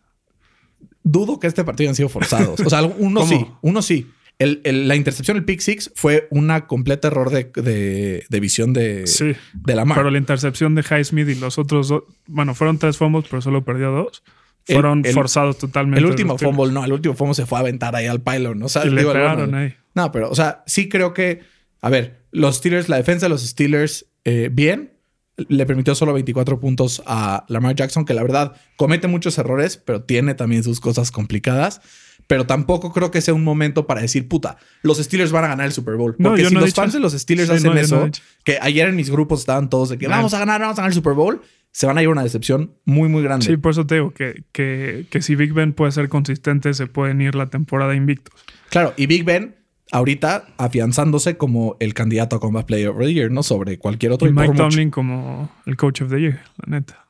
Dudo 1.04 1.38
que 1.40 1.46
este 1.46 1.64
partido 1.64 1.88
hayan 1.88 1.96
sido 1.96 2.08
forzados. 2.08 2.60
O 2.60 2.70
sea, 2.70 2.82
uno 2.82 3.20
¿Cómo? 3.20 3.26
sí, 3.28 3.46
uno 3.60 3.82
sí. 3.82 4.10
El- 4.38 4.60
el- 4.64 4.88
la 4.88 4.96
intercepción, 4.96 5.36
el 5.36 5.44
pick 5.44 5.60
six, 5.60 5.92
fue 5.94 6.26
una 6.30 6.66
completa 6.66 7.08
error 7.08 7.30
de, 7.30 7.44
de- 7.54 8.24
de 8.28 8.40
visión 8.40 8.72
de, 8.72 9.06
Sí. 9.06 9.34
de 9.52 9.74
la 9.76 9.84
Pero 9.84 10.10
la 10.10 10.18
intercepción 10.18 10.74
de 10.74 10.82
Highsmith 10.82 11.28
y 11.28 11.34
los 11.36 11.58
otros 11.58 11.88
dos, 11.88 12.04
bueno, 12.26 12.54
fueron 12.54 12.78
tres 12.78 12.96
fumbles, 12.96 13.26
pero 13.30 13.40
solo 13.42 13.62
perdió 13.64 13.90
dos. 13.92 14.22
Fueron 14.66 15.02
el- 15.04 15.12
forzados 15.12 15.58
totalmente. 15.58 16.00
El 16.00 16.06
último 16.06 16.38
fumble, 16.38 16.72
no, 16.72 16.84
el 16.84 16.92
último 16.92 17.14
fumble 17.14 17.34
se 17.34 17.46
fue 17.46 17.58
a 17.58 17.60
aventar 17.62 17.94
ahí 17.96 18.06
al 18.06 18.20
pylon. 18.22 18.58
¿no? 18.58 18.66
O 18.66 18.68
sea, 18.68 18.84
Y 18.86 18.90
le 18.90 19.02
pegaron 19.04 19.54
ahí. 19.54 19.74
No, 19.94 20.10
pero, 20.12 20.30
o 20.30 20.34
sea, 20.34 20.62
sí 20.66 20.88
creo 20.88 21.12
que, 21.14 21.40
a 21.80 21.90
ver, 21.90 22.22
los 22.30 22.56
Steelers, 22.56 22.88
la 22.88 22.96
defensa 22.96 23.26
de 23.26 23.30
los 23.30 23.42
Steelers, 23.46 24.06
eh, 24.24 24.48
bien, 24.52 24.92
le 25.36 25.66
permitió 25.66 25.94
solo 25.94 26.12
24 26.12 26.60
puntos 26.60 27.02
a 27.06 27.44
Lamar 27.48 27.74
Jackson, 27.74 28.04
que 28.04 28.14
la 28.14 28.22
verdad 28.22 28.52
comete 28.76 29.08
muchos 29.08 29.36
errores, 29.38 29.76
pero 29.78 30.02
tiene 30.02 30.34
también 30.34 30.62
sus 30.62 30.78
cosas 30.80 31.10
complicadas. 31.10 31.80
Pero 32.28 32.46
tampoco 32.46 32.92
creo 32.92 33.10
que 33.10 33.20
sea 33.20 33.34
un 33.34 33.42
momento 33.42 33.86
para 33.86 34.00
decir, 34.00 34.28
puta, 34.28 34.56
los 34.82 34.98
Steelers 34.98 35.32
van 35.32 35.44
a 35.44 35.48
ganar 35.48 35.66
el 35.66 35.72
Super 35.72 35.96
Bowl. 35.96 36.14
No, 36.18 36.30
Porque 36.30 36.44
yo 36.44 36.48
si 36.50 36.54
no 36.54 36.60
los 36.60 36.72
fans 36.72 36.92
de 36.92 37.00
los 37.00 37.12
Steelers 37.14 37.48
Sí, 37.48 37.56
hacen 37.56 37.68
no, 37.70 37.74
no 37.74 37.80
eso, 37.80 38.06
he 38.06 38.10
que 38.44 38.58
ayer 38.62 38.88
en 38.88 38.94
mis 38.96 39.10
grupos 39.10 39.40
estaban 39.40 39.68
todos 39.68 39.88
de 39.88 39.98
que 39.98 40.06
No. 40.06 40.12
vamos 40.12 40.32
a 40.32 40.38
ganar, 40.38 40.60
vamos 40.60 40.78
a 40.78 40.82
ganar 40.82 40.90
el 40.90 40.94
Super 40.94 41.14
Bowl, 41.14 41.42
se 41.72 41.86
van 41.86 41.98
a 41.98 42.02
ir 42.02 42.08
una 42.08 42.22
decepción 42.22 42.74
muy, 42.84 43.08
muy 43.08 43.22
grande. 43.22 43.46
Sí, 43.46 43.56
por 43.56 43.72
eso 43.72 43.86
te 43.86 43.96
digo 43.96 44.12
que, 44.12 44.44
que, 44.52 45.06
que 45.10 45.22
si 45.22 45.34
Big 45.34 45.52
Ben 45.52 45.72
puede 45.72 45.90
ser 45.90 46.08
consistente, 46.08 46.72
se 46.74 46.86
pueden 46.86 47.20
ir 47.20 47.34
la 47.34 47.46
temporada 47.46 47.94
invictos. 47.94 48.34
Claro, 48.68 48.92
y 48.96 49.06
Big 49.06 49.24
Ben 49.24 49.56
ahorita 49.90 50.46
afianzándose 50.58 51.36
como 51.36 51.76
el 51.80 51.94
candidato 51.94 52.36
a 52.36 52.40
Combat 52.40 52.66
Player 52.66 52.88
of 52.88 52.98
the 52.98 53.12
Year, 53.12 53.30
¿no? 53.30 53.42
Sobre 53.42 53.78
cualquier 53.78 54.12
otro. 54.12 54.28
Y 54.28 54.32
Mike 54.32 54.48
mucho. 54.48 54.62
Tomlin 54.64 54.90
como 54.90 55.50
el 55.66 55.76
coach 55.76 56.02
of 56.02 56.10
the 56.10 56.20
year, 56.20 56.40
la 56.64 56.78
neta. 56.78 57.06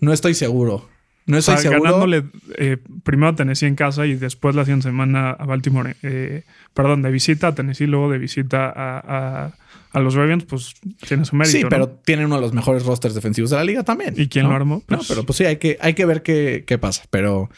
No 0.00 0.12
estoy 0.12 0.34
seguro. 0.34 0.88
No 1.26 1.36
O 1.36 1.40
estoy 1.40 1.54
sea, 1.56 1.70
seguro. 1.70 1.82
ganándole 1.84 2.24
eh, 2.58 2.76
primero 3.02 3.28
a 3.28 3.34
Tennessee 3.36 3.66
en 3.66 3.76
casa 3.76 4.04
y 4.06 4.14
después 4.14 4.54
la 4.54 4.64
siguiente 4.64 4.88
semana 4.88 5.30
a 5.30 5.46
Baltimore. 5.46 5.96
eh, 6.02 6.42
perdón, 6.74 7.02
de 7.02 7.10
visita 7.10 7.48
a 7.48 7.54
Tennessee, 7.54 7.86
luego 7.86 8.10
de 8.10 8.18
visita 8.18 8.66
a, 8.70 8.98
a- 9.46 9.52
a 9.92 10.00
los 10.00 10.14
Ravens, 10.14 10.42
pues 10.44 10.74
tiene 11.06 11.24
su 11.24 11.36
mérito. 11.36 11.56
sí, 11.56 11.62
¿no? 11.62 11.68
pero 11.68 11.88
tienen 11.88 12.26
uno 12.26 12.34
de 12.34 12.40
los 12.40 12.52
mejores 12.52 12.84
rosters 12.84 13.14
defensivos 13.14 13.50
de 13.50 13.56
la 13.56 13.64
liga 13.64 13.84
también. 13.84 14.12
¿Y 14.16 14.26
quién 14.28 14.44
¿no? 14.44 14.50
lo 14.50 14.56
armó? 14.56 14.82
no, 14.88 14.96
Pues- 14.98 15.08
pero 15.08 15.24
pues 15.24 15.36
sí, 15.38 15.44
hay 15.44 15.56
que, 15.58 15.78
hay 15.80 15.94
que 15.94 16.04
ver 16.04 16.22
qué, 16.22 16.64
qué 16.66 16.78
pasa. 16.78 17.04
Pero 17.10 17.48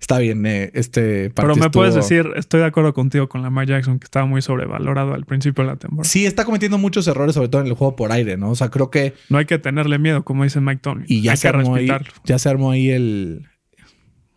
está 0.00 0.18
bien, 0.18 0.44
eh, 0.46 0.70
este 0.74 1.30
Pero 1.30 1.56
me 1.56 1.70
puedes 1.70 1.94
decir, 1.94 2.30
estoy 2.36 2.60
de 2.60 2.66
acuerdo 2.66 2.92
contigo 2.94 3.28
con 3.28 3.42
Lamar 3.42 3.66
Jackson, 3.66 3.98
que 3.98 4.04
estaba 4.04 4.26
muy 4.26 4.42
sobrevalorado 4.42 5.14
al 5.14 5.24
principio 5.24 5.64
de 5.64 5.70
la 5.70 5.76
temporada. 5.76 6.08
Sí, 6.08 6.26
está 6.26 6.44
cometiendo 6.44 6.78
muchos 6.78 7.06
errores, 7.08 7.34
sobre 7.34 7.48
todo 7.48 7.62
en 7.62 7.68
el 7.68 7.74
juego 7.74 7.96
por 7.96 8.12
aire, 8.12 8.36
¿no? 8.36 8.50
O 8.50 8.54
sea, 8.54 8.70
creo 8.70 8.90
que. 8.90 9.14
No 9.28 9.38
hay 9.38 9.46
que 9.46 9.58
tenerle 9.58 9.98
miedo, 9.98 10.24
como 10.24 10.44
dice 10.44 10.60
Mike 10.60 10.80
Tomlin. 10.82 11.06
Y 11.08 11.22
ya 11.22 11.32
hay 11.32 11.36
se 11.36 11.42
que 11.42 11.48
armó 11.48 11.74
ahí. 11.74 11.88
respetarlo. 11.88 12.22
Ya 12.24 12.38
se 12.38 12.48
armó 12.48 12.70
ahí 12.70 12.90
el. 12.90 13.48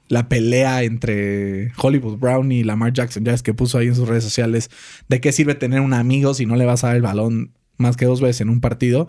La 0.10 0.30
pelea 0.30 0.84
entre 0.84 1.74
Hollywood 1.76 2.18
Brown 2.18 2.50
y 2.54 2.64
Lamar 2.64 2.94
Jackson. 2.94 3.26
Ya 3.26 3.34
es 3.34 3.44
que 3.44 3.54
puso 3.54 3.78
ahí 3.78 3.88
en 3.88 3.96
sus 3.96 4.08
redes 4.08 4.24
sociales. 4.24 4.70
¿De 5.10 5.20
qué 5.20 5.34
sirve 5.34 5.54
tener 5.54 5.82
un 5.82 5.94
amigo 5.94 6.34
si 6.34 6.46
no 6.46 6.56
le 6.56 6.64
vas 6.64 6.86
a 6.86 6.88
dar 6.88 6.96
el 6.96 7.02
balón 7.02 7.52
más 7.78 7.98
que 7.98 8.06
dos 8.06 8.22
veces 8.22 8.42
en 8.42 8.50
un 8.50 8.62
partido? 8.62 9.08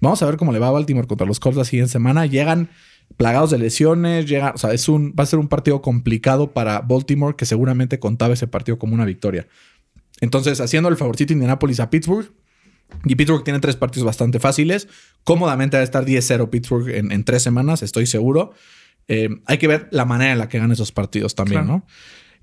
Vamos 0.00 0.20
a 0.20 0.26
ver 0.26 0.36
cómo 0.36 0.50
le 0.50 0.58
va 0.58 0.66
a 0.66 0.72
Baltimore 0.72 1.06
contra 1.06 1.28
los 1.28 1.38
Colts 1.38 1.56
la 1.56 1.64
siguiente 1.64 1.92
semana. 1.92 2.26
Llegan 2.26 2.70
plagados 3.16 3.50
de 3.50 3.58
lesiones. 3.58 4.26
Llega, 4.26 4.52
o 4.54 4.58
sea, 4.58 4.72
es 4.72 4.88
un, 4.88 5.14
va 5.18 5.24
a 5.24 5.26
ser 5.26 5.38
un 5.38 5.48
partido 5.48 5.82
complicado 5.82 6.52
para 6.52 6.80
Baltimore 6.80 7.36
que 7.36 7.46
seguramente 7.46 7.98
contaba 7.98 8.34
ese 8.34 8.46
partido 8.46 8.78
como 8.78 8.94
una 8.94 9.04
victoria. 9.04 9.46
Entonces, 10.20 10.60
haciendo 10.60 10.88
el 10.88 10.96
favorcito 10.96 11.32
Indianapolis 11.32 11.80
a 11.80 11.90
Pittsburgh. 11.90 12.32
Y 13.04 13.14
Pittsburgh 13.14 13.42
tiene 13.42 13.58
tres 13.58 13.76
partidos 13.76 14.04
bastante 14.04 14.38
fáciles. 14.38 14.86
Cómodamente 15.24 15.76
va 15.76 15.80
a 15.80 15.84
estar 15.84 16.04
10-0 16.04 16.50
Pittsburgh 16.50 16.88
en, 16.90 17.10
en 17.10 17.24
tres 17.24 17.42
semanas, 17.42 17.82
estoy 17.82 18.06
seguro. 18.06 18.52
Eh, 19.08 19.30
hay 19.46 19.58
que 19.58 19.66
ver 19.66 19.88
la 19.90 20.04
manera 20.04 20.32
en 20.32 20.38
la 20.38 20.48
que 20.48 20.58
ganan 20.58 20.72
esos 20.72 20.92
partidos 20.92 21.34
también, 21.34 21.62
Claro. 21.64 21.78
¿no? 21.78 21.86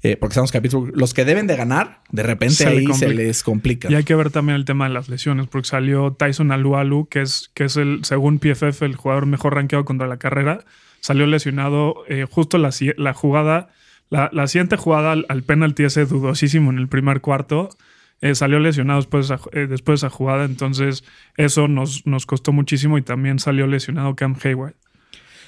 Eh, 0.01 0.15
porque 0.15 0.33
sabemos 0.35 0.51
que 0.51 0.57
a 0.57 0.61
Pittsburgh, 0.61 0.95
los 0.95 1.13
que 1.13 1.25
deben 1.25 1.45
de 1.45 1.57
ganar, 1.57 2.01
de 2.09 2.23
repente 2.23 2.55
Se 2.55 2.67
ahí 2.67 2.85
se 2.93 3.09
les 3.13 3.43
complica. 3.43 3.91
Y 3.91 3.95
hay 3.95 4.03
que 4.05 4.15
ver 4.15 4.31
también 4.31 4.55
el 4.55 4.63
tema 4.65 4.87
de 4.87 4.93
las 4.93 5.09
lesiones, 5.09 5.47
porque 5.47 5.67
salió 5.67 6.13
Tyson 6.13 6.51
Alualu, 6.51 7.07
que 7.09 7.21
es, 7.21 7.51
que 7.53 7.65
es 7.65 7.75
el, 7.75 7.99
según 8.03 8.39
PFF, 8.39 8.81
el 8.83 8.95
jugador 8.95 9.25
mejor 9.25 9.55
rankeado 9.55 9.83
contra 9.83 10.07
la 10.07 10.17
carrera. 10.17 10.63
Salió 11.01 11.25
lesionado 11.27 12.03
eh, 12.07 12.25
justo 12.29 12.57
la, 12.57 12.69
la 12.97 13.13
jugada, 13.13 13.69
la, 14.09 14.29
la 14.31 14.47
siguiente 14.47 14.77
jugada 14.77 15.11
al, 15.11 15.25
al 15.27 15.43
penalti 15.43 15.83
ese 15.83 16.05
dudosísimo 16.05 16.71
en 16.71 16.77
el 16.77 16.87
primer 16.87 17.19
cuarto. 17.21 17.69
eh, 18.21 18.35
salió 18.35 18.59
lesionado 18.59 18.99
después 18.99 19.27
de, 19.27 19.35
esa, 19.35 19.43
eh, 19.53 19.67
después 19.67 20.01
de 20.01 20.07
esa 20.07 20.15
jugada, 20.15 20.45
entonces 20.45 21.03
eso 21.37 21.67
nos, 21.67 22.05
nos 22.05 22.25
costó 22.25 22.51
muchísimo 22.51 22.97
y 22.97 23.01
también 23.01 23.39
salió 23.39 23.65
lesionado 23.67 24.15
Cam 24.15 24.35
Hayward. 24.43 24.75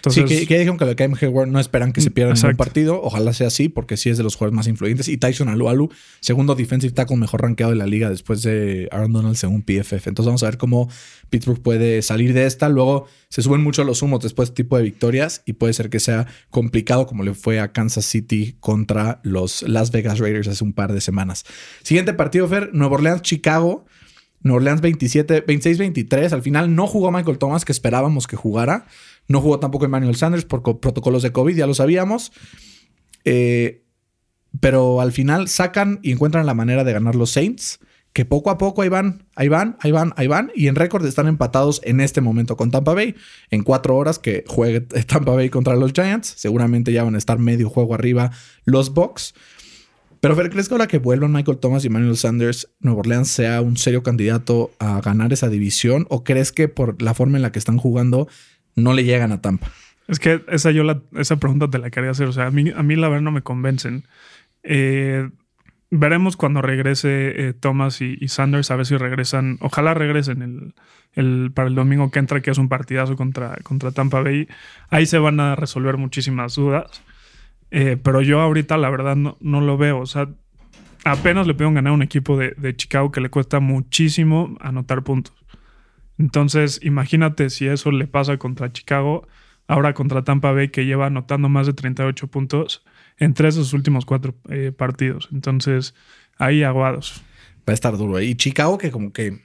Sí, 0.10 0.20
Entonces, 0.20 0.40
que, 0.40 0.48
que 0.48 0.58
dijeron 0.58 0.78
que 0.78 0.86
de 0.86 0.96
Cam 0.96 1.14
Hayward 1.20 1.48
no 1.48 1.60
esperan 1.60 1.94
que 1.94 2.02
se 2.02 2.12
pierda 2.12 2.34
ningún 2.34 2.50
Exacto. 2.50 2.58
partido. 2.58 3.02
Ojalá 3.02 3.34
sea 3.34 3.48
así, 3.48 3.70
porque 3.70 3.98
sí 3.98 4.10
es 4.10 4.18
de 4.18 4.24
los 4.24 4.36
jugadores 4.36 4.56
más 4.56 4.68
influyentes. 4.68 5.08
Y 5.08 5.18
Tyson 5.18 5.50
Alualu, 5.50 5.90
segundo 6.20 6.56
defensive 6.56 6.94
tackle 6.94 7.18
mejor 7.18 7.42
rankeado 7.42 7.72
de 7.72 7.78
la 7.78 7.86
liga 7.86 8.10
después 8.10 8.42
de 8.42 8.88
Aaron 8.92 9.14
Donald 9.14 9.36
según 9.36 9.62
PFF. 9.62 10.08
Entonces 10.08 10.26
vamos 10.26 10.44
a 10.44 10.48
ver 10.48 10.58
cómo 10.58 10.90
Pittsburgh 11.30 11.62
puede 11.62 12.02
salir 12.02 12.34
de 12.34 12.46
esta. 12.46 12.70
Luego 12.70 13.08
se 13.30 13.42
suben 13.42 13.62
mucho 13.62 13.84
los 13.84 14.02
humos 14.02 14.22
después 14.22 14.50
de 14.50 14.52
este 14.54 14.64
tipo 14.64 14.78
de 14.78 14.84
victorias 14.84 15.44
y 15.46 15.54
puede 15.54 15.74
ser 15.74 15.90
que 15.90 16.00
sea 16.00 16.28
complicado 16.50 17.06
como 17.08 17.24
le 17.24 17.34
fue 17.34 17.60
a 17.60 17.72
Kansas 17.72 18.06
City 18.06 18.56
contra 18.60 19.20
los 19.24 19.64
Las 19.64 19.92
Vegas 19.92 20.20
Raiders 20.20 20.48
hace 20.48 20.64
un 20.64 20.74
par 20.74 20.94
de 20.94 21.02
semanas. 21.02 21.46
Siguiente 21.84 22.14
partido, 22.14 22.48
Fer, 22.48 22.70
Nueva 22.74 22.96
Orleans, 22.96 23.22
Chicago. 23.22 23.86
Nueva 24.44 24.58
Orleans 24.58 24.82
27, 24.82 25.46
26-23. 25.46 26.32
Al 26.32 26.42
final 26.42 26.76
no 26.76 26.88
jugó 26.88 27.12
Michael 27.12 27.38
Thomas, 27.38 27.64
que 27.64 27.72
esperábamos 27.72 28.28
que 28.28 28.36
jugara. 28.36 28.88
No 29.32 29.41
jugó 29.41 29.60
tampoco 29.60 29.86
Emmanuel 29.86 30.15
Sanders 30.15 30.46
por 30.46 30.62
co- 30.62 30.80
protocolos 30.80 31.24
de 31.24 31.32
COVID, 31.32 31.56
ya 31.56 31.67
lo 31.67 31.74
sabíamos. 31.74 32.32
Eh, 33.26 33.84
pero 34.60 35.02
al 35.02 35.12
final 35.12 35.48
sacan 35.48 36.00
y 36.02 36.12
encuentran 36.12 36.46
la 36.46 36.54
manera 36.54 36.84
de 36.84 36.94
ganar 36.94 37.15
los 37.15 37.32
Saints, 37.32 37.80
que 38.13 38.26
poco 38.26 38.50
a 38.50 38.58
poco 38.58 38.82
ahí 38.82 38.89
van, 38.89 39.24
ahí 39.36 39.48
van, 39.48 39.78
ahí 39.80 39.91
van, 39.91 40.13
ahí 40.17 40.28
van. 40.28 40.52
Y 40.54 40.67
en 40.67 40.76
récord 40.76 41.06
están 41.06 41.28
empatados 41.28 41.80
en 41.86 42.02
este 42.02 42.20
momento 42.20 42.58
con 42.58 42.70
Tampa 42.70 42.94
Bay. 42.94 43.15
En 43.50 43.63
cuatro 43.63 43.96
horas 43.96 44.20
que 44.20 44.44
juegue 44.48 44.82
Tampa 45.08 45.32
Bay 45.34 45.50
contra 45.50 45.76
los 45.78 45.94
Giants. 45.94 46.34
Seguramente 46.36 46.91
ya 46.91 47.04
van 47.06 47.15
a 47.15 47.17
estar 47.17 47.39
medio 47.39 47.70
juego 47.70 47.94
arriba 47.94 48.32
los 48.65 48.94
Bucks. 48.94 49.34
Pero 50.20 50.36
Fer, 50.36 50.50
¿crees 50.52 50.67
que 50.67 50.76
ahora 50.76 50.88
que 50.88 51.00
vuelvan 51.00 51.32
Michael 51.32 51.58
Thomas 51.58 51.84
y 51.86 51.89
Manuel 51.89 52.15
Sanders, 52.17 52.70
Nueva 52.80 53.00
Orleans 53.00 53.28
sea 53.30 53.62
un 53.62 53.76
serio 53.78 54.04
candidato 54.04 54.72
a 54.78 55.00
ganar 55.02 55.32
esa 55.34 55.48
división? 55.50 56.06
¿O 56.10 56.24
crees 56.24 56.52
que 56.52 56.67
por 56.67 57.02
la 57.02 57.13
forma 57.15 57.38
en 57.38 57.41
la 57.41 57.52
que 57.52 57.58
están 57.60 57.78
jugando 57.78 58.28
no 58.76 58.94
le 58.94 59.04
llegan 59.04 59.32
a 59.32 59.42
Tampa? 59.42 59.72
Es 60.08 60.20
que 60.20 60.44
esa 60.50 60.72
yo 60.72 60.84
esa 61.16 61.38
pregunta 61.38 61.70
te 61.70 61.80
la 61.80 61.90
quería 61.90 62.12
hacer. 62.12 62.28
O 62.28 62.34
sea, 62.34 62.48
a 62.48 62.52
mí, 62.52 62.70
a 62.76 62.84
mí 62.84 62.96
la 62.96 63.08
verdad 63.08 63.24
no 63.24 63.32
me 63.32 63.42
convencen. 63.42 64.04
Eh, 64.64 65.30
veremos 65.90 66.38
cuando 66.38 66.62
regrese 66.62 67.48
eh, 67.48 67.54
Thomas 67.54 68.02
y, 68.02 68.28
Sanders, 68.28 68.72
a 68.72 68.76
ver 68.76 68.86
si 68.86 68.98
regresan. 68.98 69.58
Ojalá 69.62 69.94
regresen 69.94 70.42
el, 70.42 70.74
el, 71.14 71.52
para 71.54 71.70
el 71.70 71.76
domingo 71.76 72.12
que 72.12 72.20
entra, 72.20 72.42
que 72.42 72.52
es 72.52 72.58
un 72.58 72.70
partidazo 72.70 73.16
contra, 73.16 73.56
contra 73.64 73.92
Tampa 73.92 74.22
Bay. 74.22 74.48
Ahí 74.90 75.06
se 75.06 75.18
van 75.18 75.40
a 75.40 75.56
resolver 75.56 75.98
muchísimas 75.98 76.56
dudas. 76.56 77.04
Eh, 77.70 77.98
pero 78.02 78.22
yo 78.22 78.42
ahorita, 78.42 78.78
la 78.78 78.90
verdad, 78.90 79.16
no, 79.16 79.38
no, 79.40 79.62
lo 79.62 79.78
veo. 79.78 80.00
O 80.00 80.06
sea, 80.06 80.28
apenas 81.06 81.48
le 81.48 81.54
pueden 81.54 81.74
ganar 81.74 81.92
a 81.92 81.94
un 81.94 82.02
equipo 82.02 82.38
de, 82.38 82.52
de 82.58 82.76
Chicago 82.76 83.12
que 83.12 83.22
le 83.22 83.30
cuesta 83.30 83.60
muchísimo 83.60 84.58
anotar 84.60 85.04
puntos. 85.04 85.34
Entonces, 86.22 86.80
imagínate 86.84 87.50
si 87.50 87.66
eso 87.66 87.90
le 87.90 88.06
pasa 88.06 88.38
contra 88.38 88.72
Chicago, 88.72 89.28
ahora 89.66 89.96
contra 89.96 90.24
Tampa 90.24 90.52
Bay, 90.52 90.70
que 90.70 90.86
lleva 90.86 91.08
anotando 91.08 91.50
más 91.50 91.66
de 91.66 91.74
38 91.74 92.28
puntos 92.28 92.84
en 93.18 93.34
tres 93.34 93.56
de 93.56 93.64
sus 93.64 93.74
últimos 93.74 94.06
cuatro 94.06 94.36
eh, 94.50 94.72
partidos. 94.72 95.30
Entonces, 95.34 95.96
ahí 96.38 96.62
aguados. 96.62 97.24
Va 97.68 97.72
a 97.72 97.74
estar 97.74 97.98
duro. 97.98 98.22
Y 98.22 98.36
Chicago, 98.36 98.78
que 98.78 98.92
como 98.92 99.12
que 99.14 99.40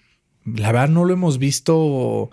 la 0.45 0.71
verdad 0.71 0.91
no 0.91 1.07
lo 1.07 1.15
hemos 1.15 1.39
visto 1.39 2.29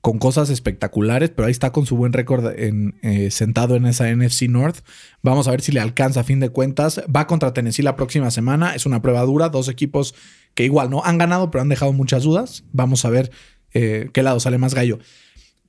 con 0.00 0.20
cosas 0.20 0.50
espectaculares, 0.50 1.30
pero 1.30 1.46
ahí 1.46 1.50
está 1.50 1.72
con 1.72 1.84
su 1.84 1.96
buen 1.96 2.12
récord 2.12 2.56
en, 2.56 2.94
eh, 3.02 3.32
sentado 3.32 3.74
en 3.74 3.86
esa 3.86 4.08
NFC 4.08 4.42
North. 4.42 4.78
Vamos 5.20 5.48
a 5.48 5.50
ver 5.50 5.62
si 5.62 5.72
le 5.72 5.80
alcanza 5.80 6.20
a 6.20 6.24
fin 6.24 6.38
de 6.38 6.50
cuentas. 6.50 7.02
Va 7.14 7.26
contra 7.26 7.52
Tennessee 7.52 7.82
la 7.82 7.96
próxima 7.96 8.30
semana. 8.30 8.76
Es 8.76 8.86
una 8.86 9.02
prueba 9.02 9.22
dura. 9.22 9.48
Dos 9.48 9.68
equipos 9.68 10.14
que 10.54 10.64
igual 10.64 10.90
no 10.90 11.02
han 11.04 11.18
ganado, 11.18 11.50
pero 11.50 11.62
han 11.62 11.68
dejado 11.68 11.92
muchas 11.92 12.22
dudas. 12.22 12.62
Vamos 12.72 13.04
a 13.04 13.10
ver 13.10 13.32
eh, 13.74 14.10
qué 14.12 14.22
lado 14.22 14.40
sale 14.40 14.58
más 14.58 14.74
gallo. 14.74 14.98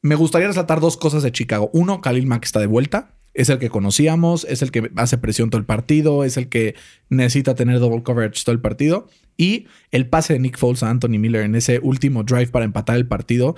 Me 0.02 0.16
gustaría 0.16 0.48
resaltar 0.48 0.80
dos 0.80 0.98
cosas 0.98 1.24
de 1.24 1.32
Chicago. 1.32 1.70
Uno, 1.74 2.02
Khalil 2.02 2.28
Mack 2.28 2.46
está 2.46 2.60
de 2.60 2.68
vuelta 2.68 3.16
es 3.34 3.50
el 3.50 3.60
que 3.60 3.70
conocíamos, 3.70 4.46
es 4.50 4.62
el 4.62 4.72
que 4.72 4.92
hace 4.98 5.18
presión 5.18 5.50
todo 5.50 5.60
el 5.60 5.66
partido, 5.66 6.24
es 6.24 6.38
el 6.38 6.50
que 6.50 6.76
necesita 7.10 7.56
tener 7.56 7.80
double 7.80 8.04
coverage 8.04 8.44
todo 8.44 8.54
el 8.54 8.62
partido. 8.62 9.08
Y 9.38 9.68
el 9.92 10.08
pase 10.08 10.34
de 10.34 10.40
Nick 10.40 10.58
Foles 10.58 10.84
a 10.84 10.90
Anthony 10.90 11.18
Miller 11.18 11.44
en 11.44 11.56
ese 11.56 11.80
último 11.82 12.24
drive 12.24 12.48
para 12.48 12.66
empatar 12.66 12.98
el 12.98 13.08
partido, 13.08 13.56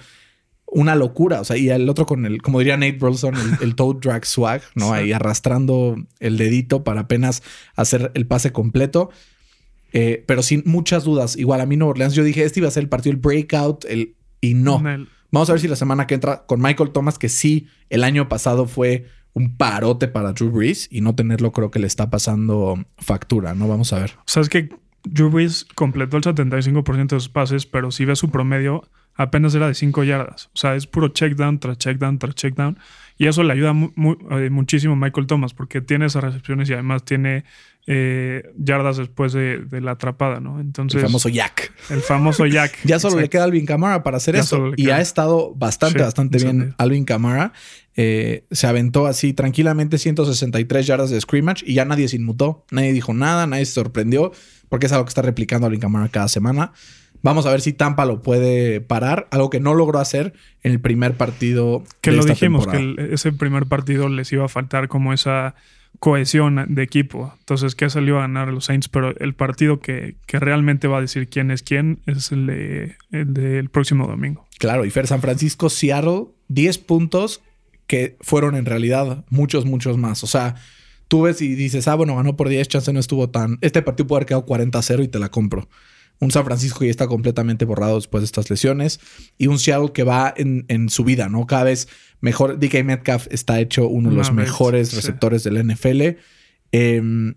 una 0.68 0.96
locura. 0.96 1.42
O 1.42 1.44
sea, 1.44 1.58
y 1.58 1.70
el 1.70 1.90
otro 1.90 2.06
con 2.06 2.26
el, 2.26 2.42
como 2.42 2.60
diría 2.60 2.78
Nate 2.78 2.98
Burleson, 3.00 3.34
el, 3.62 3.76
toe 3.76 3.98
drag 4.00 4.26
swag, 4.26 4.62
¿no? 4.76 4.94
Ahí 4.94 5.12
arrastrando 5.12 5.96
el 6.20 6.38
dedito 6.38 6.84
para 6.84 7.02
apenas 7.02 7.42
hacer 7.76 8.12
el 8.14 8.28
pase 8.28 8.52
completo. 8.52 9.10
Eh, 9.92 10.24
pero 10.28 10.42
sin 10.42 10.64
muchas 10.66 11.04
dudas. 11.04 11.36
Igual 11.36 11.62
a 11.62 11.66
mí 11.66 11.78
Nueva 11.78 11.92
Orleans, 11.92 12.16
yo 12.16 12.24
dije, 12.24 12.44
este 12.44 12.60
iba 12.60 12.68
a 12.68 12.72
ser 12.72 12.84
el 12.84 12.90
partido, 12.90 13.14
el 13.14 13.20
breakout, 13.20 13.86
el, 13.86 14.16
y 14.44 14.56
no. 14.56 14.84
Vamos 15.32 15.50
a 15.50 15.54
ver 15.54 15.62
si 15.62 15.70
la 15.70 15.78
semana 15.78 16.06
que 16.06 16.16
entra 16.16 16.46
con 16.46 16.62
Michael 16.62 16.92
Thomas, 16.92 17.18
que 17.18 17.30
sí, 17.30 17.68
el 17.90 18.04
año 18.04 18.28
pasado 18.28 18.68
fue 18.68 19.08
un 19.32 19.56
parote 19.56 20.10
para 20.10 20.34
Drew 20.34 20.52
Brees 20.52 20.90
y 20.92 21.00
no 21.00 21.16
tenerlo 21.16 21.54
creo 21.54 21.72
que 21.72 21.80
le 21.80 21.88
está 21.88 22.10
pasando 22.10 22.78
factura, 22.98 23.56
¿no? 23.56 23.70
Vamos 23.70 23.94
a 23.94 24.00
ver. 24.00 24.16
O 24.20 24.24
sea, 24.26 24.42
es 24.42 24.50
que 24.50 24.70
Drew 25.06 25.30
Brees 25.30 25.66
completó 25.76 26.18
el 26.18 26.24
75% 26.24 27.08
de 27.08 27.20
sus 27.20 27.30
pases, 27.30 27.66
pero 27.66 27.90
si 27.90 28.04
ves 28.04 28.20
su 28.20 28.30
promedio, 28.32 28.84
apenas 29.16 29.56
era 29.56 29.68
de 29.68 29.76
5 29.76 30.04
yardas. 30.04 30.50
O 30.54 30.58
sea, 30.58 30.76
es 30.76 30.88
puro 30.88 31.08
check 31.08 31.36
down 31.36 31.58
tras 31.58 31.78
check 31.78 31.98
down 31.98 32.20
tras 32.20 32.36
check 32.36 32.56
down. 32.56 32.78
Y 33.18 33.28
eso 33.28 33.44
le 33.44 33.54
ayuda 33.54 33.74
eh, 34.32 34.50
muchísimo 34.50 34.94
a 34.94 34.98
Michael 34.98 35.28
Thomas 35.28 35.54
porque 35.54 35.80
tiene 35.80 36.08
esas 36.08 36.24
recepciones 36.24 36.70
y 36.70 36.74
además 36.74 37.06
tiene 37.06 37.46
eh, 37.86 38.52
yardas 38.58 38.98
después 38.98 39.34
de, 39.34 39.66
la 39.82 39.92
atrapada, 39.92 40.40
¿no? 40.40 40.60
Entonces, 40.60 41.02
el 41.02 41.08
famoso 41.08 41.30
Jack. 41.30 41.74
El 41.90 42.02
famoso 42.02 42.46
Jack. 42.46 42.78
ya 42.86 43.00
solo 43.00 43.20
le 43.20 43.30
queda 43.30 43.44
Alvin 43.44 43.66
Kamara 43.66 44.04
para 44.04 44.18
hacer 44.18 44.36
eso. 44.36 44.72
Y 44.78 44.90
ha 44.90 45.02
estado 45.02 45.54
bastante, 45.56 46.02
bastante 46.02 46.38
bien 46.38 46.76
Alvin 46.78 47.06
Kamara. 47.06 47.52
Eh, 47.96 48.46
se 48.52 48.68
aventó 48.68 49.06
así 49.06 49.34
tranquilamente 49.34 49.98
163 49.98 50.88
yardas 50.88 51.10
de 51.10 51.20
scrimmage 51.20 51.64
y 51.66 51.74
ya 51.74 51.86
nadie 51.86 52.08
se 52.08 52.16
inmutó. 52.16 52.66
Nadie 52.72 52.94
dijo 52.94 53.14
nada, 53.14 53.48
nadie 53.48 53.66
se 53.66 53.74
sorprendió 53.74 54.32
porque 54.70 54.86
es 54.86 54.92
algo 54.94 55.06
que 55.06 55.10
está 55.10 55.22
replicando 55.22 55.68
Alvin 55.68 55.82
Kamara 55.82 56.08
cada 56.08 56.30
semana. 56.30 56.72
Vamos 57.22 57.46
a 57.46 57.52
ver 57.52 57.62
si 57.62 57.72
Tampa 57.72 58.06
lo 58.06 58.22
puede 58.22 58.82
parar, 58.82 59.28
algo 59.32 59.50
que 59.50 59.62
no 59.62 59.74
logró 59.74 60.00
hacer 60.00 60.34
en 60.62 60.74
el 60.74 60.82
primer 60.82 61.16
partido. 61.16 61.84
Que 62.02 62.12
lo 62.12 62.26
dijimos, 62.26 62.68
que 62.68 63.10
ese 63.12 63.32
primer 63.32 63.66
partido 63.66 64.10
les 64.10 64.32
iba 64.34 64.44
a 64.44 64.50
faltar 64.50 64.90
como 64.90 65.14
esa 65.14 65.56
cohesión 66.00 66.66
de 66.70 66.84
equipo. 66.84 67.34
Entonces, 67.40 67.76
que 67.76 67.90
salió 67.90 68.18
a 68.18 68.22
ganar 68.22 68.50
los 68.50 68.66
Saints, 68.66 68.90
pero 68.90 69.18
el 69.18 69.34
partido 69.34 69.80
que, 69.80 70.16
realmente 70.28 70.88
va 70.88 70.98
a 70.98 71.02
decir 71.02 71.30
quién 71.30 71.52
es 71.52 71.64
quién 71.64 72.02
es 72.06 72.32
el, 72.32 72.48
de, 72.48 72.96
el 73.12 73.34
del 73.34 73.70
próximo 73.70 74.08
domingo. 74.08 74.46
Claro, 74.60 74.86
y 74.86 74.90
Fer 74.90 75.08
San 75.08 75.22
Francisco, 75.22 75.70
Seattle, 75.70 76.26
10 76.50 76.78
puntos 76.80 77.42
que 77.88 78.18
fueron 78.22 78.56
en 78.56 78.66
realidad 78.66 79.26
muchos, 79.30 79.66
muchos 79.66 79.98
más. 79.98 80.24
O 80.24 80.28
sea, 80.28 80.56
tú 81.08 81.24
ves 81.24 81.42
y 81.42 81.56
dices, 81.56 81.88
ah, 81.88 81.96
bueno, 81.96 82.16
ganó 82.16 82.36
por 82.36 82.50
10, 82.50 82.68
chance 82.68 82.92
no 82.94 83.00
estuvo 83.00 83.30
tan. 83.30 83.58
Este 83.62 83.82
partido 83.82 84.08
puede 84.08 84.20
haber 84.20 84.28
quedado 84.28 84.46
40-0 84.46 85.04
y 85.04 85.08
te 85.08 85.20
la 85.20 85.30
compro 85.30 85.68
un 86.20 86.32
San 86.32 86.46
Francisco 86.46 86.84
ya 86.86 86.92
está 86.92 87.08
completamente 87.08 87.66
borrado 87.66 87.96
después 87.96 88.22
de 88.22 88.26
estas 88.26 88.50
lesiones 88.50 89.00
y 89.38 89.48
un 89.48 89.60
Seattle 89.60 89.92
que 89.94 90.04
va 90.04 90.34
en, 90.36 90.90
su 90.90 91.04
vida, 91.04 91.30
¿no? 91.30 91.46
Cada 91.48 91.66
vez 91.66 91.88
mejor. 92.22 92.60
DK 92.60 92.84
Metcalf 92.84 93.28
está 93.30 93.60
hecho 93.60 93.88
uno 93.88 94.10
de 94.10 94.16
los 94.16 94.32
mejores 94.32 94.94
receptores 94.94 95.44
del 95.44 95.58
NFL. 95.66 96.18
Em, 96.72 97.36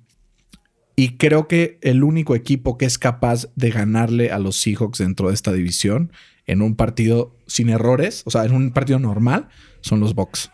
y 0.94 1.16
creo 1.16 1.46
que 1.48 1.78
el 1.82 2.04
único 2.04 2.34
equipo 2.34 2.78
que 2.78 2.86
es 2.86 2.98
capaz 2.98 3.48
de 3.54 3.70
ganarle 3.70 4.30
a 4.30 4.38
los 4.38 4.56
Seahawks 4.56 4.98
dentro 4.98 5.28
de 5.28 5.34
esta 5.34 5.52
división 5.52 6.12
en 6.46 6.62
un 6.62 6.76
partido 6.76 7.36
sin 7.46 7.68
errores, 7.68 8.22
o 8.24 8.30
sea, 8.30 8.44
en 8.44 8.52
un 8.52 8.72
partido 8.72 8.98
normal, 8.98 9.48
son 9.80 10.00
los 10.00 10.14
Bucks. 10.14 10.50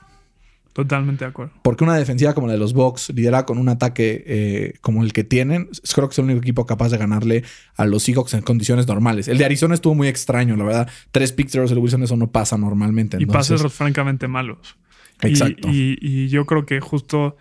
Totalmente 0.72 1.24
de 1.24 1.30
acuerdo. 1.30 1.52
Porque 1.62 1.84
una 1.84 1.96
defensiva 1.96 2.32
como 2.32 2.46
la 2.46 2.54
de 2.54 2.58
los 2.58 2.72
Bucks, 2.72 3.10
liderada 3.10 3.44
con 3.44 3.58
un 3.58 3.68
ataque 3.68 4.24
eh, 4.26 4.74
como 4.80 5.02
el 5.02 5.12
que 5.12 5.22
tienen, 5.22 5.68
creo 5.94 6.08
que 6.08 6.12
es 6.12 6.18
el 6.18 6.24
único 6.24 6.40
equipo 6.40 6.64
capaz 6.64 6.88
de 6.88 6.96
ganarle 6.96 7.44
a 7.76 7.84
los 7.84 8.04
Seahawks 8.04 8.32
en 8.34 8.40
condiciones 8.40 8.86
normales. 8.86 9.28
El 9.28 9.36
de 9.36 9.44
Arizona 9.44 9.74
estuvo 9.74 9.94
muy 9.94 10.08
extraño, 10.08 10.56
la 10.56 10.64
verdad. 10.64 10.90
Tres 11.10 11.32
picks 11.32 11.52
de 11.52 11.60
Russell 11.60 11.78
Wilson, 11.78 12.02
eso 12.04 12.16
no 12.16 12.30
pasa 12.30 12.56
normalmente. 12.56 13.18
Y 13.20 13.26
pases 13.26 13.62
francamente 13.70 14.28
malos. 14.28 14.76
Exacto. 15.20 15.68
Y, 15.70 16.28
yo 16.28 16.46
creo 16.46 16.64
que 16.64 16.80
justo 16.80 17.36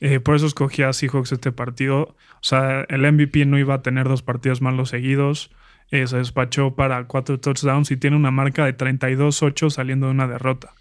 eh, 0.00 0.20
por 0.20 0.36
eso 0.36 0.46
escogí 0.46 0.82
a 0.82 0.92
Seahawks 0.92 1.32
este 1.32 1.52
partido. 1.52 2.14
O 2.34 2.42
sea, 2.42 2.84
el 2.90 3.10
MVP 3.10 3.46
no 3.46 3.58
iba 3.58 3.74
a 3.74 3.82
tener 3.82 4.08
dos 4.08 4.22
partidos 4.22 4.60
malos 4.60 4.90
seguidos. 4.90 5.50
Eh, 5.90 6.06
se 6.06 6.18
despachó 6.18 6.74
para 6.74 7.04
cuatro 7.06 7.40
touchdowns 7.40 7.90
y 7.90 7.96
tiene 7.96 8.16
una 8.16 8.30
marca 8.30 8.66
de 8.66 8.76
32-8 8.76 9.70
saliendo 9.70 10.06
de 10.06 10.12
una 10.12 10.26
derrota. 10.26 10.74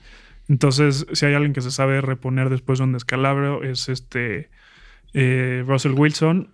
Entonces, 0.49 1.05
si 1.13 1.25
hay 1.25 1.33
alguien 1.33 1.53
que 1.53 1.61
se 1.61 1.71
sabe 1.71 2.01
reponer 2.01 2.49
después 2.49 2.79
de 2.79 2.85
un 2.85 2.93
descalabro, 2.93 3.63
es 3.63 3.89
este 3.89 4.49
eh, 5.13 5.63
Russell 5.65 5.93
Wilson. 5.93 6.49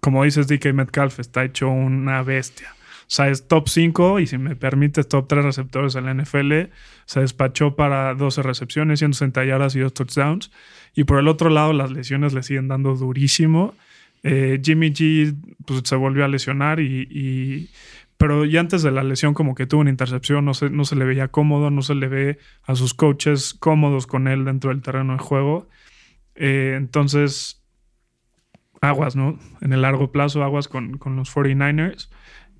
Como 0.00 0.24
dices, 0.24 0.46
DK 0.46 0.72
Metcalf 0.72 1.18
está 1.18 1.44
hecho 1.44 1.68
una 1.68 2.22
bestia. 2.22 2.68
O 3.06 3.10
sea, 3.14 3.28
es 3.28 3.48
top 3.48 3.68
5 3.68 4.20
y 4.20 4.26
si 4.26 4.38
me 4.38 4.56
permites, 4.56 5.08
top 5.08 5.28
3 5.28 5.44
receptores 5.44 5.94
en 5.94 6.06
la 6.06 6.14
NFL. 6.14 6.70
Se 7.06 7.20
despachó 7.20 7.76
para 7.76 8.14
12 8.14 8.42
recepciones, 8.42 9.00
160 9.00 9.44
yardas 9.44 9.76
y 9.76 9.80
2 9.80 9.92
touchdowns. 9.92 10.50
Y 10.94 11.04
por 11.04 11.18
el 11.18 11.28
otro 11.28 11.50
lado, 11.50 11.72
las 11.72 11.90
lesiones 11.90 12.32
le 12.32 12.42
siguen 12.42 12.68
dando 12.68 12.94
durísimo. 12.94 13.74
Eh, 14.22 14.60
Jimmy 14.62 14.90
G 14.90 15.34
pues, 15.66 15.82
se 15.84 15.96
volvió 15.96 16.24
a 16.24 16.28
lesionar 16.28 16.80
y 16.80 17.68
pero 18.24 18.46
ya 18.46 18.60
antes 18.60 18.82
de 18.82 18.90
la 18.90 19.02
lesión 19.02 19.34
como 19.34 19.54
que 19.54 19.66
tuvo 19.66 19.82
una 19.82 19.90
intercepción, 19.90 20.46
no 20.46 20.54
se, 20.54 20.70
no 20.70 20.86
se 20.86 20.96
le 20.96 21.04
veía 21.04 21.28
cómodo, 21.28 21.70
no 21.70 21.82
se 21.82 21.94
le 21.94 22.08
ve 22.08 22.38
a 22.62 22.74
sus 22.74 22.94
coaches 22.94 23.52
cómodos 23.52 24.06
con 24.06 24.28
él 24.28 24.46
dentro 24.46 24.70
del 24.70 24.80
terreno 24.80 25.12
de 25.12 25.18
juego. 25.18 25.68
Eh, 26.34 26.72
entonces, 26.74 27.62
aguas, 28.80 29.14
¿no? 29.14 29.38
En 29.60 29.74
el 29.74 29.82
largo 29.82 30.10
plazo, 30.10 30.42
aguas 30.42 30.68
con, 30.68 30.92
los 30.92 31.36
49ers. 31.36 32.08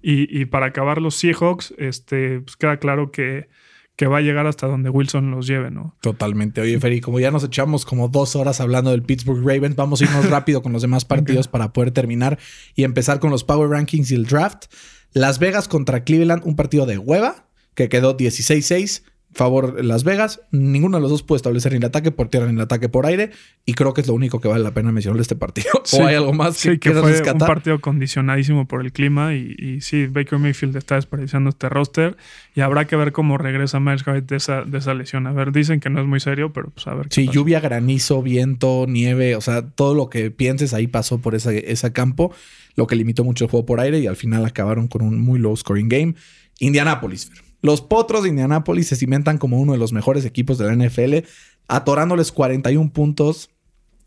Y, 0.02 0.44
para 0.44 0.66
acabar 0.66 1.00
los 1.00 1.14
Seahawks, 1.14 1.72
este, 1.78 2.40
pues 2.40 2.58
queda 2.58 2.76
claro 2.76 3.10
que, 3.10 3.48
que, 3.96 4.06
va 4.06 4.18
a 4.18 4.20
llegar 4.20 4.46
hasta 4.46 4.66
donde 4.66 4.90
Wilson 4.90 5.30
los 5.30 5.46
lleve, 5.46 5.70
¿no? 5.70 5.96
Totalmente. 6.02 6.60
Oye, 6.60 6.78
Ferry, 6.78 7.00
como 7.00 7.20
ya 7.20 7.30
nos 7.30 7.42
echamos 7.42 7.86
como 7.86 8.08
dos 8.08 8.36
horas 8.36 8.60
hablando 8.60 8.90
del 8.90 9.02
Pittsburgh 9.02 9.40
Ravens, 9.40 9.76
vamos 9.76 10.02
a 10.02 10.04
irnos 10.04 10.28
rápido 10.28 10.60
con 10.60 10.74
los 10.74 10.82
demás 10.82 11.06
partidos 11.06 11.48
para 11.48 11.72
poder 11.72 11.90
terminar 11.90 12.38
y 12.74 12.84
empezar 12.84 13.18
con 13.18 13.30
los 13.30 13.44
Power 13.44 13.70
Rankings 13.70 14.10
y 14.10 14.14
el 14.14 14.26
draft. 14.26 14.66
Las 15.14 15.38
Vegas 15.38 15.68
contra 15.68 16.02
Cleveland, 16.02 16.42
un 16.44 16.56
partido 16.56 16.86
de 16.86 16.98
hueva 16.98 17.46
que 17.74 17.88
quedó 17.88 18.16
16-6. 18.16 19.04
Favor 19.34 19.84
Las 19.84 20.04
Vegas. 20.04 20.40
Ninguno 20.50 20.96
de 20.96 21.02
los 21.02 21.10
dos 21.10 21.22
puede 21.22 21.38
establecer 21.38 21.72
ni 21.72 21.78
el 21.78 21.84
ataque 21.84 22.10
por 22.10 22.28
tierra 22.28 22.46
ni 22.46 22.54
el 22.54 22.60
ataque 22.60 22.88
por 22.88 23.06
aire. 23.06 23.30
Y 23.66 23.74
creo 23.74 23.94
que 23.94 24.00
es 24.00 24.06
lo 24.08 24.14
único 24.14 24.40
que 24.40 24.48
vale 24.48 24.62
la 24.62 24.72
pena 24.72 24.92
mencionar 24.92 25.16
de 25.16 25.22
este 25.22 25.36
partido. 25.36 25.66
Sí. 25.84 25.98
¿O 26.00 26.06
hay 26.06 26.14
algo 26.14 26.32
más 26.32 26.54
que, 26.62 26.72
Sí, 26.72 26.78
que 26.78 26.92
fue 26.92 27.20
un 27.32 27.38
partido 27.38 27.78
condicionadísimo 27.80 28.66
por 28.66 28.80
el 28.80 28.92
clima 28.92 29.34
y, 29.34 29.54
y 29.58 29.80
sí, 29.82 30.06
Baker 30.06 30.38
Mayfield 30.38 30.74
está 30.76 30.94
desperdiciando 30.94 31.50
este 31.50 31.68
roster 31.68 32.16
y 32.54 32.62
habrá 32.62 32.86
que 32.86 32.96
ver 32.96 33.12
cómo 33.12 33.36
regresa 33.36 33.80
Miles 33.80 34.04
Garrett 34.04 34.26
de 34.26 34.36
esa, 34.36 34.62
de 34.62 34.78
esa 34.78 34.94
lesión. 34.94 35.26
A 35.26 35.32
ver, 35.32 35.52
dicen 35.52 35.80
que 35.80 35.90
no 35.90 36.00
es 36.00 36.06
muy 36.06 36.20
serio, 36.20 36.52
pero 36.52 36.70
pues 36.70 36.86
a 36.86 36.94
ver. 36.94 37.08
qué 37.08 37.14
Sí, 37.14 37.26
pasa. 37.26 37.34
lluvia, 37.34 37.60
granizo, 37.60 38.22
viento, 38.22 38.86
nieve, 38.88 39.36
o 39.36 39.40
sea, 39.40 39.62
todo 39.66 39.94
lo 39.94 40.08
que 40.08 40.30
pienses 40.30 40.72
ahí 40.72 40.86
pasó 40.86 41.18
por 41.18 41.34
ese, 41.34 41.70
ese 41.70 41.92
campo, 41.92 42.32
lo 42.76 42.86
que 42.86 42.96
limitó 42.96 43.24
mucho 43.24 43.44
el 43.44 43.50
juego 43.50 43.66
por 43.66 43.80
aire 43.80 43.98
y 44.00 44.06
al 44.06 44.16
final 44.16 44.44
acabaron 44.46 44.88
con 44.88 45.02
un 45.02 45.20
muy 45.20 45.38
low 45.38 45.56
scoring 45.56 45.88
game. 45.88 46.14
Indianapolis. 46.60 47.30
Los 47.64 47.80
potros 47.80 48.22
de 48.22 48.28
Indianapolis 48.28 48.88
se 48.88 48.96
cimentan 48.96 49.38
como 49.38 49.58
uno 49.58 49.72
de 49.72 49.78
los 49.78 49.94
mejores 49.94 50.26
equipos 50.26 50.58
de 50.58 50.66
la 50.66 50.74
NFL, 50.76 51.26
atorándoles 51.66 52.30
41 52.30 52.92
puntos 52.92 53.48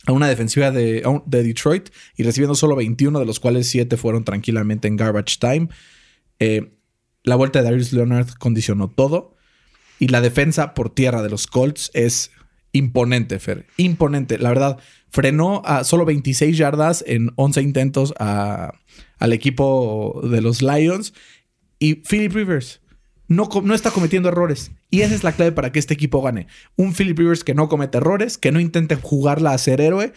a 0.06 0.12
una 0.12 0.28
defensiva 0.28 0.70
de 0.70 1.02
Detroit 1.26 1.89
y 2.15 2.22
recibiendo 2.22 2.54
solo 2.54 2.76
21, 2.76 3.20
de 3.20 3.26
los 3.26 3.39
cuales 3.39 3.67
7 3.67 3.98
fueron 3.98 4.24
tranquilamente 4.24 4.88
en 4.88 4.96
garbage 4.96 5.38
time. 5.39 5.70
Eh, 6.39 6.72
la 7.24 7.36
vuelta 7.36 7.58
de 7.60 7.65
Darius 7.65 7.93
Leonard 7.93 8.30
condicionó 8.38 8.89
todo. 8.89 9.36
Y 9.98 10.10
la 10.10 10.22
defensa 10.22 10.76
por 10.76 10.91
tierra 10.93 11.24
de 11.24 11.30
los 11.32 11.48
Colts 11.48 11.89
es 11.96 12.30
imponente, 12.74 13.39
Fer. 13.39 13.65
Imponente. 13.78 14.38
La 14.38 14.50
verdad, 14.50 14.78
frenó 15.10 15.63
a 15.65 15.84
solo 15.84 16.06
26 16.06 16.56
yardas 16.56 17.04
en 17.08 17.32
11 17.38 17.63
intentos 17.63 18.13
a- 18.20 18.74
al 19.17 19.34
equipo 19.34 20.22
de 20.32 20.41
los 20.41 20.62
Lions. 20.62 21.15
Y 21.80 21.96
Philip 21.96 22.32
Rivers 22.34 22.82
no, 23.28 23.74
está 23.74 23.92
cometiendo 23.92 24.30
errores. 24.30 24.72
Y 24.90 25.02
esa 25.02 25.16
es 25.16 25.24
la 25.24 25.34
clave 25.34 25.52
para 25.52 25.72
que 25.72 25.80
este 25.80 25.94
equipo 25.94 26.22
gane. 26.22 26.48
Un 26.76 26.94
Philip 26.94 27.18
Rivers 27.18 27.44
que 27.44 27.54
no 27.54 27.70
comete 27.70 27.98
errores, 27.98 28.38
que 28.38 28.52
no 28.52 28.60
intente 28.60 28.96
jugarla 28.96 29.52
a 29.52 29.58
ser 29.58 29.82
héroe 29.82 30.13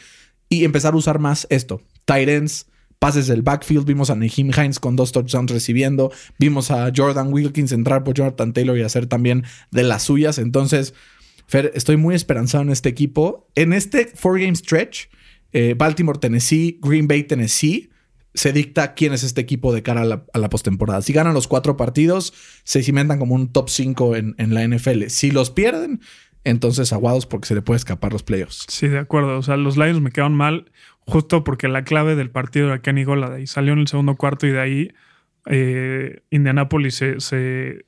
y 0.49 0.65
empezar 0.65 0.95
a 0.95 0.97
usar 0.97 1.19
más 1.19 1.47
esto. 1.51 1.83
Ends, 2.07 2.67
pases 2.99 3.27
del 3.27 3.43
backfield. 3.43 3.87
Vimos 3.87 4.11
a 4.11 4.15
Nahim 4.15 4.51
Hines 4.57 4.79
con 4.79 4.97
dos 4.97 5.13
touchdowns 5.13 5.51
recibiendo. 5.51 6.13
Vimos 6.39 6.71
a 6.71 6.93
Jordan 6.95 7.33
Wilkins 7.33 7.73
entrar 7.73 8.05
por 8.05 8.15
Jonathan 8.15 8.53
Taylor 8.53 8.79
y 8.79 8.83
hacer 8.83 9.07
también 9.07 9.45
de 9.71 9.83
las 9.83 10.03
suyas. 10.05 10.39
Entonces, 10.39 10.95
Fer, 11.47 11.73
estoy 11.75 11.97
muy 11.97 12.15
esperanzado 12.15 12.63
en 12.63 12.71
este 12.71 12.89
equipo. 12.89 13.49
En 13.57 13.73
este 13.73 14.07
four-game 14.15 14.55
stretch, 14.55 15.07
eh, 15.53 15.75
Baltimore, 15.77 16.19
Tennessee, 16.19 16.79
Green 16.81 17.09
Bay, 17.09 17.25
Tennessee, 17.25 17.91
se 18.35 18.53
dicta 18.53 18.95
quién 18.95 19.13
es 19.13 19.23
este 19.23 19.41
equipo 19.41 19.73
de 19.73 19.83
cara 19.83 20.03
a 20.03 20.05
la, 20.05 20.25
a 20.33 20.39
la 20.39 20.49
postemporada. 20.49 21.03
Si 21.03 21.13
ganan 21.13 21.35
los 21.35 21.49
cuatro 21.49 21.77
partidos, 21.77 22.33
se 22.65 22.83
cimentan 22.83 23.19
como 23.19 23.35
un 23.35 23.53
top 23.53 23.69
5 23.69 24.17
en, 24.17 24.55
la 24.55 24.67
NFL. 24.67 25.05
Si 25.09 25.31
los 25.31 25.51
pierden, 25.51 26.01
entonces 26.45 26.93
aguados 26.93 27.27
porque 27.27 27.49
se 27.49 27.55
le 27.55 27.63
puede 27.63 27.79
escapar 27.79 28.13
los 28.13 28.23
playoffs. 28.23 28.67
Sí, 28.69 28.89
de 28.89 28.99
acuerdo. 28.99 29.39
O 29.39 29.43
sea, 29.43 29.57
los 29.57 29.77
Lions 29.77 30.01
me 30.01 30.11
quedaron 30.11 30.35
mal 30.35 30.71
justo 31.01 31.45
porque 31.45 31.69
la 31.69 31.83
clave 31.83 32.15
del 32.15 32.31
partido 32.31 32.69
era 32.69 32.81
Kenny 32.81 33.05
Golladay. 33.05 33.47
Salió 33.47 33.73
en 33.73 33.81
el 33.81 33.89
segundo 33.89 34.17
cuarto 34.17 34.47
y 34.47 34.51
de 34.51 34.61
ahí 34.61 34.93
eh, 35.47 36.23
Indianapolis 36.31 37.03
se, 37.19 37.79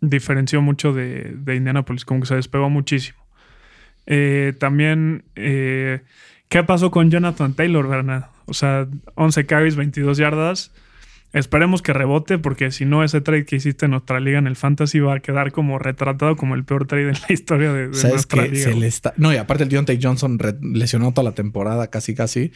diferenció 0.00 0.62
mucho 0.62 0.92
de, 0.92 1.34
de 1.34 1.56
Indianapolis, 1.56 2.04
como 2.04 2.20
que 2.20 2.26
se 2.26 2.36
despegó 2.36 2.68
muchísimo. 2.68 3.18
Eh, 4.10 4.54
también, 4.58 5.24
eh, 5.36 6.00
¿qué 6.48 6.62
pasó 6.62 6.90
con 6.90 7.10
Jonathan 7.10 7.54
Taylor, 7.54 7.86
Bernard? 7.88 8.24
O 8.48 8.54
sea, 8.54 8.88
11 9.14 9.46
carries, 9.46 9.76
22 9.76 10.18
yardas. 10.18 10.72
Esperemos 11.34 11.82
que 11.82 11.92
rebote, 11.92 12.38
porque 12.38 12.70
si 12.70 12.86
no, 12.86 13.04
ese 13.04 13.20
trade 13.20 13.44
que 13.44 13.56
hiciste 13.56 13.84
en 13.84 13.90
nuestra 13.90 14.18
liga 14.18 14.38
en 14.38 14.46
el 14.46 14.56
Fantasy 14.56 14.98
va 15.00 15.16
a 15.16 15.20
quedar 15.20 15.52
como 15.52 15.78
retratado 15.78 16.36
como 16.36 16.54
el 16.54 16.64
peor 16.64 16.86
trade 16.86 17.10
en 17.10 17.16
la 17.28 17.32
historia 17.32 17.72
de, 17.72 17.88
de 17.88 17.94
¿Sabes 17.94 18.12
nuestra 18.14 18.44
que 18.44 18.48
liga. 18.48 18.64
Se 18.64 18.70
güey. 18.70 18.80
le 18.80 18.86
está... 18.86 19.12
No, 19.18 19.32
y 19.32 19.36
aparte 19.36 19.64
el 19.64 19.68
Deontay 19.68 19.98
Johnson 20.02 20.38
lesionó 20.62 21.12
toda 21.12 21.24
la 21.24 21.34
temporada, 21.34 21.88
casi, 21.88 22.14
casi. 22.14 22.50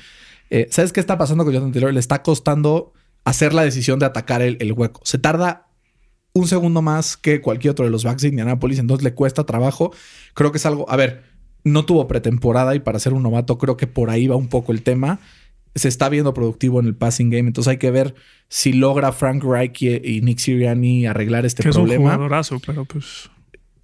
Eh, 0.49 0.69
¿Sabes 0.71 0.93
qué 0.93 1.01
está 1.01 1.19
pasando 1.19 1.45
con 1.45 1.53
Jonathan 1.53 1.73
Taylor? 1.73 1.93
Le 1.93 2.01
está 2.01 2.23
costando 2.23 2.95
hacer 3.25 3.53
la 3.53 3.63
decisión 3.63 3.99
de 3.99 4.07
atacar 4.07 4.41
el, 4.41 4.57
el 4.61 4.73
hueco. 4.73 5.03
Se 5.05 5.19
tarda 5.19 5.69
un 6.33 6.49
segundo 6.49 6.81
más 6.81 7.19
que 7.19 7.43
cualquier 7.43 7.73
otro 7.73 7.85
de 7.85 7.91
los 7.91 8.05
backs 8.05 8.23
de 8.23 8.29
Indianapolis, 8.29 8.79
entonces 8.79 9.05
le 9.05 9.13
cuesta 9.13 9.45
trabajo. 9.45 9.93
Creo 10.33 10.51
que 10.51 10.57
es 10.57 10.65
algo... 10.65 10.91
A 10.91 10.97
ver, 10.97 11.25
no 11.63 11.85
tuvo 11.85 12.09
pretemporada 12.09 12.75
y 12.75 12.81
para 12.81 12.99
ser 12.99 13.13
un 13.13 13.23
novato 13.23 13.59
creo 13.59 13.77
que 13.77 13.87
por 13.87 14.09
ahí 14.09 14.27
va 14.29 14.37
un 14.37 14.49
poco 14.49 14.73
el 14.73 14.83
tema. 14.83 15.21
Se 15.75 15.89
está 15.89 16.09
viendo 16.09 16.35
productivo 16.35 16.81
en 16.81 16.87
el 16.87 16.95
passing 16.95 17.31
game, 17.31 17.49
entonces 17.49 17.71
hay 17.71 17.79
que 17.79 17.91
ver 17.91 18.15
si 18.49 18.73
logra 18.73 19.13
Frank 19.13 19.43
Reich 19.43 19.83
y, 19.83 20.17
y 20.17 20.21
Nick 20.21 20.39
Sirianni 20.39 21.07
arreglar 21.07 21.47
este 21.47 21.63
que 21.63 21.71
es 21.71 21.77
un 21.77 21.83
problema. 21.83 22.13
jugadorazo, 22.13 22.61
pero 22.65 22.85
pues 22.85 23.31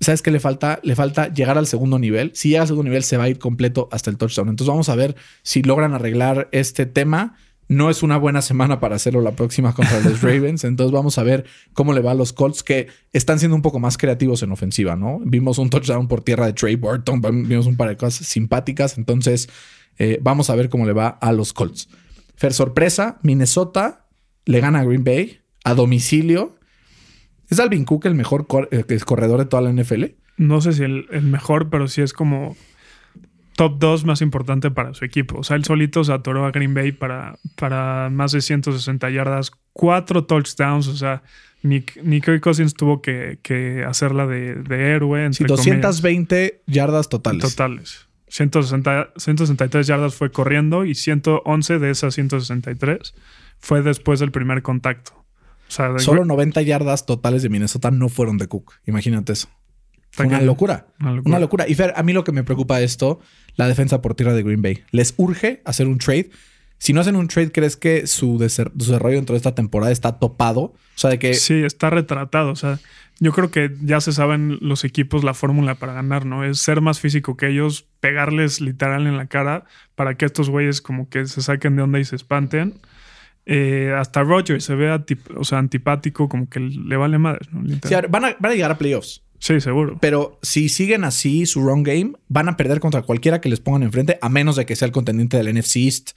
¿Sabes 0.00 0.22
qué 0.22 0.30
le 0.30 0.38
falta? 0.38 0.78
Le 0.84 0.94
falta 0.94 1.32
llegar 1.32 1.58
al 1.58 1.66
segundo 1.66 1.98
nivel. 1.98 2.30
Si 2.34 2.50
llega 2.50 2.62
al 2.62 2.68
segundo 2.68 2.88
nivel, 2.88 3.02
se 3.02 3.16
va 3.16 3.24
a 3.24 3.28
ir 3.28 3.38
completo 3.38 3.88
hasta 3.90 4.10
el 4.10 4.16
touchdown. 4.16 4.48
Entonces 4.48 4.70
vamos 4.70 4.88
a 4.88 4.94
ver 4.94 5.16
si 5.42 5.62
logran 5.62 5.92
arreglar 5.92 6.48
este 6.52 6.86
tema. 6.86 7.36
No 7.66 7.90
es 7.90 8.02
una 8.02 8.16
buena 8.16 8.40
semana 8.40 8.80
para 8.80 8.96
hacerlo 8.96 9.20
la 9.20 9.32
próxima 9.32 9.74
contra 9.74 10.00
los 10.00 10.22
Ravens. 10.22 10.62
Entonces 10.62 10.92
vamos 10.92 11.18
a 11.18 11.24
ver 11.24 11.46
cómo 11.72 11.92
le 11.92 12.00
va 12.00 12.12
a 12.12 12.14
los 12.14 12.32
Colts 12.32 12.62
que 12.62 12.86
están 13.12 13.40
siendo 13.40 13.56
un 13.56 13.62
poco 13.62 13.80
más 13.80 13.98
creativos 13.98 14.42
en 14.44 14.52
ofensiva, 14.52 14.94
¿no? 14.94 15.20
Vimos 15.24 15.58
un 15.58 15.68
touchdown 15.68 16.06
por 16.06 16.22
tierra 16.22 16.46
de 16.46 16.52
Trey 16.52 16.76
Burton, 16.76 17.20
vimos 17.20 17.66
un 17.66 17.76
par 17.76 17.88
de 17.88 17.96
cosas 17.96 18.26
simpáticas. 18.26 18.98
Entonces 18.98 19.48
eh, 19.98 20.18
vamos 20.22 20.50
a 20.50 20.54
ver 20.54 20.68
cómo 20.68 20.86
le 20.86 20.92
va 20.92 21.08
a 21.08 21.32
los 21.32 21.52
Colts. 21.52 21.88
Fer, 22.36 22.52
sorpresa, 22.52 23.18
Minnesota 23.22 24.06
le 24.44 24.60
gana 24.60 24.80
a 24.80 24.84
Green 24.84 25.04
Bay 25.04 25.40
a 25.64 25.74
domicilio. 25.74 26.56
¿Es 27.50 27.58
Alvin 27.60 27.84
Cook 27.84 28.06
el 28.06 28.14
mejor 28.14 28.46
cor- 28.46 28.68
eh, 28.70 28.84
corredor 29.04 29.38
de 29.40 29.46
toda 29.46 29.62
la 29.62 29.72
NFL? 29.72 30.04
no 30.36 30.60
sé 30.60 30.72
si 30.72 30.84
el, 30.84 31.06
el 31.10 31.22
mejor, 31.24 31.68
pero 31.68 31.88
sí 31.88 32.00
es 32.00 32.12
como 32.12 32.56
top 33.56 33.78
2 33.80 34.04
más 34.04 34.20
importante 34.22 34.70
para 34.70 34.94
su 34.94 35.04
equipo. 35.04 35.38
O 35.38 35.42
sea, 35.42 35.56
él 35.56 35.64
solito 35.64 36.04
se 36.04 36.12
atoró 36.12 36.46
a 36.46 36.52
Green 36.52 36.74
Bay 36.74 36.92
para, 36.92 37.36
para 37.56 38.08
más 38.08 38.30
de 38.30 38.40
160 38.40 39.10
yardas, 39.10 39.50
cuatro 39.72 40.26
touchdowns. 40.26 40.86
O 40.86 40.96
sea, 40.96 41.24
ni, 41.62 41.84
ni 42.04 42.20
Kirk 42.20 42.40
Cousins 42.40 42.74
tuvo 42.74 43.02
que, 43.02 43.40
que 43.42 43.82
hacerla 43.84 44.28
de, 44.28 44.54
de 44.54 44.92
héroe. 44.92 45.22
Sí, 45.32 45.42
Entre 45.42 45.56
comillas. 45.56 45.64
220 45.82 46.62
yardas 46.68 47.08
totales. 47.08 47.42
totales. 47.42 48.07
160, 48.30 49.10
163 49.16 49.86
yardas 49.86 50.14
fue 50.14 50.30
corriendo 50.30 50.84
y 50.84 50.94
111 50.94 51.78
de 51.78 51.90
esas 51.90 52.14
163 52.14 53.14
fue 53.58 53.82
después 53.82 54.20
del 54.20 54.30
primer 54.30 54.62
contacto. 54.62 55.12
O 55.68 55.70
sea, 55.70 55.90
de- 55.92 55.98
Solo 56.00 56.24
90 56.24 56.62
yardas 56.62 57.06
totales 57.06 57.42
de 57.42 57.48
Minnesota 57.48 57.90
no 57.90 58.08
fueron 58.08 58.38
de 58.38 58.46
Cook. 58.48 58.74
Imagínate 58.86 59.32
eso. 59.34 59.48
Una 60.18 60.40
locura. 60.40 60.86
Una 61.00 61.12
locura. 61.12 61.30
Una 61.30 61.38
locura. 61.38 61.68
Y 61.68 61.74
Fer, 61.74 61.92
a 61.94 62.02
mí 62.02 62.12
lo 62.12 62.24
que 62.24 62.32
me 62.32 62.42
preocupa 62.42 62.80
esto, 62.80 63.20
la 63.56 63.68
defensa 63.68 64.00
por 64.02 64.14
tierra 64.14 64.32
de 64.32 64.42
Green 64.42 64.62
Bay. 64.62 64.82
Les 64.90 65.14
urge 65.16 65.60
hacer 65.64 65.86
un 65.86 65.98
trade. 65.98 66.30
Si 66.78 66.92
no 66.92 67.00
hacen 67.00 67.14
un 67.16 67.28
trade, 67.28 67.52
¿crees 67.52 67.76
que 67.76 68.06
su 68.06 68.38
desarrollo 68.38 69.16
dentro 69.16 69.34
de 69.34 69.38
esta 69.38 69.54
temporada 69.54 69.92
está 69.92 70.18
topado? 70.18 70.60
O 70.60 70.74
sea, 70.94 71.10
de 71.10 71.18
que 71.18 71.34
Sí, 71.34 71.62
está 71.62 71.90
retratado. 71.90 72.50
O 72.50 72.56
sea, 72.56 72.78
yo 73.20 73.32
creo 73.32 73.50
que 73.50 73.74
ya 73.82 74.00
se 74.00 74.12
saben 74.12 74.58
los 74.60 74.84
equipos 74.84 75.24
la 75.24 75.34
fórmula 75.34 75.74
para 75.74 75.92
ganar, 75.92 76.24
¿no? 76.24 76.44
Es 76.44 76.60
ser 76.60 76.80
más 76.80 77.00
físico 77.00 77.36
que 77.36 77.48
ellos, 77.48 77.86
pegarles 78.00 78.60
literal 78.60 79.06
en 79.06 79.16
la 79.16 79.26
cara 79.26 79.64
para 79.94 80.16
que 80.16 80.24
estos 80.24 80.50
güeyes 80.50 80.80
como 80.80 81.08
que 81.08 81.26
se 81.26 81.42
saquen 81.42 81.76
de 81.76 81.82
onda 81.82 81.98
y 81.98 82.04
se 82.04 82.16
espanten. 82.16 82.74
Eh, 83.46 83.94
hasta 83.98 84.22
Rogers 84.22 84.62
se 84.62 84.74
ve 84.74 84.90
o 85.34 85.44
sea, 85.44 85.58
antipático, 85.58 86.28
como 86.28 86.48
que 86.48 86.60
le 86.60 86.96
vale 86.96 87.18
madres, 87.18 87.48
¿no? 87.52 87.64
Sí, 87.84 87.94
a 87.94 88.02
ver, 88.02 88.10
van, 88.10 88.26
a, 88.26 88.36
van 88.38 88.52
a 88.52 88.54
llegar 88.54 88.70
a 88.70 88.78
playoffs. 88.78 89.22
Sí, 89.40 89.60
seguro. 89.60 89.98
Pero 90.00 90.38
si 90.42 90.68
siguen 90.68 91.04
así 91.04 91.46
su 91.46 91.62
run 91.62 91.82
game, 91.82 92.12
van 92.28 92.48
a 92.48 92.56
perder 92.56 92.80
contra 92.80 93.02
cualquiera 93.02 93.40
que 93.40 93.48
les 93.48 93.60
pongan 93.60 93.84
enfrente, 93.84 94.18
a 94.20 94.28
menos 94.28 94.56
de 94.56 94.66
que 94.66 94.76
sea 94.76 94.86
el 94.86 94.92
contendiente 94.92 95.36
del 95.36 95.54
NFC 95.54 95.76
East. 95.76 96.10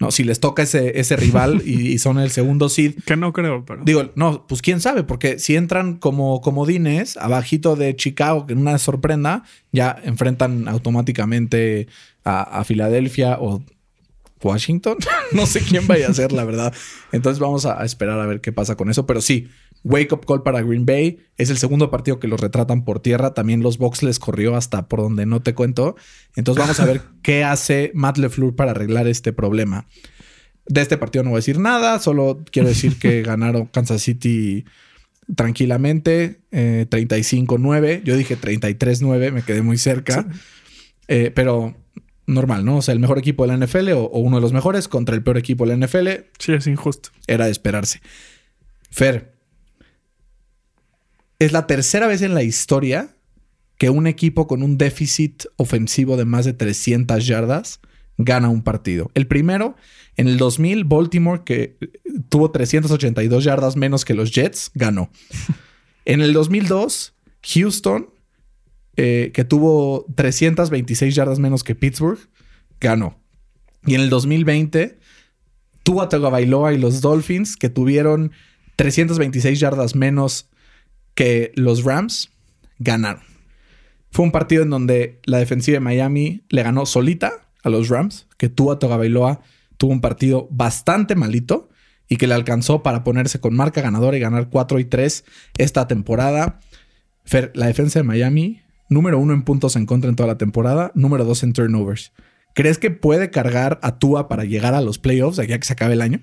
No, 0.00 0.12
si 0.12 0.22
les 0.22 0.38
toca 0.38 0.62
ese, 0.62 1.00
ese 1.00 1.16
rival 1.16 1.62
y, 1.64 1.88
y 1.88 1.98
son 1.98 2.18
el 2.18 2.30
segundo 2.30 2.68
seed. 2.68 2.94
Que 3.04 3.16
no 3.16 3.32
creo, 3.32 3.64
pero. 3.64 3.82
Digo, 3.84 4.12
no, 4.14 4.46
pues 4.46 4.62
quién 4.62 4.80
sabe, 4.80 5.02
porque 5.02 5.38
si 5.38 5.56
entran 5.56 5.96
como 5.96 6.40
comodines 6.40 7.16
abajito 7.16 7.74
de 7.74 7.96
Chicago, 7.96 8.46
que 8.46 8.52
en 8.52 8.60
una 8.60 8.78
sorprenda, 8.78 9.42
ya 9.72 9.96
enfrentan 10.04 10.68
automáticamente 10.68 11.88
a, 12.24 12.60
a 12.60 12.64
Filadelfia 12.64 13.38
o 13.40 13.62
Washington. 14.42 14.98
no 15.32 15.46
sé 15.46 15.60
quién 15.60 15.86
vaya 15.86 16.08
a 16.08 16.14
ser, 16.14 16.32
la 16.32 16.44
verdad. 16.44 16.72
Entonces 17.12 17.40
vamos 17.40 17.66
a, 17.66 17.80
a 17.80 17.84
esperar 17.84 18.20
a 18.20 18.26
ver 18.26 18.40
qué 18.40 18.52
pasa 18.52 18.76
con 18.76 18.90
eso. 18.90 19.06
Pero 19.06 19.20
sí, 19.20 19.48
wake 19.84 20.12
up 20.12 20.26
call 20.26 20.42
para 20.42 20.62
Green 20.62 20.86
Bay. 20.86 21.18
Es 21.36 21.50
el 21.50 21.58
segundo 21.58 21.90
partido 21.90 22.18
que 22.18 22.28
los 22.28 22.40
retratan 22.40 22.84
por 22.84 23.00
tierra. 23.00 23.34
También 23.34 23.62
los 23.62 23.78
Bucks 23.78 24.02
les 24.02 24.18
corrió 24.18 24.56
hasta 24.56 24.88
por 24.88 25.00
donde 25.00 25.26
no 25.26 25.40
te 25.40 25.54
cuento. 25.54 25.96
Entonces 26.36 26.60
vamos 26.60 26.80
a 26.80 26.84
ver 26.84 27.02
qué 27.22 27.44
hace 27.44 27.90
Matt 27.94 28.18
LeFleur 28.18 28.54
para 28.54 28.72
arreglar 28.72 29.06
este 29.06 29.32
problema. 29.32 29.86
De 30.66 30.82
este 30.82 30.98
partido 30.98 31.24
no 31.24 31.30
voy 31.30 31.38
a 31.38 31.40
decir 31.40 31.58
nada, 31.58 31.98
solo 31.98 32.44
quiero 32.50 32.68
decir 32.68 32.98
que 32.98 33.22
ganaron 33.26 33.66
Kansas 33.66 34.02
City 34.02 34.64
tranquilamente, 35.34 36.40
eh, 36.50 36.86
35-9. 36.90 38.02
Yo 38.02 38.16
dije 38.16 38.36
33-9, 38.38 39.32
me 39.32 39.42
quedé 39.42 39.62
muy 39.62 39.78
cerca. 39.78 40.26
Eh, 41.06 41.32
pero 41.34 41.74
normal, 42.26 42.64
¿no? 42.64 42.76
O 42.78 42.82
sea, 42.82 42.92
el 42.92 43.00
mejor 43.00 43.18
equipo 43.18 43.46
de 43.46 43.56
la 43.56 43.66
NFL 43.66 43.92
o, 43.92 44.04
o 44.04 44.18
uno 44.20 44.36
de 44.36 44.42
los 44.42 44.52
mejores 44.52 44.88
contra 44.88 45.14
el 45.14 45.22
peor 45.22 45.38
equipo 45.38 45.66
de 45.66 45.76
la 45.76 45.86
NFL 45.86 46.08
Sí, 46.38 46.52
es 46.52 46.66
injusto. 46.66 47.10
era 47.26 47.46
de 47.46 47.50
esperarse. 47.50 48.00
Fer, 48.90 49.37
es 51.38 51.52
la 51.52 51.66
tercera 51.66 52.06
vez 52.06 52.22
en 52.22 52.34
la 52.34 52.42
historia 52.42 53.14
que 53.78 53.90
un 53.90 54.06
equipo 54.06 54.46
con 54.46 54.62
un 54.62 54.76
déficit 54.76 55.44
ofensivo 55.56 56.16
de 56.16 56.24
más 56.24 56.44
de 56.44 56.52
300 56.52 57.24
yardas 57.26 57.80
gana 58.16 58.48
un 58.48 58.62
partido. 58.62 59.10
El 59.14 59.28
primero, 59.28 59.76
en 60.16 60.26
el 60.26 60.36
2000, 60.36 60.84
Baltimore, 60.84 61.42
que 61.44 61.76
tuvo 62.28 62.50
382 62.50 63.44
yardas 63.44 63.76
menos 63.76 64.04
que 64.04 64.14
los 64.14 64.32
Jets, 64.32 64.70
ganó. 64.74 65.10
En 66.04 66.22
el 66.22 66.32
2002, 66.32 67.12
Houston, 67.42 68.08
eh, 68.96 69.30
que 69.34 69.44
tuvo 69.44 70.06
326 70.14 71.14
yardas 71.14 71.38
menos 71.38 71.62
que 71.62 71.74
Pittsburgh, 71.74 72.18
ganó. 72.80 73.20
Y 73.84 73.94
en 73.94 74.00
el 74.00 74.08
2020, 74.08 74.98
Tua 75.82 76.08
Tagovailoa 76.08 76.72
y 76.72 76.78
los 76.78 77.02
Dolphins, 77.02 77.58
que 77.58 77.68
tuvieron 77.68 78.32
326 78.76 79.60
yardas 79.60 79.94
menos 79.94 80.48
que 81.18 81.50
los 81.56 81.82
Rams, 81.82 82.30
ganaron. 82.78 83.24
Fue 84.12 84.24
un 84.24 84.30
partido 84.30 84.62
en 84.62 84.70
donde 84.70 85.18
la 85.24 85.38
defensiva 85.38 85.74
de 85.74 85.80
Miami 85.80 86.44
le 86.48 86.62
ganó 86.62 86.86
solita 86.86 87.32
a 87.64 87.70
los 87.70 87.88
Rams, 87.88 88.28
que 88.36 88.48
Tua 88.48 88.78
Tagovailoa 88.78 89.40
tuvo 89.78 89.90
un 89.90 90.00
partido 90.00 90.46
bastante 90.52 91.16
malito 91.16 91.70
y 92.08 92.18
que 92.18 92.28
le 92.28 92.34
alcanzó 92.34 92.84
para 92.84 93.02
ponerse 93.02 93.40
con 93.40 93.56
marca 93.56 93.80
ganadora 93.80 94.16
y 94.16 94.20
ganar 94.20 94.48
4 94.48 94.78
y 94.78 94.84
3 94.84 95.24
esta 95.56 95.88
temporada. 95.88 96.60
Fer, 97.24 97.50
la 97.56 97.66
defensa 97.66 97.98
de 97.98 98.04
Miami, 98.04 98.62
número 98.88 99.18
uno 99.18 99.34
en 99.34 99.42
puntos 99.42 99.74
en 99.74 99.86
contra 99.86 100.10
en 100.10 100.14
toda 100.14 100.28
la 100.28 100.38
temporada, 100.38 100.92
número 100.94 101.24
dos 101.24 101.42
en 101.42 101.52
turnovers. 101.52 102.12
¿Crees 102.54 102.78
que 102.78 102.92
puede 102.92 103.30
cargar 103.30 103.80
a 103.82 103.98
Tua 103.98 104.28
para 104.28 104.44
llegar 104.44 104.74
a 104.74 104.80
los 104.82 105.00
playoffs 105.00 105.38
de 105.38 105.42
aquí 105.42 105.52
a 105.52 105.58
que 105.58 105.66
se 105.66 105.72
acabe 105.72 105.94
el 105.94 106.00
año? 106.00 106.20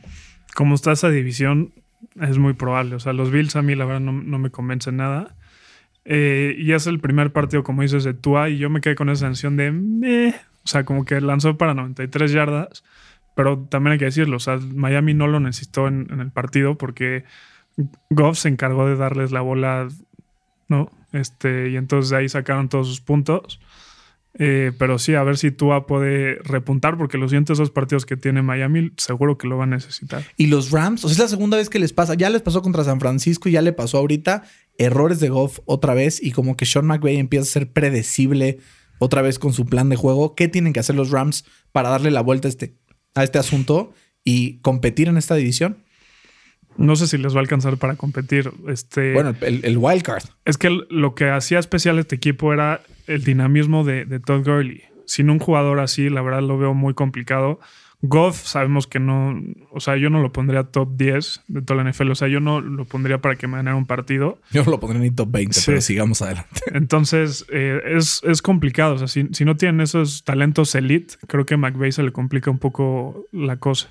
Como 0.55 0.73
está 0.73 0.93
esa 0.93 1.09
división, 1.09 1.73
es 2.21 2.37
muy 2.37 2.53
probable. 2.53 2.95
O 2.95 2.99
sea, 2.99 3.13
los 3.13 3.31
Bills 3.31 3.55
a 3.55 3.61
mí 3.61 3.75
la 3.75 3.85
verdad 3.85 4.01
no, 4.01 4.11
no 4.11 4.39
me 4.39 4.49
convencen 4.51 4.97
nada. 4.97 5.35
Eh, 6.05 6.55
y 6.57 6.73
es 6.73 6.87
el 6.87 6.99
primer 6.99 7.33
partido, 7.33 7.63
como 7.63 7.81
dices, 7.81 8.03
de 8.03 8.13
Tua 8.13 8.49
y 8.49 8.57
yo 8.57 8.69
me 8.69 8.81
quedé 8.81 8.95
con 8.95 9.09
esa 9.09 9.25
sensación 9.25 9.57
de... 9.57 9.71
Meh. 9.71 10.35
O 10.63 10.67
sea, 10.67 10.83
como 10.83 11.05
que 11.05 11.21
lanzó 11.21 11.57
para 11.57 11.75
93 11.75 12.31
yardas, 12.31 12.83
pero 13.35 13.59
también 13.59 13.93
hay 13.93 13.99
que 13.99 14.05
decirlo, 14.05 14.37
o 14.37 14.39
sea, 14.39 14.57
Miami 14.57 15.13
no 15.13 15.27
lo 15.27 15.39
necesitó 15.39 15.87
en, 15.87 16.07
en 16.09 16.21
el 16.21 16.31
partido 16.31 16.75
porque 16.75 17.23
Goff 18.09 18.39
se 18.39 18.49
encargó 18.49 18.87
de 18.87 18.95
darles 18.95 19.31
la 19.31 19.41
bola, 19.41 19.87
¿no? 20.67 20.89
Este, 21.11 21.69
y 21.69 21.77
entonces 21.77 22.09
de 22.09 22.17
ahí 22.17 22.29
sacaron 22.29 22.69
todos 22.69 22.87
sus 22.87 23.01
puntos. 23.01 23.59
Eh, 24.37 24.73
pero 24.77 24.99
sí, 24.99 25.15
a 25.15 25.23
ver 25.23 25.37
si 25.37 25.51
Tua 25.51 25.87
puede 25.87 26.35
repuntar, 26.43 26.97
porque 26.97 27.17
los 27.17 27.31
siguientes 27.31 27.57
dos 27.57 27.71
partidos 27.71 28.05
que 28.05 28.17
tiene 28.17 28.41
Miami, 28.41 28.91
seguro 28.97 29.37
que 29.37 29.47
lo 29.47 29.57
va 29.57 29.63
a 29.63 29.67
necesitar. 29.67 30.23
Y 30.35 30.47
los 30.47 30.71
Rams, 30.71 31.05
o 31.05 31.07
sea, 31.07 31.13
es 31.13 31.19
la 31.19 31.27
segunda 31.29 31.57
vez 31.57 31.69
que 31.69 31.79
les 31.79 31.93
pasa. 31.93 32.15
Ya 32.15 32.29
les 32.29 32.41
pasó 32.41 32.61
contra 32.61 32.83
San 32.83 32.99
Francisco 32.99 33.47
y 33.47 33.53
ya 33.53 33.61
le 33.61 33.73
pasó 33.73 33.97
ahorita. 33.97 34.43
Errores 34.77 35.21
de 35.21 35.29
Goff 35.29 35.59
otra 35.65 35.93
vez 35.93 36.21
y 36.21 36.31
como 36.31 36.57
que 36.57 36.65
Sean 36.65 36.85
McVay 36.85 37.17
empieza 37.17 37.43
a 37.43 37.45
ser 37.45 37.71
predecible 37.71 38.59
otra 38.99 39.21
vez 39.21 39.39
con 39.39 39.53
su 39.53 39.65
plan 39.65 39.87
de 39.87 39.95
juego. 39.95 40.35
¿Qué 40.35 40.49
tienen 40.49 40.73
que 40.73 40.81
hacer 40.81 40.95
los 40.95 41.11
Rams 41.11 41.45
para 41.71 41.89
darle 41.89 42.11
la 42.11 42.21
vuelta 42.21 42.47
a 42.47 42.49
este, 42.49 42.75
a 43.13 43.23
este 43.23 43.39
asunto 43.39 43.93
y 44.25 44.57
competir 44.59 45.07
en 45.07 45.17
esta 45.17 45.35
división? 45.35 45.84
No 46.77 46.95
sé 46.95 47.07
si 47.07 47.17
les 47.17 47.33
va 47.33 47.37
a 47.37 47.41
alcanzar 47.41 47.77
para 47.77 47.95
competir. 47.95 48.51
Este, 48.67 49.13
Bueno, 49.13 49.33
el, 49.41 49.63
el 49.63 49.77
wild 49.77 50.01
card. 50.03 50.23
Es 50.45 50.57
que 50.57 50.69
lo 50.89 51.15
que 51.15 51.29
hacía 51.29 51.59
especial 51.59 51.99
este 51.99 52.15
equipo 52.15 52.53
era 52.53 52.81
el 53.07 53.23
dinamismo 53.23 53.83
de, 53.83 54.05
de 54.05 54.19
Todd 54.19 54.43
Gurley. 54.45 54.83
Sin 55.05 55.29
un 55.29 55.39
jugador 55.39 55.79
así, 55.79 56.09
la 56.09 56.21
verdad 56.21 56.41
lo 56.41 56.57
veo 56.57 56.73
muy 56.73 56.93
complicado. 56.93 57.59
Goff, 58.01 58.45
sabemos 58.45 58.85
que 58.87 58.99
no, 58.99 59.41
o 59.71 59.79
sea, 59.79 59.95
yo 59.97 60.09
no 60.09 60.21
lo 60.21 60.31
pondría 60.31 60.63
top 60.65 60.95
10 60.95 61.43
de 61.47 61.61
toda 61.61 61.81
la 61.81 61.89
NFL, 61.89 62.11
o 62.11 62.15
sea, 62.15 62.27
yo 62.27 62.39
no 62.39 62.59
lo 62.61 62.85
pondría 62.85 63.19
para 63.19 63.35
que 63.35 63.47
me 63.47 63.55
ganara 63.57 63.75
un 63.77 63.87
partido. 63.87 64.37
Yo 64.51 64.63
no 64.63 64.71
lo 64.71 64.79
pondré 64.79 64.99
ni 64.99 65.09
top 65.11 65.31
20, 65.31 65.53
Sí. 65.53 65.63
pero 65.67 65.81
sigamos 65.81 66.21
adelante. 66.21 66.61
Entonces, 66.73 67.45
eh, 67.51 67.79
es, 67.95 68.21
es 68.23 68.41
complicado, 68.43 68.95
o 68.95 68.97
sea, 68.99 69.07
si, 69.07 69.27
si 69.31 69.45
no 69.45 69.55
tienen 69.57 69.81
esos 69.81 70.23
talentos 70.23 70.75
elite, 70.75 71.15
creo 71.27 71.45
que 71.45 71.53
a 71.55 71.57
McVay 71.57 71.91
se 71.93 72.03
le 72.03 72.11
complica 72.11 72.51
un 72.51 72.59
poco 72.59 73.25
la 73.31 73.57
cosa. 73.57 73.89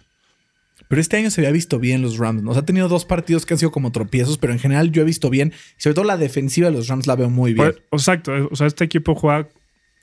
Pero 0.88 1.00
este 1.00 1.16
año 1.16 1.30
se 1.30 1.40
había 1.40 1.52
visto 1.52 1.78
bien 1.78 2.02
los 2.02 2.18
Rams. 2.18 2.42
Nos 2.42 2.56
ha 2.56 2.64
tenido 2.64 2.88
dos 2.88 3.04
partidos 3.04 3.46
que 3.46 3.54
han 3.54 3.58
sido 3.58 3.70
como 3.70 3.92
tropiezos, 3.92 4.38
pero 4.38 4.52
en 4.52 4.58
general 4.58 4.90
yo 4.90 5.02
he 5.02 5.04
visto 5.04 5.30
bien. 5.30 5.52
Y 5.78 5.82
sobre 5.82 5.94
todo 5.94 6.04
la 6.04 6.16
defensiva 6.16 6.68
de 6.68 6.76
los 6.76 6.88
Rams 6.88 7.06
la 7.06 7.16
veo 7.16 7.30
muy 7.30 7.54
bien. 7.54 7.74
Pues, 7.90 8.02
exacto, 8.02 8.36
eh, 8.36 8.48
o 8.50 8.56
sea, 8.56 8.66
este 8.66 8.84
equipo 8.84 9.14
juega, 9.14 9.48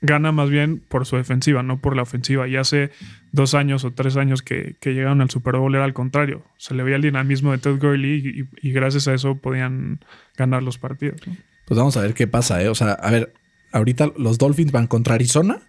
gana 0.00 0.32
más 0.32 0.50
bien 0.50 0.82
por 0.88 1.06
su 1.06 1.16
defensiva, 1.16 1.62
no 1.62 1.80
por 1.80 1.94
la 1.94 2.02
ofensiva. 2.02 2.48
Y 2.48 2.56
hace 2.56 2.90
dos 3.30 3.54
años 3.54 3.84
o 3.84 3.92
tres 3.92 4.16
años 4.16 4.42
que, 4.42 4.74
que 4.80 4.92
llegaron 4.94 5.20
al 5.20 5.30
Super 5.30 5.56
Bowl 5.56 5.74
era 5.74 5.84
al 5.84 5.94
contrario. 5.94 6.42
Se 6.56 6.74
le 6.74 6.82
veía 6.82 6.96
el 6.96 7.02
dinamismo 7.02 7.52
de 7.52 7.58
Todd 7.58 7.78
Gurley 7.78 8.48
y, 8.62 8.68
y 8.68 8.72
gracias 8.72 9.06
a 9.08 9.14
eso 9.14 9.36
podían 9.36 10.00
ganar 10.36 10.62
los 10.62 10.78
partidos. 10.78 11.20
¿no? 11.26 11.36
Pues 11.66 11.78
vamos 11.78 11.96
a 11.96 12.00
ver 12.00 12.14
qué 12.14 12.26
pasa, 12.26 12.60
¿eh? 12.62 12.68
O 12.68 12.74
sea, 12.74 12.92
a 12.92 13.10
ver, 13.10 13.32
ahorita 13.70 14.12
los 14.18 14.38
Dolphins 14.38 14.72
van 14.72 14.86
contra 14.88 15.14
Arizona, 15.14 15.60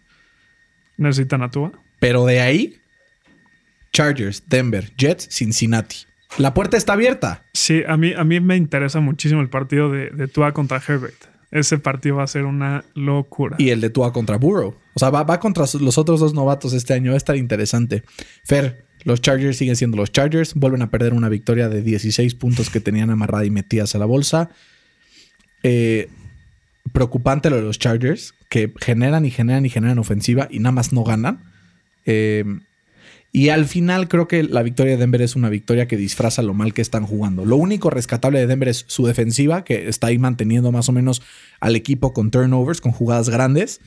Necesitan 0.97 1.41
a 1.41 1.49
Tua. 1.49 1.71
pero 1.99 2.25
de 2.25 2.39
ahí, 2.41 2.75
Chargers, 3.93 4.43
Denver, 4.47 4.91
Jets, 4.97 5.29
Cincinnati. 5.29 5.97
La 6.37 6.53
puerta 6.53 6.77
está 6.77 6.93
abierta. 6.93 7.43
Sí, 7.53 7.83
a 7.87 7.95
mí, 7.95 8.13
a 8.13 8.23
mí 8.23 8.39
me 8.39 8.57
interesa 8.57 8.99
muchísimo 8.99 9.41
el 9.41 9.49
partido 9.49 9.89
de, 9.89 10.09
de 10.09 10.27
Tua 10.27 10.51
contra 10.51 10.81
Herbert. 10.85 11.33
Ese 11.51 11.77
partido 11.77 12.15
va 12.15 12.23
a 12.23 12.27
ser 12.27 12.45
una 12.45 12.83
locura. 12.95 13.55
Y 13.59 13.69
el 13.69 13.79
de 13.79 13.91
Tua 13.91 14.11
contra 14.11 14.37
Burrow. 14.37 14.75
O 14.95 14.99
sea, 14.99 15.11
va, 15.11 15.23
va 15.23 15.39
contra 15.39 15.65
los 15.79 15.97
otros 15.99 16.19
dos 16.19 16.33
novatos 16.33 16.73
este 16.73 16.95
año. 16.95 17.11
Va 17.11 17.15
a 17.15 17.17
estar 17.17 17.35
interesante. 17.35 18.03
Fer, 18.43 18.87
los 19.03 19.21
Chargers 19.21 19.57
siguen 19.57 19.75
siendo 19.75 19.95
los 19.95 20.11
Chargers. 20.11 20.55
Vuelven 20.55 20.81
a 20.81 20.89
perder 20.89 21.13
una 21.13 21.29
victoria 21.29 21.69
de 21.69 21.83
16 21.83 22.33
puntos 22.33 22.71
que 22.71 22.79
tenían 22.79 23.11
amarrada 23.11 23.45
y 23.45 23.51
metidas 23.51 23.93
a 23.93 23.99
la 23.99 24.05
bolsa. 24.05 24.49
Eh, 25.61 26.09
preocupante 26.91 27.51
lo 27.51 27.57
de 27.57 27.61
los 27.61 27.77
Chargers, 27.77 28.33
que 28.49 28.73
generan 28.81 29.25
y 29.25 29.29
generan 29.29 29.67
y 29.67 29.69
generan 29.69 29.99
ofensiva 29.99 30.47
y 30.49 30.57
nada 30.57 30.71
más 30.71 30.91
no 30.91 31.03
ganan. 31.03 31.43
Eh, 32.05 32.43
y 33.35 33.49
al 33.49 33.65
final 33.65 34.07
creo 34.07 34.27
que 34.27 34.43
la 34.43 34.61
victoria 34.61 34.93
de 34.93 34.99
Denver 34.99 35.23
es 35.23 35.35
una 35.35 35.49
victoria 35.49 35.87
que 35.87 35.97
disfraza 35.97 36.43
lo 36.43 36.53
mal 36.53 36.71
que 36.73 36.83
están 36.83 37.07
jugando. 37.07 37.45
Lo 37.45 37.55
único 37.55 37.89
rescatable 37.89 38.39
de 38.39 38.45
Denver 38.45 38.69
es 38.69 38.85
su 38.87 39.07
defensiva, 39.07 39.63
que 39.63 39.89
está 39.89 40.07
ahí 40.07 40.19
manteniendo 40.19 40.71
más 40.71 40.87
o 40.87 40.91
menos 40.91 41.23
al 41.59 41.75
equipo 41.75 42.13
con 42.13 42.29
turnovers, 42.29 42.79
con 42.79 42.91
jugadas 42.91 43.29
grandes. 43.29 43.81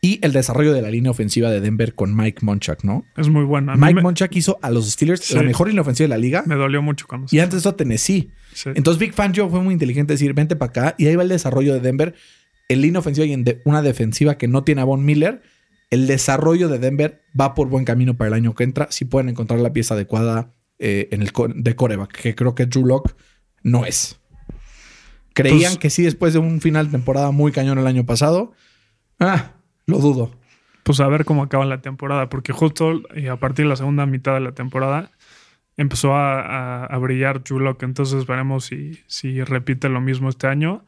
Y 0.00 0.18
el 0.22 0.32
desarrollo 0.32 0.72
de 0.72 0.80
la 0.82 0.90
línea 0.90 1.10
ofensiva 1.10 1.50
de 1.50 1.60
Denver 1.60 1.94
con 1.94 2.16
Mike 2.16 2.38
Monchak, 2.42 2.84
¿no? 2.84 3.06
Es 3.16 3.28
muy 3.28 3.44
bueno. 3.44 3.72
A 3.72 3.76
mí 3.76 3.80
Mike 3.82 3.94
me, 3.96 4.02
Monchak 4.02 4.34
hizo 4.36 4.58
a 4.62 4.70
los 4.70 4.90
Steelers 4.90 5.20
Sí. 5.20 5.34
la 5.34 5.42
mejor 5.42 5.68
línea 5.68 5.82
ofensiva 5.82 6.04
de 6.04 6.08
la 6.08 6.18
liga. 6.18 6.42
me 6.46 6.54
dolió 6.56 6.82
mucho 6.82 7.06
cuando 7.06 7.26
Y 7.30 7.38
antes 7.40 7.60
eso 7.60 7.70
a 7.70 7.76
Tennessee. 7.76 8.30
Sí. 8.52 8.70
Entonces 8.74 8.98
Big 8.98 9.12
Fangio 9.14 9.48
fue 9.48 9.60
muy 9.60 9.72
inteligente 9.74 10.14
decir, 10.14 10.32
vente 10.34 10.56
para 10.56 10.70
acá. 10.70 10.94
Y 10.98 11.06
ahí 11.06 11.16
va 11.16 11.22
el 11.22 11.28
desarrollo 11.28 11.74
de 11.74 11.80
Denver. 11.80 12.14
En 12.68 12.80
línea 12.80 13.00
ofensiva 13.00 13.26
y 13.26 13.32
en 13.32 13.44
una 13.64 13.82
defensiva 13.82 14.36
que 14.36 14.48
no 14.48 14.62
tiene 14.64 14.80
a 14.80 14.84
Von 14.84 15.04
Miller. 15.04 15.42
El 15.94 16.06
desarrollo 16.06 16.68
de 16.68 16.78
Denver 16.78 17.22
va 17.38 17.54
por 17.54 17.68
buen 17.68 17.84
camino 17.84 18.14
para 18.14 18.28
el 18.28 18.34
año 18.34 18.54
que 18.54 18.64
entra. 18.64 18.88
Si 18.90 19.04
pueden 19.04 19.28
encontrar 19.28 19.60
la 19.60 19.72
pieza 19.72 19.94
adecuada 19.94 20.52
eh, 20.78 21.08
en 21.12 21.22
el 21.22 21.30
de 21.54 21.76
coreback, 21.76 22.10
que 22.12 22.34
creo 22.34 22.54
que 22.54 22.66
Drew 22.66 22.84
Lock 22.86 23.12
no 23.62 23.84
es. 23.86 24.20
Creían 25.32 25.72
Pues- 25.72 25.78
que 25.78 25.90
sí 25.90 26.02
después 26.02 26.32
de 26.32 26.38
un 26.38 26.60
final 26.60 26.86
de 26.86 26.92
temporada 26.92 27.30
muy 27.30 27.52
cañón 27.52 27.78
el 27.78 27.86
año 27.86 28.04
pasado. 28.06 28.52
Ah, 29.20 29.52
lo 29.86 29.98
dudo. 29.98 30.30
pues 30.82 31.00
a 31.00 31.08
ver 31.08 31.24
cómo 31.24 31.42
acaba 31.42 31.64
la 31.64 31.80
temporada, 31.80 32.28
porque 32.28 32.52
justo 32.52 33.00
eh, 33.14 33.30
a 33.30 33.36
partir 33.36 33.64
de 33.64 33.70
la 33.70 33.76
segunda 33.76 34.04
mitad 34.04 34.34
de 34.34 34.40
la 34.40 34.52
temporada 34.52 35.12
empezó 35.78 36.14
a, 36.14 36.40
a- 36.42 36.84
a 36.84 36.98
brillar 36.98 37.42
Drew 37.42 37.58
Lock, 37.58 37.82
entonces 37.84 38.26
veremos 38.26 38.66
si, 38.66 39.00
si 39.06 39.42
repite 39.42 39.88
lo 39.88 40.00
mismo 40.02 40.28
este 40.28 40.46
año. 40.46 40.84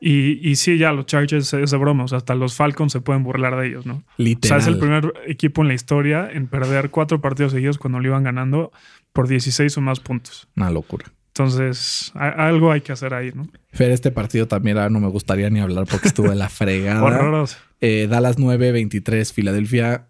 Y, 0.00 0.48
y 0.48 0.56
sí, 0.56 0.78
ya 0.78 0.92
los 0.92 1.06
Chargers 1.06 1.52
es 1.54 1.70
de 1.70 1.76
broma, 1.76 2.04
o 2.04 2.08
sea, 2.08 2.18
hasta 2.18 2.34
los 2.34 2.54
Falcons 2.54 2.92
se 2.92 3.00
pueden 3.00 3.24
burlar 3.24 3.56
de 3.56 3.66
ellos, 3.66 3.84
¿no? 3.84 3.94
O 3.94 3.96
sea, 3.98 4.14
Literal. 4.16 4.60
es 4.60 4.66
el 4.68 4.78
primer 4.78 5.12
equipo 5.26 5.62
en 5.62 5.68
la 5.68 5.74
historia 5.74 6.28
en 6.32 6.46
perder 6.46 6.90
cuatro 6.90 7.20
partidos 7.20 7.52
seguidos 7.52 7.78
cuando 7.78 7.98
lo 7.98 8.06
iban 8.06 8.22
ganando 8.22 8.70
por 9.12 9.26
16 9.26 9.76
o 9.76 9.80
más 9.80 10.00
puntos. 10.00 10.48
Una 10.56 10.70
locura. 10.70 11.06
Entonces, 11.28 12.10
algo 12.14 12.72
hay 12.72 12.80
que 12.80 12.90
hacer 12.92 13.14
ahí, 13.14 13.30
¿no? 13.32 13.48
Fer, 13.72 13.92
este 13.92 14.10
partido 14.10 14.48
también 14.48 14.76
ah, 14.78 14.88
no 14.88 14.98
me 14.98 15.08
gustaría 15.08 15.48
ni 15.50 15.60
hablar 15.60 15.86
porque 15.88 16.08
estuvo 16.08 16.30
de 16.30 16.36
la 16.36 16.48
fregada. 16.48 17.02
Horroroso. 17.02 17.56
Eh, 17.80 18.08
Dallas 18.10 18.38
9-23, 18.38 19.32
Filadelfia. 19.32 20.08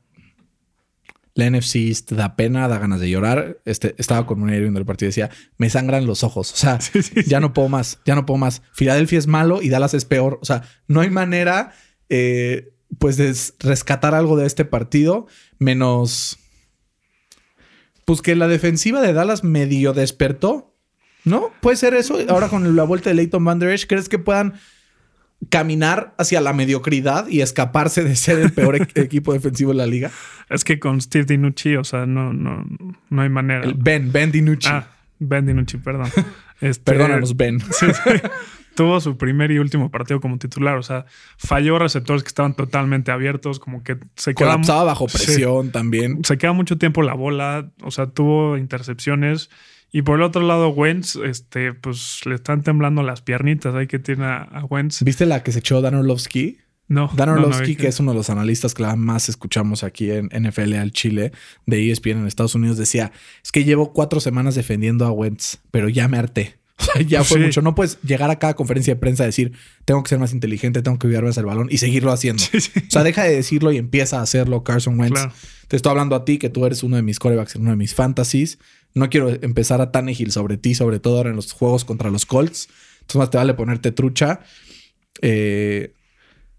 La 1.39 1.49
NFC 1.49 2.05
da 2.11 2.35
pena, 2.35 2.67
da 2.67 2.81
ganas 2.81 2.99
de 2.99 3.09
llorar. 3.09 3.61
Este, 3.65 3.95
estaba 3.97 4.27
con 4.27 4.43
un 4.43 4.51
viendo 4.51 4.81
el 4.81 4.85
partido 4.85 5.07
y 5.07 5.11
decía, 5.11 5.31
me 5.57 5.71
sangran 5.71 6.05
los 6.05 6.25
ojos. 6.25 6.53
O 6.53 6.57
sea, 6.57 6.81
Sí, 6.81 7.01
sí, 7.01 7.23
sí. 7.23 7.31
ya 7.31 7.39
no 7.39 7.55
puedo 7.55 7.69
más, 7.69 8.01
ya 8.05 8.17
no 8.17 8.27
puedo 8.27 8.39
más. 8.39 8.61
Filadelfia 8.73 9.21
es 9.21 9.29
malo 9.29 9.63
y 9.63 9.69
Dallas 9.69 9.95
es 9.95 10.05
peor. 10.05 10.41
O 10.43 10.45
sea, 10.45 10.63
no 10.89 11.01
hay 11.01 11.11
manera, 11.11 11.75
eh, 12.09 12.73
pues, 12.99 13.17
de 13.17 13.33
rescatar 13.61 14.17
algo 14.17 14.37
de 14.37 14.47
este 14.47 14.65
partido, 14.65 15.29
menos... 15.61 16.41
Pues 18.05 18.21
que 18.21 18.35
la 18.35 18.49
defensiva 18.49 19.01
de 19.01 19.13
Dallas 19.13 19.45
medio 19.45 19.93
despertó, 19.93 20.75
¿no? 21.23 21.53
Puede 21.61 21.77
ser 21.77 21.95
eso. 21.95 22.19
Ahora 22.29 22.49
con 22.49 22.75
la 22.75 22.83
vuelta 22.83 23.11
de 23.11 23.15
Leighton 23.15 23.45
Van 23.45 23.61
Der 23.61 23.71
Esch, 23.71 23.87
¿crees 23.87 24.09
que 24.09 24.19
puedan 24.19 24.55
caminar 25.51 26.15
hacia 26.19 26.41
la 26.41 26.53
mediocridad 26.53 27.29
y 27.29 27.41
escaparse 27.41 28.05
de 28.05 28.17
ser 28.17 28.39
el 28.39 28.53
peor 28.53 28.77
e- 28.95 29.01
equipo 29.01 29.33
defensivo 29.33 29.71
de 29.73 29.79
la 29.79 29.87
liga? 29.87 30.11
Es 30.51 30.65
que 30.65 30.79
con 30.79 31.01
Steve 31.01 31.25
DiNucci, 31.27 31.77
o 31.77 31.85
sea, 31.85 32.07
no, 32.07 32.33
no, 32.33 32.67
no 33.11 33.23
hay 33.23 33.29
manera. 33.29 33.65
El 33.65 33.75
Ben, 33.75 34.13
Ben 34.13 34.33
DiNucci. 34.33 34.69
Ah, 34.71 34.89
Ben 35.19 35.47
DiNucci, 35.47 35.79
perdón. 35.79 36.11
Este, 36.61 36.91
Perdónanos, 36.91 37.37
Ben. 37.37 37.61
Sí, 37.71 37.87
sí. 37.87 38.11
tuvo 38.75 39.01
su 39.01 39.17
primer 39.17 39.53
y 39.53 39.61
último 39.61 39.93
partido 39.93 40.21
como 40.21 40.39
titular. 40.39 40.77
O 40.77 40.83
sea, 40.83 41.07
falló 41.37 41.79
receptores 41.79 42.25
que 42.25 42.29
estaban 42.29 42.55
totalmente 42.55 43.13
abiertos, 43.13 43.61
como 43.61 43.85
que 43.85 43.99
se. 44.17 44.35
Colapsaba 44.35 44.83
bajo 44.83 45.07
presión 45.07 45.71
también. 45.71 46.25
Se 46.25 46.37
queda 46.37 46.53
mucho 46.53 46.77
tiempo 46.77 47.03
la 47.03 47.15
bola, 47.15 47.71
o 47.83 47.93
sea, 47.93 48.09
tuvo 48.09 48.57
intercepciones. 48.57 49.51
Y 49.91 50.03
por 50.03 50.17
el 50.17 50.23
otro 50.23 50.43
lado, 50.43 50.69
Wentz, 50.69 51.17
este, 51.17 51.73
pues 51.73 52.21
le 52.27 52.35
están 52.35 52.63
temblando 52.63 53.03
las 53.03 53.23
piernitas 53.23 53.75
ahí 53.75 53.87
que 53.87 53.99
tiene 53.99 54.25
a, 54.25 54.43
a 54.43 54.65
Wentz. 54.65 55.03
¿Viste 55.03 55.25
la 55.27 55.43
que 55.43 55.53
se 55.53 55.61
echó 55.61 55.81
Dan 55.81 55.95
Orlovsky? 55.95 56.59
No. 56.89 57.11
Dan 57.15 57.29
no, 57.29 57.35
no 57.37 57.41
Orlovsky, 57.47 57.75
que 57.77 57.89
es 57.89 58.01
uno 58.01 58.13
de 58.13 58.19
los 58.19 58.31
analistas 58.31 58.75
que 58.75 58.83
la 58.83 58.97
más 58.97 59.29
escuchamos 59.29 59.85
aquí 59.85 60.11
en 60.11 60.27
NFL 60.27 60.75
al 60.75 60.91
Chile 60.93 61.33
de 61.67 61.91
ESPN 61.91 62.19
en 62.19 62.27
Estados 62.27 62.55
Unidos, 62.55 62.77
decía: 62.79 63.13
Es 63.43 63.53
que 63.53 63.65
llevo 63.65 63.93
cuatro 63.93 64.21
semanas 64.21 64.55
defendiendo 64.55 65.05
a 65.07 65.11
Wentz, 65.13 65.59
pero 65.71 65.89
ya 65.89 66.07
me 66.09 66.19
harté. 66.19 66.57
O 66.81 66.85
sea, 66.85 67.03
ya 67.03 67.25
fue 67.25 67.39
Sí. 67.41 67.45
mucho. 67.47 67.61
No 67.61 67.75
puedes 67.75 68.01
llegar 68.03 68.31
a 68.31 68.39
cada 68.39 68.55
conferencia 68.55 68.95
de 68.95 69.01
prensa 69.01 69.25
a 69.25 69.27
decir: 69.27 69.53
Tengo 69.85 70.03
que 70.05 70.09
ser 70.11 70.19
más 70.21 70.33
inteligente, 70.33 70.81
tengo 70.81 70.97
que 70.99 71.09
cuidar 71.09 71.25
más 71.25 71.37
el 71.37 71.45
balón 71.45 71.67
y 71.71 71.79
seguirlo 71.79 72.13
haciendo. 72.13 72.41
Sí, 72.43 72.61
sí. 72.61 72.71
O 72.87 72.91
sea, 72.91 73.03
deja 73.03 73.25
de 73.25 73.35
decirlo 73.35 73.73
y 73.73 73.79
empieza 73.79 74.21
a 74.21 74.23
hacerlo 74.23 74.63
Carson 74.63 74.99
Wentz. 74.99 75.15
Claro. 75.15 75.33
Te 75.67 75.75
estoy 75.77 75.91
hablando 75.91 76.15
a 76.15 76.25
ti, 76.25 76.39
que 76.39 76.49
tú 76.51 76.65
eres 76.65 76.83
uno 76.85 76.95
de 76.97 77.03
mis 77.03 77.19
corebacks 77.19 77.57
en 77.57 77.63
uno 77.63 77.73
de 77.73 77.77
mis 77.77 77.95
fantasies. 77.95 78.59
No 78.95 79.09
quiero 79.11 79.29
empezar 79.31 79.81
a 79.81 79.93
Tannehill 79.93 80.33
sobre 80.33 80.57
ti, 80.57 80.75
sobre 80.75 80.99
todo 81.01 81.19
ahora 81.19 81.31
en 81.31 81.37
los 81.37 81.53
juegos 81.53 81.85
contra 81.85 82.11
los 82.11 82.27
Colts. 82.27 82.69
Entonces 83.01 83.17
más 83.19 83.31
te 83.31 83.37
vale 83.39 83.55
ponerte 83.55 83.93
trucha. 83.93 84.41
Eh, 85.23 85.93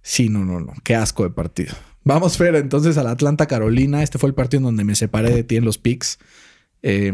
sí, 0.02 0.30
no, 0.30 0.46
no, 0.46 0.60
no. 0.60 0.74
Qué 0.84 0.96
asco 0.96 1.24
de 1.24 1.30
partido. 1.32 1.74
Vamos, 2.04 2.38
Fer, 2.38 2.56
entonces 2.56 2.98
al 2.98 3.08
Atlanta 3.08 3.46
Carolina. 3.48 4.04
Este 4.04 4.18
fue 4.18 4.30
el 4.30 4.36
partido 4.36 4.60
en 4.60 4.64
donde 4.66 4.84
me 4.84 4.96
separé 4.96 5.32
de 5.32 5.44
ti 5.44 5.58
en 5.58 5.66
los 5.66 5.78
picks. 5.78 6.20
Eh, 6.82 7.12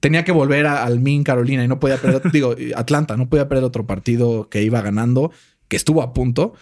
tenía 0.00 0.24
que 0.24 0.32
volver 0.32 0.66
a- 0.66 0.84
al 0.84 1.00
Min 1.00 1.24
Carolina 1.24 1.64
y 1.64 1.68
no 1.68 1.80
podía 1.80 1.96
perder, 1.96 2.22
digo, 2.32 2.54
Atlanta, 2.76 3.16
no 3.16 3.28
podía 3.28 3.48
perder 3.48 3.64
otro 3.64 3.86
partido 3.86 4.48
que 4.50 4.62
iba 4.62 4.82
ganando, 4.82 5.32
que 5.68 5.76
estuvo 5.76 6.02
a 6.02 6.12
punto, 6.12 6.52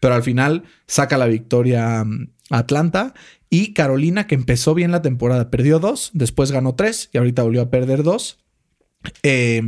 pero 0.00 0.14
al 0.14 0.22
final 0.22 0.64
saca 0.86 1.16
la 1.18 1.26
victoria 1.26 2.04
mm, 2.04 2.30
Atlanta 2.50 3.14
y 3.50 3.74
Carolina, 3.74 4.26
que 4.26 4.36
empezó 4.36 4.74
bien 4.74 4.92
la 4.92 5.02
temporada, 5.02 5.50
perdió 5.50 5.80
dos, 5.80 6.10
después 6.14 6.52
ganó 6.52 6.76
tres 6.76 7.10
y 7.12 7.18
ahorita 7.18 7.42
volvió 7.42 7.62
a 7.62 7.70
perder 7.70 8.04
dos. 8.04 8.38
Eh, 9.22 9.60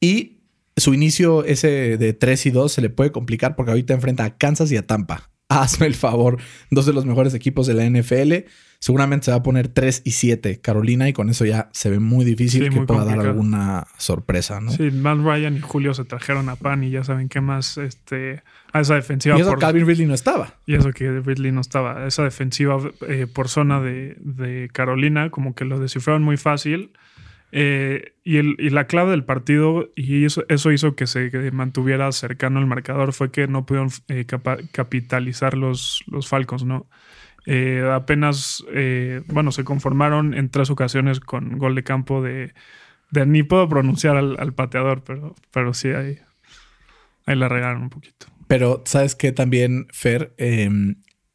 y 0.00 0.40
su 0.76 0.94
inicio 0.94 1.44
ese 1.44 1.98
de 1.98 2.12
3 2.12 2.46
y 2.46 2.50
2 2.50 2.72
se 2.72 2.80
le 2.80 2.90
puede 2.90 3.12
complicar 3.12 3.54
porque 3.54 3.70
ahorita 3.70 3.94
enfrenta 3.94 4.24
a 4.24 4.36
Kansas 4.36 4.72
y 4.72 4.76
a 4.76 4.86
Tampa. 4.86 5.30
Hazme 5.48 5.86
el 5.86 5.94
favor, 5.94 6.38
dos 6.70 6.86
de 6.86 6.92
los 6.92 7.04
mejores 7.04 7.34
equipos 7.34 7.66
de 7.66 7.74
la 7.74 7.88
NFL. 7.88 8.48
Seguramente 8.82 9.26
se 9.26 9.30
va 9.30 9.36
a 9.36 9.42
poner 9.42 9.68
3 9.68 10.00
y 10.06 10.12
7 10.12 10.58
Carolina 10.62 11.06
y 11.06 11.12
con 11.12 11.28
eso 11.28 11.44
ya 11.44 11.68
se 11.72 11.90
ve 11.90 11.98
muy 12.00 12.24
difícil 12.24 12.62
Sí, 12.64 12.70
que 12.70 12.76
muy 12.76 12.86
pueda 12.86 13.04
dar 13.04 13.20
alguna 13.20 13.84
sorpresa, 13.98 14.58
¿no? 14.62 14.70
Sí, 14.70 14.90
Matt 14.90 15.18
Ryan 15.22 15.56
y 15.56 15.60
Julio 15.60 15.92
se 15.92 16.06
trajeron 16.06 16.48
a 16.48 16.56
Pan 16.56 16.82
y 16.82 16.90
ya 16.90 17.04
saben 17.04 17.28
qué 17.28 17.42
más 17.42 17.76
este, 17.76 18.42
a 18.72 18.80
esa 18.80 18.94
defensiva. 18.94 19.36
y 19.36 19.42
eso 19.42 19.50
por- 19.50 19.58
Calvin 19.58 19.86
Ridley 19.86 20.06
no 20.06 20.14
estaba. 20.14 20.54
y 20.64 20.76
eso 20.76 20.92
que 20.92 21.10
Ridley 21.20 21.52
no 21.52 21.60
estaba. 21.60 22.06
Esa 22.06 22.24
defensiva 22.24 22.78
eh, 23.06 23.26
por 23.26 23.48
zona 23.48 23.82
de, 23.82 24.16
de 24.18 24.70
Carolina, 24.72 25.28
como 25.28 25.54
que 25.54 25.66
lo 25.66 25.78
descifraron 25.78 26.22
muy 26.22 26.38
fácil. 26.38 26.92
Eh, 27.52 28.12
y, 28.24 28.38
el- 28.38 28.56
y 28.58 28.70
la 28.70 28.86
clave 28.86 29.10
del 29.10 29.24
partido, 29.24 29.90
y 29.94 30.24
eso, 30.24 30.44
eso 30.48 30.72
hizo 30.72 30.94
que 30.94 31.06
se 31.06 31.30
mantuviera 31.50 32.10
cercano 32.12 32.58
al 32.60 32.66
marcador, 32.66 33.12
fue 33.12 33.30
que 33.30 33.46
no 33.46 33.66
pudieron 33.66 33.90
eh, 34.08 34.24
capa- 34.24 34.58
capitalizar 34.72 35.54
los, 35.54 36.02
los 36.06 36.28
Falcons, 36.28 36.64
¿no? 36.64 36.86
Eh, 37.52 37.82
apenas, 37.92 38.64
eh, 38.72 39.22
bueno, 39.26 39.50
se 39.50 39.64
conformaron 39.64 40.34
en 40.34 40.50
tres 40.50 40.70
ocasiones 40.70 41.18
con 41.18 41.58
gol 41.58 41.74
de 41.74 41.82
campo 41.82 42.22
de, 42.22 42.54
de 43.10 43.26
ni 43.26 43.42
puedo 43.42 43.68
pronunciar 43.68 44.16
al, 44.16 44.52
pateador, 44.54 45.02
pero, 45.02 45.34
pero 45.50 45.74
sí 45.74 45.88
ahí, 45.88 46.20
ahí 47.26 47.34
la 47.34 47.48
regaron 47.48 47.82
un 47.82 47.90
poquito. 47.90 48.26
Pero 48.46 48.84
sabes 48.86 49.16
que 49.16 49.32
también, 49.32 49.88
Fer, 49.92 50.32
Eh, 50.38 50.70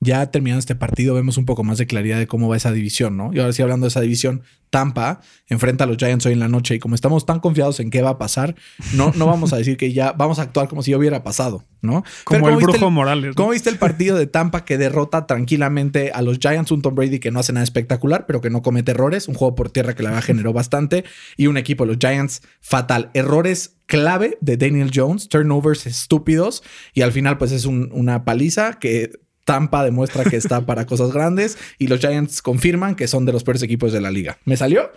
ya 0.06 0.32
terminando 0.32 0.60
este 0.60 0.76
partido, 0.76 1.14
vemos 1.16 1.38
un 1.38 1.46
poco 1.46 1.64
más 1.64 1.78
de 1.78 1.88
claridad 1.88 2.18
de 2.20 2.28
cómo 2.28 2.48
va 2.48 2.56
esa 2.56 2.72
división, 2.72 3.18
¿no? 3.18 3.32
Y 3.34 3.40
ahora 3.40 3.52
sí, 3.52 3.62
hablando 3.62 3.86
de 3.86 3.90
esa 3.90 4.02
división, 4.02 4.44
Tampa 4.70 5.22
enfrenta 5.48 5.84
a 5.86 5.88
los 5.88 5.98
Giants 5.98 6.26
hoy 6.26 6.34
en 6.34 6.40
la 6.40 6.48
noche. 6.50 6.76
Y 6.76 6.80
como 6.80 6.96
estamos 6.96 7.26
tan 7.26 7.40
confiados 7.40 7.80
en 7.80 7.90
qué 7.92 8.02
va 8.02 8.12
a 8.12 8.18
pasar, 8.18 8.56
no, 8.94 9.12
no 9.16 9.26
vamos 9.26 9.54
a 9.54 9.58
decir 9.58 9.78
que 9.78 9.94
ya 9.94 10.12
vamos 10.14 10.40
a 10.40 10.44
actuar 10.44 10.68
como 10.68 10.82
si 10.84 10.92
ya 10.92 10.98
hubiera 10.98 11.24
pasado, 11.24 11.64
¿no? 11.82 12.04
Como 12.26 12.42
¿cómo 12.42 12.50
el 12.60 12.64
brujo 12.64 12.92
Morales. 12.92 13.30
¿no? 13.30 13.34
¿Cómo 13.36 13.50
viste 13.52 13.70
el 13.70 13.78
partido 13.78 14.18
de 14.18 14.28
Tampa 14.28 14.66
que 14.66 14.78
derrota 14.78 15.28
tranquilamente 15.28 16.12
a 16.14 16.22
los 16.22 16.40
Giants? 16.40 16.72
Un 16.72 16.82
Tom 16.82 16.96
Brady 16.96 17.20
que 17.20 17.32
no 17.32 17.40
hace 17.40 17.54
nada 17.54 17.64
espectacular, 17.64 18.26
pero 18.26 18.42
que 18.42 18.50
no 18.50 18.62
comete 18.62 18.92
errores. 18.92 19.28
Un 19.28 19.36
juego 19.36 19.56
por 19.56 19.70
tierra 19.70 19.96
que 19.96 20.04
la 20.04 20.10
verdad 20.10 20.24
generó 20.26 20.52
bastante. 20.52 21.06
Y 21.38 21.48
un 21.48 21.58
equipo, 21.58 21.86
los 21.86 21.98
Giants, 21.98 22.42
fatal. 22.60 23.12
Errores 23.14 23.78
clave 23.86 24.38
de 24.42 24.58
Daniel 24.58 24.92
Jones, 24.94 25.30
turnovers 25.30 25.86
estúpidos. 25.86 26.64
Y 26.94 27.02
al 27.02 27.12
final, 27.14 27.38
pues 27.38 27.52
es 27.54 27.66
un- 27.66 27.90
una 27.94 28.26
paliza 28.26 28.74
que 28.80 29.12
Tampa 29.46 29.84
demuestra 29.86 30.26
que 30.26 30.36
está 30.36 30.66
para 30.66 30.86
cosas 30.88 31.12
grandes. 31.14 31.58
Y 31.80 31.88
los 31.88 32.00
Giants 32.02 32.42
confirman 32.42 32.96
que 32.96 33.08
son 33.08 33.26
de 33.26 33.32
los 33.32 33.44
peores 33.46 33.64
equipos 33.64 33.94
de 33.94 34.02
la 34.02 34.12
liga. 34.12 34.38
¿Me 34.46 34.58
salió? 34.58 34.92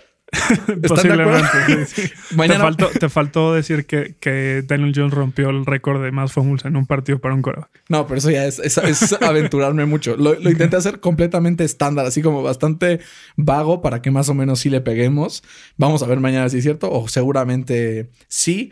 Posiblemente. 0.86 1.86
sí, 1.86 2.02
sí. 2.02 2.12
Mañana- 2.36 2.58
Te, 2.58 2.62
faltó, 2.64 2.98
te 2.98 3.08
faltó 3.08 3.54
decir 3.54 3.86
que, 3.86 4.14
que 4.20 4.62
Daniel 4.66 4.92
Jones 4.94 5.14
rompió 5.14 5.50
el 5.50 5.64
récord 5.64 6.02
de 6.02 6.10
más 6.12 6.32
fumbles 6.32 6.64
en 6.64 6.76
un 6.76 6.86
partido 6.86 7.18
para 7.18 7.34
un 7.34 7.42
coreback. 7.42 7.70
No, 7.88 8.06
pero 8.06 8.18
eso 8.18 8.30
ya 8.30 8.44
es, 8.46 8.58
es- 8.58 8.78
es 8.78 9.12
aventurarme 9.22 9.86
mucho. 9.86 10.16
Lo, 10.16 10.34
lo 10.34 10.50
intenté 10.50 10.76
hacer 10.76 11.00
completamente 11.00 11.64
estándar, 11.64 12.06
así 12.06 12.22
como 12.22 12.42
bastante 12.42 13.00
vago 13.36 13.80
para 13.82 14.02
que 14.02 14.10
más 14.10 14.28
o 14.28 14.34
menos 14.34 14.60
sí 14.60 14.70
le 14.70 14.80
peguemos. 14.80 15.42
Vamos 15.76 16.02
a 16.02 16.06
ver 16.06 16.20
mañana 16.20 16.48
si 16.48 16.58
es 16.58 16.64
cierto 16.64 16.90
o 16.92 17.08
seguramente 17.08 18.10
sí. 18.28 18.70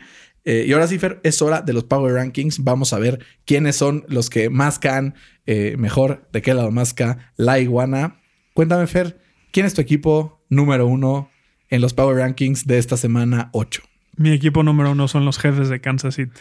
Eh, 0.49 0.63
y 0.65 0.71
ahora 0.71 0.87
sí, 0.87 0.97
Fer, 0.97 1.19
es 1.23 1.41
hora 1.41 1.61
de 1.61 1.73
los 1.73 1.83
Power 1.83 2.13
Rankings. 2.13 2.63
Vamos 2.63 2.93
a 2.93 2.99
ver 2.99 3.19
quiénes 3.43 3.75
son 3.75 4.05
los 4.07 4.29
que 4.29 4.49
más 4.49 4.79
caen 4.79 5.13
eh, 5.45 5.75
mejor, 5.77 6.25
de 6.31 6.41
qué 6.41 6.53
lado 6.53 6.71
más 6.71 6.93
cae 6.93 7.17
la 7.35 7.59
iguana. 7.59 8.21
Cuéntame, 8.53 8.87
Fer, 8.87 9.19
¿quién 9.51 9.65
es 9.65 9.73
tu 9.73 9.81
equipo 9.81 10.41
número 10.47 10.87
uno 10.87 11.29
en 11.67 11.81
los 11.81 11.93
Power 11.93 12.15
Rankings 12.19 12.65
de 12.65 12.77
esta 12.77 12.95
semana 12.95 13.49
8? 13.51 13.81
Mi 14.15 14.31
equipo 14.31 14.63
número 14.63 14.91
uno 14.91 15.09
son 15.09 15.25
los 15.25 15.37
jefes 15.37 15.67
de 15.67 15.81
Kansas 15.81 16.15
City. 16.15 16.39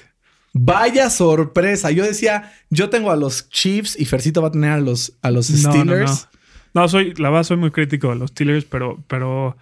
Vaya 0.53 1.11
sorpresa. 1.11 1.91
Yo 1.91 2.05
decía, 2.05 2.53
yo 2.71 2.91
tengo 2.91 3.11
a 3.11 3.17
los 3.17 3.51
Chiefs 3.51 3.99
y 3.99 4.05
Fercito 4.05 4.41
va 4.41 4.49
a 4.49 4.53
tener 4.53 4.71
a 4.71 4.79
los, 4.79 5.15
a 5.21 5.33
los 5.33 5.51
No, 5.51 5.57
no, 5.57 5.73
Steelers. 5.73 6.29
No, 6.75 6.83
No, 6.83 6.89
soy, 6.89 7.13
la 7.15 7.31
verdad 7.31 7.43
soy 7.43 7.57
muy 7.57 7.73
crítico 7.73 8.11
de 8.11 8.15
los 8.15 8.31
Steelers, 8.31 8.67
pero, 8.67 9.03
pero 9.09 9.57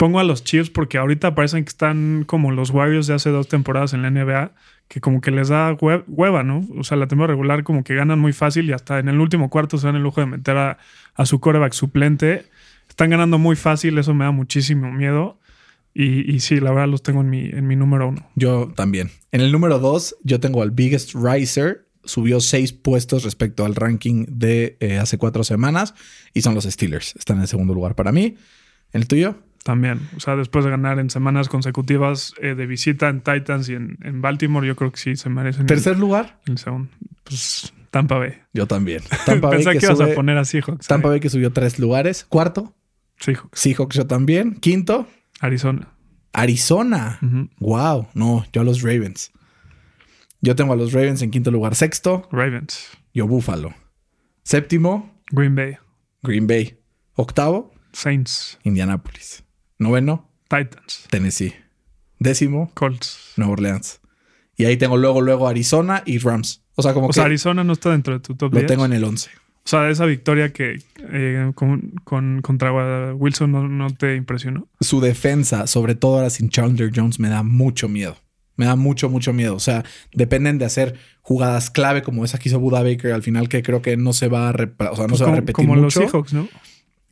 pongo 0.00 0.18
a 0.18 0.24
los 0.24 0.44
Chiefs 0.44 0.70
porque 0.70 0.96
ahorita 0.96 1.34
parecen 1.34 1.62
que 1.62 1.68
están 1.68 2.24
como 2.26 2.52
los 2.52 2.70
Warriors 2.70 3.06
de 3.06 3.12
hace 3.12 3.28
dos 3.28 3.48
temporadas 3.48 3.92
en 3.92 4.00
la 4.00 4.08
NBA, 4.10 4.54
que 4.88 5.02
como 5.02 5.20
que 5.20 5.30
les 5.30 5.48
da 5.48 5.72
hue- 5.76 6.04
hueva, 6.08 6.42
¿no? 6.42 6.66
O 6.78 6.84
sea, 6.84 6.96
la 6.96 7.06
temporada 7.06 7.34
regular 7.34 7.64
como 7.64 7.84
que 7.84 7.94
ganan 7.94 8.18
muy 8.18 8.32
fácil 8.32 8.66
y 8.70 8.72
hasta 8.72 8.98
en 8.98 9.10
el 9.10 9.20
último 9.20 9.50
cuarto 9.50 9.76
se 9.76 9.86
dan 9.86 9.96
el 9.96 10.02
lujo 10.02 10.22
de 10.22 10.26
meter 10.26 10.56
a, 10.56 10.78
su 11.26 11.38
coreback 11.38 11.74
suplente. 11.74 12.46
Están 12.88 13.10
ganando 13.10 13.38
muy 13.38 13.56
fácil, 13.56 13.98
eso 13.98 14.14
me 14.14 14.24
da 14.24 14.30
muchísimo 14.30 14.90
miedo. 14.90 15.38
Y, 15.92 16.40
sí, 16.40 16.60
la 16.60 16.70
verdad 16.70 16.88
los 16.88 17.02
tengo 17.02 17.20
en 17.20 17.28
mi, 17.28 17.50
en 17.50 17.66
mi 17.66 17.76
número 17.76 18.08
uno. 18.08 18.26
Yo 18.36 18.72
también. 18.74 19.10
En 19.32 19.42
el 19.42 19.52
número 19.52 19.78
2, 19.80 20.16
yo 20.22 20.40
tengo 20.40 20.62
al 20.62 20.70
Biggest 20.70 21.14
Riser. 21.14 21.88
Subió 22.04 22.40
seis 22.40 22.72
puestos 22.72 23.22
respecto 23.24 23.66
al 23.66 23.74
ranking 23.74 24.24
de 24.30 24.78
eh, 24.80 24.96
hace 24.98 25.18
cuatro 25.18 25.44
semanas 25.44 25.94
y 26.32 26.40
son 26.40 26.54
los 26.54 26.64
Steelers. 26.64 27.14
Están 27.16 27.38
en 27.40 27.46
segundo 27.48 27.74
lugar 27.74 27.96
para 27.96 28.12
mí. 28.12 28.36
¿En 28.92 29.02
el 29.02 29.06
tuyo? 29.08 29.36
También, 29.64 30.00
o 30.16 30.20
sea, 30.20 30.36
después 30.36 30.64
de 30.64 30.70
ganar 30.70 30.98
en 30.98 31.10
semanas 31.10 31.48
consecutivas 31.50 32.32
eh, 32.40 32.54
de 32.54 32.66
visita 32.66 33.08
en 33.10 33.20
Titans 33.20 33.68
y 33.68 33.74
en, 33.74 33.98
en 34.02 34.22
Baltimore, 34.22 34.66
yo 34.66 34.74
creo 34.74 34.90
que 34.90 34.98
sí 34.98 35.16
se 35.16 35.28
merecen 35.28 35.62
el- 35.62 35.66
Tercer 35.66 35.98
lugar, 35.98 36.40
el, 36.46 36.56
segundo. 36.56 36.88
Pues 37.24 37.72
Tampa 37.90 38.16
Bay. 38.18 38.34
yo 38.54 38.66
también. 38.66 39.02
Tampa 39.26 39.48
Bay, 39.48 39.58
Pensé 39.58 39.72
que 39.72 39.78
que 39.80 39.86
ibas 39.86 40.00
a 40.00 40.14
poner 40.14 40.38
a 40.38 40.44
Seahawks. 40.46 40.86
Tampa 40.86 41.08
ahí. 41.08 41.12
Bay 41.14 41.20
que 41.20 41.28
subió 41.28 41.52
tres 41.52 41.78
lugares. 41.78 42.24
Cuarto, 42.24 42.74
Seahawks. 43.18 43.60
Seahawks 43.60 43.96
yo 43.96 44.06
también. 44.06 44.54
Quinto, 44.54 45.06
Arizona. 45.40 45.88
Arizona. 46.32 47.18
Wow, 47.58 48.08
no, 48.14 48.44
yo 48.52 48.62
a 48.62 48.64
los 48.64 48.80
Ravens. 48.82 49.30
Yo 50.40 50.56
tengo 50.56 50.72
a 50.72 50.76
los 50.76 50.92
Ravens 50.94 51.20
en 51.20 51.30
quinto 51.30 51.50
lugar. 51.50 51.74
Sexto, 51.74 52.28
Ravens. 52.32 52.88
yo 53.12 53.26
Buffalo. 53.26 53.74
Séptimo, 54.42 55.20
Green 55.32 55.54
Bay. 55.54 55.76
Green 56.22 56.46
Bay. 56.46 56.78
Octavo, 57.14 57.74
Saints. 57.92 58.58
Indianapolis. 58.62 59.44
Noveno, 59.80 60.30
Titans. 60.48 61.06
Tennessee. 61.10 61.54
Décimo, 62.18 62.70
Colts. 62.74 63.32
Nueva 63.36 63.52
Orleans. 63.54 64.00
Y 64.56 64.66
ahí 64.66 64.76
tengo 64.76 64.96
luego, 64.96 65.20
luego 65.22 65.48
Arizona 65.48 66.02
y 66.06 66.18
Rams. 66.18 66.62
O 66.76 66.82
sea, 66.82 66.92
como 66.94 67.06
O 67.06 67.08
que 67.08 67.14
sea, 67.14 67.24
Arizona 67.24 67.64
no 67.64 67.72
está 67.72 67.90
dentro 67.90 68.12
de 68.14 68.20
tu 68.20 68.34
top 68.36 68.52
lo 68.52 68.60
10. 68.60 68.66
tengo 68.70 68.84
en 68.84 68.92
el 68.92 69.02
11. 69.04 69.30
O 69.64 69.68
sea, 69.70 69.88
esa 69.90 70.04
victoria 70.06 70.52
que 70.52 70.78
eh, 70.98 71.52
con, 71.54 71.92
con- 72.04 72.42
contra 72.42 72.72
Wilson 73.14 73.52
no, 73.52 73.68
no 73.68 73.90
te 73.94 74.16
impresionó. 74.16 74.68
Su 74.80 75.00
defensa, 75.00 75.66
sobre 75.66 75.94
todo 75.94 76.16
ahora 76.16 76.30
sin 76.30 76.50
Chandler 76.50 76.90
Jones, 76.94 77.18
me 77.20 77.28
da 77.28 77.42
mucho 77.42 77.88
miedo. 77.88 78.16
Me 78.56 78.66
da 78.66 78.76
mucho, 78.76 79.08
mucho 79.08 79.32
miedo. 79.32 79.54
O 79.54 79.60
sea, 79.60 79.84
dependen 80.12 80.58
de 80.58 80.66
hacer 80.66 80.96
jugadas 81.22 81.70
clave 81.70 82.02
como 82.02 82.24
esa 82.24 82.38
que 82.38 82.50
hizo 82.50 82.58
Buda 82.60 82.82
Baker 82.82 83.12
al 83.12 83.22
final, 83.22 83.48
que 83.48 83.62
creo 83.62 83.80
que 83.80 83.96
no 83.96 84.12
se 84.12 84.28
va 84.28 84.48
a, 84.50 84.52
o 84.52 84.54
sea, 84.56 85.06
no 85.06 85.08
Pues 85.08 85.18
se 85.18 85.24
va 85.24 85.30
a 85.30 85.32
como, 85.32 85.34
repetir 85.36 85.54
como 85.54 85.76
los. 85.76 85.94
Seahawks, 85.94 86.32
¿no? 86.34 86.48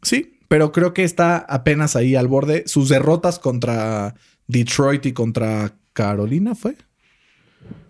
Sí, 0.03 0.38
pero 0.49 0.73
creo 0.73 0.95
que 0.95 1.05
está 1.05 1.39
apenas 1.39 1.95
ahí 1.95 2.17
al 2.17 2.27
borde. 2.27 2.65
Sus 2.67 2.89
derrotas 2.89 3.39
contra 3.39 4.15
Detroit 4.47 5.07
y 5.07 5.13
contra 5.13 5.75
Carolina 5.93 6.55
fue. 6.55 6.77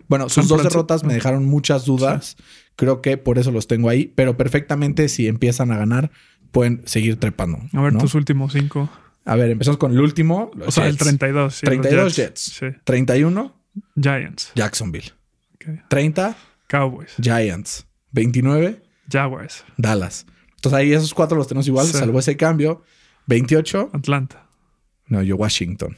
Bueno, 0.07 0.27
sus 0.27 0.47
San 0.47 0.57
dos 0.57 0.63
derrotas 0.63 1.03
me 1.03 1.13
dejaron 1.13 1.45
muchas 1.45 1.85
dudas. 1.85 2.35
Creo 2.75 3.01
que 3.01 3.17
por 3.17 3.37
eso 3.37 3.51
los 3.51 3.67
tengo 3.67 3.89
ahí. 3.89 4.11
Pero 4.15 4.35
perfectamente, 4.37 5.07
si 5.07 5.27
empiezan 5.27 5.71
a 5.71 5.77
ganar, 5.77 6.11
pueden 6.51 6.81
seguir 6.85 7.17
trepando. 7.17 7.59
A 7.73 7.81
ver, 7.81 7.93
¿no? 7.93 7.99
tus 7.99 8.15
últimos 8.15 8.53
cinco. 8.53 8.89
A 9.25 9.35
ver, 9.35 9.51
empezamos 9.51 9.77
con 9.77 9.91
el 9.91 9.99
último. 9.99 10.51
O 10.65 10.71
sea, 10.71 10.87
el 10.87 10.97
Jets. 10.97 11.05
32. 11.05 11.55
sí, 11.55 11.65
los 11.65 11.81
32 11.81 12.15
Jets. 12.15 12.41
Sí. 12.41 12.65
31, 12.83 13.55
Giants. 13.95 14.51
Jacksonville. 14.55 15.11
Ok. 15.55 15.87
30, 15.87 16.35
Cowboys. 16.67 17.13
Giants. 17.21 17.85
29, 18.11 18.81
Jaguars. 19.09 19.63
Dallas. 19.77 20.25
Entonces 20.59 20.77
ahí 20.77 20.91
esos 20.93 21.13
cuatro 21.13 21.37
los 21.37 21.47
tenemos 21.47 21.67
igual, 21.67 21.85
Sí. 21.87 21.93
salvo 21.97 22.19
ese 22.19 22.35
cambio. 22.37 22.83
28, 23.27 23.91
Atlanta. 23.93 24.45
no, 25.07 25.23
yo 25.23 25.35
Washington. 25.37 25.95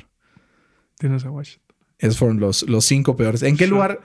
Tienes 0.98 1.26
a 1.26 1.32
Washington. 1.32 1.76
Esos 1.98 2.18
fueron 2.18 2.40
los, 2.40 2.64
los 2.70 2.86
cinco 2.86 3.16
peores. 3.16 3.42
¿En 3.44 3.58
qué 3.58 3.66
Sí. 3.66 3.70
lugar 3.72 4.02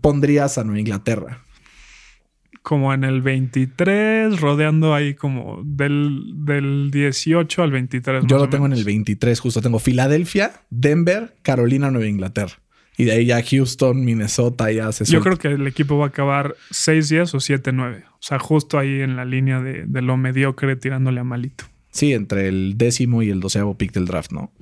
pondrías 0.00 0.58
a 0.58 0.64
Nueva 0.64 0.80
Inglaterra? 0.80 1.44
Como 2.62 2.94
en 2.94 3.02
el 3.04 3.22
23, 3.22 4.40
rodeando 4.40 4.94
ahí 4.94 5.14
como 5.14 5.62
del, 5.64 6.32
del 6.44 6.90
18 6.92 7.62
al 7.62 7.72
23. 7.72 8.24
Yo 8.26 8.38
lo 8.38 8.48
tengo 8.48 8.66
en 8.66 8.72
el 8.72 8.78
menos. 8.78 8.86
23, 8.86 9.40
justo 9.40 9.60
tengo 9.60 9.78
Filadelfia, 9.80 10.52
Denver, 10.70 11.36
Carolina, 11.42 11.90
Nueva 11.90 12.06
Inglaterra. 12.08 12.61
Y 12.96 13.04
de 13.04 13.12
ahí 13.12 13.26
ya 13.26 13.42
Houston, 13.42 14.04
Minnesota, 14.04 14.70
ya 14.70 14.92
se 14.92 15.04
Yo 15.06 15.20
creo 15.20 15.38
que 15.38 15.48
el 15.48 15.66
equipo 15.66 15.96
va 15.98 16.06
a 16.06 16.08
acabar 16.08 16.54
6-10 16.70 17.34
o 17.34 17.38
7-9. 17.38 18.04
O 18.04 18.16
sea, 18.20 18.38
justo 18.38 18.78
ahí 18.78 19.00
en 19.00 19.16
la 19.16 19.24
línea 19.24 19.60
de, 19.60 19.84
de 19.86 20.02
lo 20.02 20.16
mediocre 20.16 20.76
tirándole 20.76 21.20
a 21.20 21.24
malito. 21.24 21.64
Sí, 21.90 22.12
entre 22.12 22.48
el 22.48 22.76
décimo 22.76 23.22
y 23.22 23.30
el 23.30 23.40
doceavo 23.40 23.76
pick 23.76 23.92
del 23.92 24.06
draft, 24.06 24.32
¿no? 24.32 24.52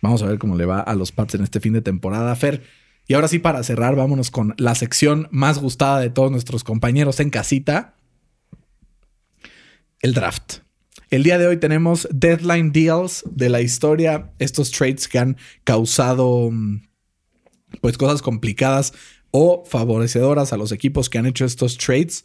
Vamos 0.00 0.22
a 0.22 0.26
ver 0.26 0.38
cómo 0.38 0.56
le 0.56 0.64
va 0.64 0.80
a 0.80 0.94
los 0.94 1.12
Pats 1.12 1.34
en 1.34 1.42
este 1.42 1.60
fin 1.60 1.72
de 1.72 1.82
temporada, 1.82 2.34
Fer. 2.36 2.62
Y 3.06 3.14
ahora 3.14 3.28
sí, 3.28 3.38
para 3.38 3.62
cerrar, 3.62 3.96
vámonos 3.96 4.30
con 4.30 4.54
la 4.58 4.74
sección 4.74 5.28
más 5.30 5.58
gustada 5.58 5.98
de 6.00 6.10
todos 6.10 6.30
nuestros 6.30 6.62
compañeros 6.62 7.20
en 7.20 7.30
casita. 7.30 7.94
El 10.00 10.14
draft. 10.14 10.58
El 11.10 11.22
día 11.22 11.38
de 11.38 11.46
hoy 11.46 11.56
tenemos 11.56 12.06
deadline 12.12 12.70
deals 12.70 13.24
de 13.30 13.48
la 13.48 13.62
historia, 13.62 14.30
estos 14.38 14.70
trades 14.70 15.08
que 15.08 15.18
han 15.18 15.36
causado 15.64 16.50
mm, 16.50 16.87
pues 17.80 17.98
cosas 17.98 18.22
complicadas 18.22 18.92
o 19.30 19.64
favorecedoras 19.66 20.52
a 20.52 20.56
los 20.56 20.72
equipos 20.72 21.10
que 21.10 21.18
han 21.18 21.26
hecho 21.26 21.44
estos 21.44 21.76
trades. 21.76 22.24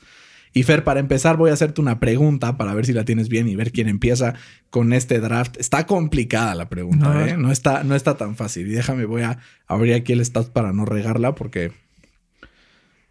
Y 0.54 0.64
Fer, 0.64 0.84
para 0.84 1.00
empezar 1.00 1.36
voy 1.38 1.50
a 1.50 1.54
hacerte 1.54 1.82
una 1.82 2.00
pregunta 2.00 2.58
para 2.58 2.74
ver 2.76 2.86
si 2.86 2.94
la 2.94 3.06
tienes 3.06 3.28
bien 3.28 3.48
y 3.48 3.56
ver 3.56 3.72
quién 3.72 3.89
empieza 3.89 4.36
con 4.70 4.94
este 4.94 5.20
draft. 5.20 5.58
Está 5.60 5.88
complicada 5.88 6.54
la 6.54 6.70
pregunta. 6.70 7.28
¿eh? 7.28 7.38
No 7.38 7.52
está, 7.52 7.84
no 7.84 7.96
está 7.96 8.18
tan 8.18 8.36
fácil. 8.36 8.68
Y 8.68 8.72
déjame, 8.72 9.06
voy 9.06 9.24
a 9.24 9.39
abrir 9.68 9.96
aquí 9.96 10.14
el 10.14 10.24
stat 10.24 10.50
para 10.50 10.72
no 10.72 10.86
regarla 10.86 11.34
porque 11.34 11.72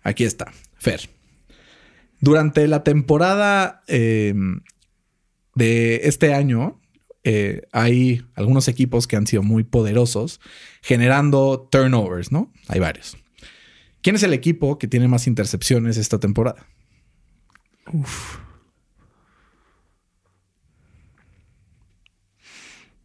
aquí 0.02 0.24
está. 0.24 0.52
Fer. 0.76 1.10
Durante 2.20 2.68
la 2.68 2.84
temporada 2.84 3.82
eh, 3.88 4.34
de 5.56 6.00
este 6.04 6.32
año, 6.34 6.80
eh, 7.24 7.62
hay 7.72 8.24
algunos 8.34 8.68
equipos 8.68 9.06
que 9.06 9.16
han 9.16 9.26
sido 9.26 9.42
muy 9.42 9.64
poderosos 9.64 10.40
generando 10.82 11.68
turnovers, 11.70 12.32
¿no? 12.32 12.52
Hay 12.68 12.80
varios. 12.80 13.16
¿Quién 14.02 14.16
es 14.16 14.22
el 14.24 14.32
equipo 14.32 14.78
que 14.78 14.88
tiene 14.88 15.06
más 15.08 15.26
intercepciones 15.26 15.96
esta 15.96 16.18
temporada? 16.18 16.66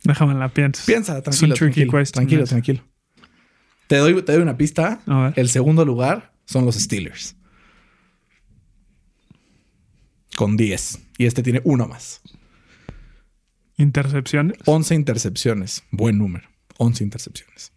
Déjame 0.04 0.34
la 0.36 0.50
piensa. 0.54 0.84
Piensa, 0.86 1.18
Es 1.18 1.24
tranquilo. 1.24 1.56
tranquilo, 1.56 1.92
question, 1.92 2.14
tranquilo, 2.14 2.44
ese. 2.44 2.50
tranquilo. 2.52 2.84
Te 3.88 3.98
doy, 3.98 4.22
te 4.22 4.32
doy 4.34 4.42
una 4.42 4.58
pista. 4.58 5.02
A 5.06 5.22
ver. 5.24 5.34
El 5.36 5.50
segundo 5.50 5.86
lugar 5.86 6.34
son 6.46 6.66
los 6.66 6.76
Steelers. 6.76 7.36
Con 10.36 10.56
10. 10.56 11.00
Y 11.18 11.26
este 11.26 11.42
tiene 11.42 11.62
uno 11.64 11.88
más. 11.88 12.22
Intercepciones. 13.78 14.58
11 14.66 14.96
intercepciones. 14.96 15.84
Buen 15.92 16.18
número. 16.18 16.48
11 16.78 17.04
intercepciones. 17.04 17.72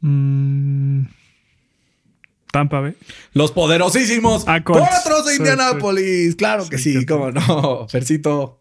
Mm, 0.00 1.02
Tampa 2.52 2.80
Bay. 2.80 2.94
Los 3.32 3.52
poderosísimos 3.52 4.44
Ah. 4.46 4.62
Potros 4.64 5.26
de 5.26 5.32
Sí, 5.32 5.38
Indianápolis. 5.38 6.36
Claro 6.36 6.68
que 6.68 6.78
Sí, 6.78 6.98
sí, 6.98 7.06
cómo 7.06 7.30
no. 7.30 7.86
Fercito, 7.90 8.60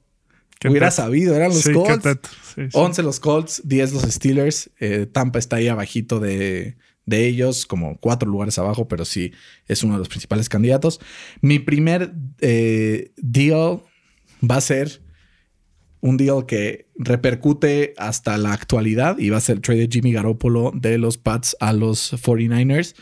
hubiera 0.68 0.92
sabido. 0.92 1.36
Eran 1.36 1.50
los 1.50 1.62
Sí, 1.62 1.72
Colts. 1.74 2.04
teto. 2.04 2.30
Sí, 2.56 2.62
sí. 2.64 2.70
11 2.74 3.04
los 3.04 3.20
Colts, 3.20 3.62
10 3.66 3.94
los 3.94 4.04
Steelers. 4.04 4.70
Eh, 4.80 5.06
Tampa 5.12 5.40
está 5.40 5.56
ahí 5.58 5.68
abajito 5.68 6.20
de, 6.20 6.78
de 7.06 7.26
ellos, 7.28 7.66
como 7.66 7.98
cuatro 8.00 8.30
lugares 8.30 8.60
abajo, 8.60 8.88
pero 8.88 9.06
sí 9.06 9.32
es 9.68 9.84
uno 9.84 9.94
de 9.94 10.00
los 10.00 10.10
principales 10.10 10.50
candidatos. 10.50 11.00
Mi 11.42 11.58
primer 11.60 12.14
eh, 12.42 13.12
deal 13.18 13.82
va 14.48 14.58
a 14.58 14.62
ser 14.62 15.02
un 16.02 16.18
deal 16.18 16.46
que 16.46 16.88
repercute 16.98 17.94
hasta 17.98 18.38
la 18.38 18.54
actualidad 18.54 19.18
y 19.18 19.30
va 19.30 19.38
a 19.38 19.42
ser 19.42 19.58
el 19.58 19.62
trade 19.62 19.88
de 19.88 19.90
Jimmy 19.92 20.12
Garoppolo 20.12 20.72
de 20.74 20.98
los 20.98 21.18
Pats 21.18 21.56
a 21.60 21.74
los 21.74 22.14
49ers. 22.14 22.96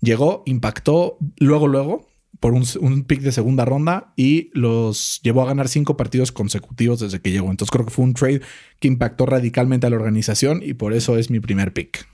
Llegó, 0.00 0.42
impactó 0.46 1.18
luego, 1.38 1.68
luego 1.68 2.08
por 2.40 2.52
un, 2.52 2.64
un 2.80 3.04
pick 3.04 3.20
de 3.20 3.32
segunda 3.32 3.64
ronda 3.64 4.12
y 4.16 4.50
los 4.52 5.20
llevó 5.22 5.42
a 5.42 5.46
ganar 5.46 5.68
cinco 5.68 5.96
partidos 5.96 6.32
consecutivos 6.32 7.00
desde 7.00 7.20
que 7.20 7.30
llegó. 7.30 7.50
Entonces 7.50 7.70
creo 7.70 7.86
que 7.86 7.90
fue 7.90 8.04
un 8.04 8.14
trade 8.14 8.42
que 8.80 8.88
impactó 8.88 9.24
radicalmente 9.24 9.86
a 9.86 9.90
la 9.90 9.96
organización 9.96 10.60
y 10.62 10.74
por 10.74 10.92
eso 10.92 11.16
es 11.16 11.30
mi 11.30 11.40
primer 11.40 11.72
pick. 11.72 12.06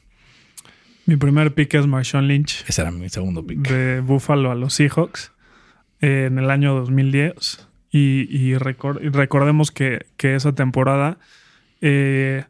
Mi 1.07 1.17
primer 1.17 1.55
pick 1.55 1.75
es 1.75 1.89
Marshawn 1.89 2.29
Lynch 2.29 2.65
Ese 2.69 2.83
era 2.83 2.93
mi 2.93 3.09
segundo 3.09 3.45
pick. 3.45 3.69
de 3.69 4.01
Buffalo 4.01 4.53
a 4.53 4.55
los 4.55 4.75
Seahawks 4.75 5.33
eh, 6.01 6.27
en 6.29 6.39
el 6.39 6.51
año 6.51 6.75
2010. 6.75 7.70
Y, 7.91 8.29
y 8.31 8.55
recor- 8.55 9.01
y 9.03 9.09
recordemos 9.09 9.71
que, 9.71 10.07
que 10.17 10.37
esa 10.37 10.55
temporada 10.55 11.19
eh, 11.81 12.45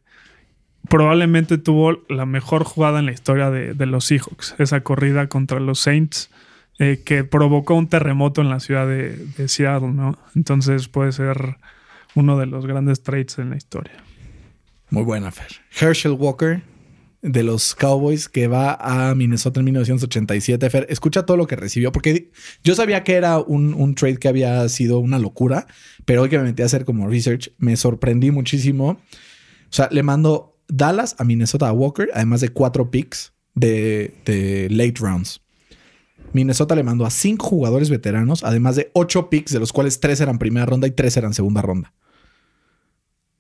probablemente 0.89 1.57
tuvo 1.57 2.03
la 2.09 2.27
mejor 2.27 2.65
jugada 2.65 2.99
en 2.99 3.07
la 3.07 3.13
historia 3.13 3.51
de, 3.51 3.87
los 3.87 4.05
Seahawks. 4.07 4.55
Esa 4.59 4.81
corrida 4.83 5.29
contra 5.29 5.61
los 5.61 5.81
Saints 5.81 6.31
eh, 6.79 7.01
que 7.05 7.25
provocó 7.25 7.75
un 7.75 7.89
terremoto 7.89 8.41
en 8.41 8.51
la 8.51 8.61
ciudad 8.61 8.87
de, 8.87 9.17
de 9.17 9.49
Seattle, 9.49 9.93
¿no? 9.93 10.19
Entonces 10.35 10.89
puede 10.89 11.13
ser 11.13 11.57
uno 12.15 12.39
de 12.39 12.47
los 12.47 12.67
grandes 12.67 13.03
trades 13.03 13.39
en 13.39 13.51
la 13.51 13.57
historia. 13.57 13.95
Muy 14.91 15.05
buena, 15.05 15.31
Fer. 15.31 15.49
Herschel 15.81 16.13
Walker 16.13 16.63
de 17.23 17.43
los 17.43 17.75
Cowboys 17.75 18.29
que 18.29 18.49
va 18.49 18.75
a 18.75 19.15
Minnesota 19.15 19.61
en 19.61 19.67
1987. 19.67 20.71
Fer, 20.71 20.87
escucha 20.89 21.27
todo 21.27 21.37
lo 21.37 21.47
que 21.47 21.57
recibió, 21.57 21.93
porque 21.93 22.31
yo 22.65 22.75
sabía 22.75 23.05
que 23.05 23.15
era 23.15 23.39
un, 23.39 23.95
trade 23.95 24.19
que 24.19 24.29
había 24.29 24.69
sido 24.69 24.99
una 24.99 25.19
locura, 25.19 25.67
pero 26.05 26.23
hoy 26.23 26.29
que 26.29 26.39
me 26.39 26.45
metí 26.45 26.63
a 26.63 26.67
hacer 26.67 26.85
como 26.85 27.09
research, 27.09 27.53
me 27.59 27.77
sorprendí 27.77 28.31
muchísimo. 28.31 28.91
O 28.91 29.73
sea, 29.73 29.89
le 29.91 30.03
mando 30.03 30.59
Dallas 30.69 31.17
a 31.19 31.25
Minnesota 31.25 31.69
a 31.69 31.73
Walker, 31.73 32.09
además 32.15 32.41
de 32.41 32.51
cuatro 32.51 32.91
picks 32.91 33.33
de, 33.55 34.15
de 34.25 34.69
late 34.71 34.95
rounds. 35.01 35.43
Minnesota 36.33 36.75
le 36.75 36.85
mandó 36.85 37.05
a 37.05 37.11
cinco 37.11 37.47
jugadores 37.47 37.91
veteranos, 37.91 38.45
además 38.45 38.77
de 38.77 38.91
ocho 38.95 39.29
picks, 39.29 39.53
de 39.53 39.59
los 39.59 39.73
cuales 39.73 40.01
tres 40.01 40.21
eran 40.21 40.39
primera 40.39 40.65
ronda 40.65 40.87
y 40.87 40.93
tres 40.93 41.17
eran 41.17 41.35
segunda 41.35 41.61
ronda. 41.61 41.93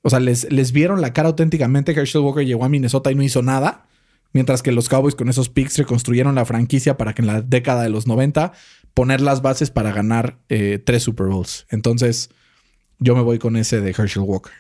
O 0.03 0.11
sea, 0.11 0.21
les, 0.21 0.51
les 0.51 0.73
vieron 0.73 1.01
la 1.01 1.13
cara 1.13 1.29
auténticamente. 1.29 1.93
Herschel 1.93 2.23
Walker 2.23 2.45
llegó 2.45 2.65
a 2.65 2.69
Minnesota 2.69 3.11
y 3.11 3.15
no 3.15 3.23
hizo 3.23 3.43
nada. 3.43 3.87
Mientras 4.33 4.63
que 4.63 4.73
los 4.73 4.89
Cowboys 4.89 5.15
con 5.15 5.29
esos 5.29 5.49
picks 5.49 5.77
reconstruyeron 5.79 6.37
la 6.37 6.45
franquicia 6.45 6.97
para 6.97 7.15
que 7.15 7.23
en 7.23 7.27
la 7.27 7.43
década 7.43 7.83
de 7.83 7.91
los 7.91 8.07
90 8.07 8.53
poner 8.95 9.21
las 9.21 9.43
bases 9.43 9.71
para 9.71 9.93
ganar 9.93 10.39
eh, 10.49 10.81
tres 10.85 11.03
Super 11.03 11.27
Bowls. 11.27 11.67
Entonces, 11.71 12.31
yo 12.99 13.17
me 13.17 13.23
voy 13.23 13.39
con 13.39 13.57
ese 13.57 13.81
de 13.81 13.91
Herschel 13.91 14.23
Walker. 14.23 14.53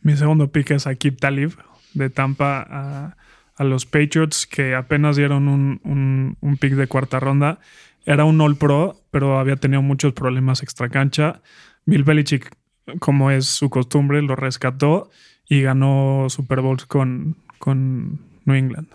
Mi 0.00 0.16
segundo 0.16 0.50
pick 0.50 0.70
es 0.70 0.86
Akib 0.86 1.18
Talib 1.18 1.56
de 1.94 2.08
Tampa 2.10 3.14
a, 3.56 3.64
los 3.64 3.86
Patriots 3.86 4.46
que 4.46 4.76
apenas 4.76 5.16
dieron 5.16 5.48
un, 5.48 5.80
un, 5.82 6.36
un 6.40 6.56
pick 6.58 6.74
de 6.74 6.86
cuarta 6.86 7.18
ronda. 7.18 7.58
Era 8.06 8.24
un 8.24 8.40
All 8.40 8.56
Pro, 8.56 8.96
pero 9.10 9.38
había 9.38 9.56
tenido 9.56 9.82
muchos 9.82 10.12
problemas 10.12 10.62
extra 10.62 10.88
cancha. 10.88 11.42
Bill 11.84 12.04
Belichick, 12.04 12.50
como 12.98 13.30
es 13.30 13.46
su 13.46 13.70
costumbre, 13.70 14.22
lo 14.22 14.36
rescató 14.36 15.10
y 15.48 15.62
ganó 15.62 16.26
Super 16.28 16.60
Bowls 16.60 16.86
con, 16.86 17.36
con 17.58 18.20
New 18.44 18.56
England. 18.56 18.88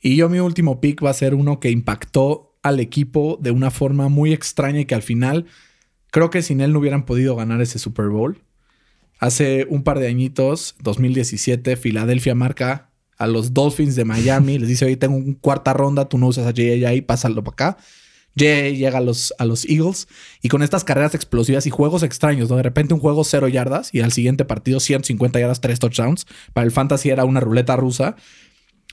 Y 0.00 0.16
yo 0.16 0.28
mi 0.28 0.38
último 0.38 0.80
pick 0.80 1.02
va 1.04 1.10
a 1.10 1.14
ser 1.14 1.34
uno 1.34 1.60
que 1.60 1.70
impactó 1.70 2.54
al 2.62 2.80
equipo 2.80 3.38
de 3.40 3.50
una 3.50 3.70
forma 3.70 4.08
muy 4.08 4.32
extraña 4.32 4.80
y 4.80 4.84
que 4.84 4.94
al 4.94 5.02
final 5.02 5.46
creo 6.10 6.30
que 6.30 6.42
sin 6.42 6.60
él 6.60 6.72
no 6.72 6.78
hubieran 6.78 7.06
podido 7.06 7.36
ganar 7.36 7.60
ese 7.60 7.78
Super 7.78 8.08
Bowl. 8.08 8.42
Hace 9.18 9.66
un 9.68 9.82
par 9.82 9.98
de 9.98 10.08
añitos, 10.08 10.76
2017, 10.82 11.76
Filadelfia 11.76 12.34
marca 12.34 12.90
a 13.16 13.26
los 13.26 13.54
Dolphins 13.54 13.96
de 13.96 14.04
Miami. 14.04 14.58
Les 14.58 14.68
dice, 14.68 14.84
oye, 14.84 14.96
tengo 14.96 15.16
un 15.16 15.34
cuarta 15.34 15.72
ronda, 15.72 16.08
tú 16.08 16.18
no 16.18 16.26
usas 16.26 16.46
a 16.46 16.88
ahí, 16.88 17.00
pásalo 17.00 17.42
para 17.42 17.52
acá. 17.52 17.84
J.A. 18.36 18.70
llega 18.70 18.98
a 18.98 19.00
los, 19.00 19.32
a 19.38 19.44
los 19.44 19.64
Eagles 19.64 20.08
y 20.42 20.48
con 20.48 20.62
estas 20.62 20.84
carreras 20.84 21.14
explosivas 21.14 21.66
y 21.66 21.70
juegos 21.70 22.02
extraños, 22.02 22.50
¿no? 22.50 22.56
De 22.56 22.62
repente 22.62 22.94
un 22.94 23.00
juego 23.00 23.24
cero 23.24 23.48
yardas 23.48 23.94
y 23.94 24.00
al 24.00 24.12
siguiente 24.12 24.44
partido 24.44 24.80
150 24.80 25.38
yardas, 25.38 25.60
tres 25.60 25.78
touchdowns. 25.78 26.26
Para 26.52 26.64
el 26.64 26.72
fantasy 26.72 27.10
era 27.10 27.24
una 27.24 27.40
ruleta 27.40 27.76
rusa. 27.76 28.16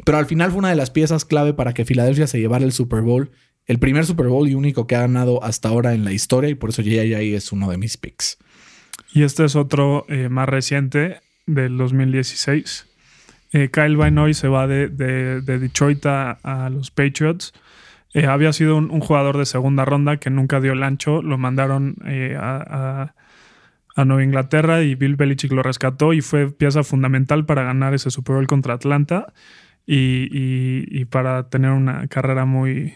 Pero 0.05 0.17
al 0.17 0.25
final 0.25 0.51
fue 0.51 0.59
una 0.59 0.69
de 0.69 0.75
las 0.75 0.89
piezas 0.89 1.25
clave 1.25 1.53
para 1.53 1.73
que 1.73 1.85
Filadelfia 1.85 2.27
se 2.27 2.39
llevara 2.39 2.63
el 2.63 2.71
Super 2.71 3.01
Bowl, 3.01 3.31
el 3.65 3.79
primer 3.79 4.05
Super 4.05 4.27
Bowl 4.27 4.47
y 4.47 4.55
único 4.55 4.87
que 4.87 4.95
ha 4.95 5.01
ganado 5.01 5.43
hasta 5.43 5.69
ahora 5.69 5.93
en 5.93 6.05
la 6.05 6.13
historia, 6.13 6.49
y 6.49 6.55
por 6.55 6.69
eso 6.69 6.81
ahí 6.81 7.33
es 7.33 7.51
uno 7.51 7.69
de 7.69 7.77
mis 7.77 7.97
picks. 7.97 8.37
Y 9.13 9.23
este 9.23 9.45
es 9.45 9.55
otro 9.55 10.05
eh, 10.07 10.29
más 10.29 10.47
reciente 10.47 11.19
del 11.45 11.77
2016. 11.77 12.87
Eh, 13.53 13.69
Kyle 13.71 13.97
Van 13.97 14.33
se 14.33 14.47
va 14.47 14.67
de, 14.67 14.87
Detroit 15.41 16.05
a, 16.05 16.69
los 16.71 16.91
Patriots. 16.91 17.53
Eh, 18.13 18.25
había 18.25 18.53
sido 18.53 18.77
un, 18.77 18.99
jugador 18.99 19.37
de 19.37 19.45
segunda 19.45 19.85
ronda 19.85 20.17
que 20.17 20.29
nunca 20.29 20.59
dio 20.59 20.73
el 20.73 20.83
ancho. 20.83 21.21
Lo 21.21 21.37
mandaron 21.37 21.95
a, 22.37 23.13
Nueva 23.95 24.23
Inglaterra 24.23 24.81
y 24.81 24.95
Bill 24.95 25.15
Belichick 25.15 25.51
lo 25.51 25.63
rescató 25.63 26.13
y 26.13 26.21
fue 26.21 26.49
pieza 26.51 26.83
fundamental 26.83 27.45
para 27.45 27.63
ganar 27.63 27.93
ese 27.93 28.09
Super 28.09 28.35
Bowl 28.35 28.47
contra 28.47 28.73
Atlanta 28.73 29.33
y, 29.85 31.05
para 31.05 31.49
tener 31.49 31.71
una 31.71 32.07
carrera 32.07 32.45
muy 32.45 32.95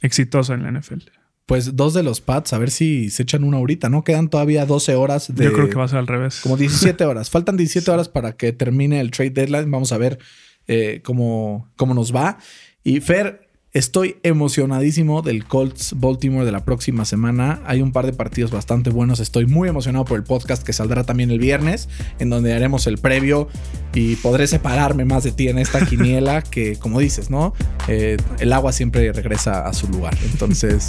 exitosa 0.00 0.54
en 0.54 0.62
la 0.62 0.70
NFL 0.70 1.16
pues 1.46 1.76
dos 1.76 1.94
de 1.94 2.02
los 2.02 2.20
pads, 2.20 2.52
a 2.52 2.58
ver 2.58 2.72
si 2.72 3.08
se 3.08 3.22
echan 3.22 3.44
una 3.44 3.58
ahorita, 3.58 3.88
¿no? 3.88 4.02
Quedan 4.02 4.28
todavía 4.28 4.66
12 4.66 4.96
horas 4.96 5.32
de... 5.32 5.44
Yo 5.44 5.52
creo 5.52 5.70
que 5.70 5.76
va 5.76 5.84
a 5.84 5.88
ser 5.88 6.00
al 6.00 6.08
revés. 6.08 6.40
Como 6.42 6.56
17 6.56 7.04
horas. 7.06 7.30
Faltan 7.30 7.56
17 7.56 7.88
horas 7.88 8.08
para 8.08 8.36
que 8.36 8.52
termine 8.52 9.00
el 9.00 9.12
trade 9.12 9.30
deadline. 9.30 9.70
Vamos 9.70 9.92
a 9.92 9.98
ver 9.98 10.18
eh, 10.66 11.02
cómo, 11.04 11.70
cómo 11.76 11.94
nos 11.94 12.14
va. 12.14 12.38
Y 12.82 13.00
Fer, 13.00 13.45
Estoy 13.76 14.16
emocionadísimo 14.22 15.20
del 15.20 15.44
Colts 15.44 15.96
Baltimore 15.98 16.46
de 16.46 16.50
la 16.50 16.64
próxima 16.64 17.04
semana. 17.04 17.60
Hay 17.66 17.82
un 17.82 17.92
par 17.92 18.06
de 18.06 18.14
partidos 18.14 18.50
bastante 18.50 18.88
buenos. 18.88 19.20
Estoy 19.20 19.44
muy 19.44 19.68
emocionado 19.68 20.06
por 20.06 20.16
el 20.16 20.24
podcast 20.24 20.62
que 20.62 20.72
saldrá 20.72 21.04
también 21.04 21.30
el 21.30 21.38
viernes, 21.38 21.90
en 22.18 22.30
donde 22.30 22.54
haremos 22.54 22.86
el 22.86 22.96
previo 22.96 23.48
y 23.92 24.16
podré 24.16 24.46
separarme 24.46 25.04
más 25.04 25.24
de 25.24 25.32
ti 25.32 25.48
en 25.48 25.58
esta 25.58 25.84
quiniela 25.86 26.40
que, 26.40 26.76
como 26.76 27.00
dices, 27.00 27.28
¿no? 27.28 27.52
Eh, 27.86 28.16
el 28.38 28.54
agua 28.54 28.72
siempre 28.72 29.12
regresa 29.12 29.66
a 29.66 29.74
su 29.74 29.88
lugar. 29.88 30.16
Entonces, 30.32 30.88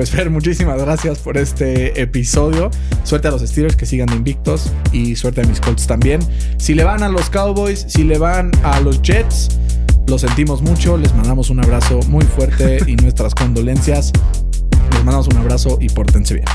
pues 0.00 0.12
Fer, 0.12 0.30
muchísimas 0.30 0.80
gracias 0.80 1.18
por 1.18 1.36
este 1.36 2.00
episodio. 2.00 2.70
Suerte 3.04 3.28
a 3.28 3.32
los 3.32 3.42
Steelers 3.42 3.76
que 3.76 3.84
sigan 3.84 4.10
invictos 4.14 4.72
y 4.92 5.14
suerte 5.14 5.42
a 5.42 5.44
mis 5.44 5.60
Colts 5.60 5.86
también. 5.86 6.22
Si 6.56 6.72
le 6.72 6.84
van 6.84 7.02
a 7.02 7.10
los 7.10 7.28
Cowboys, 7.28 7.84
si 7.86 8.04
le 8.04 8.16
van 8.16 8.50
a 8.64 8.80
los 8.80 9.02
Jets, 9.02 9.58
lo 10.06 10.18
sentimos 10.18 10.62
mucho, 10.62 10.96
les 10.96 11.14
mandamos 11.14 11.50
un 11.50 11.62
abrazo 11.62 12.00
muy 12.08 12.24
fuerte 12.24 12.78
y 12.86 12.96
nuestras 13.02 13.34
condolencias. 13.34 14.10
Les 14.90 15.04
mandamos 15.04 15.28
un 15.28 15.36
abrazo 15.36 15.76
y 15.78 15.90
pórtense 15.90 16.32
bien. 16.32 16.46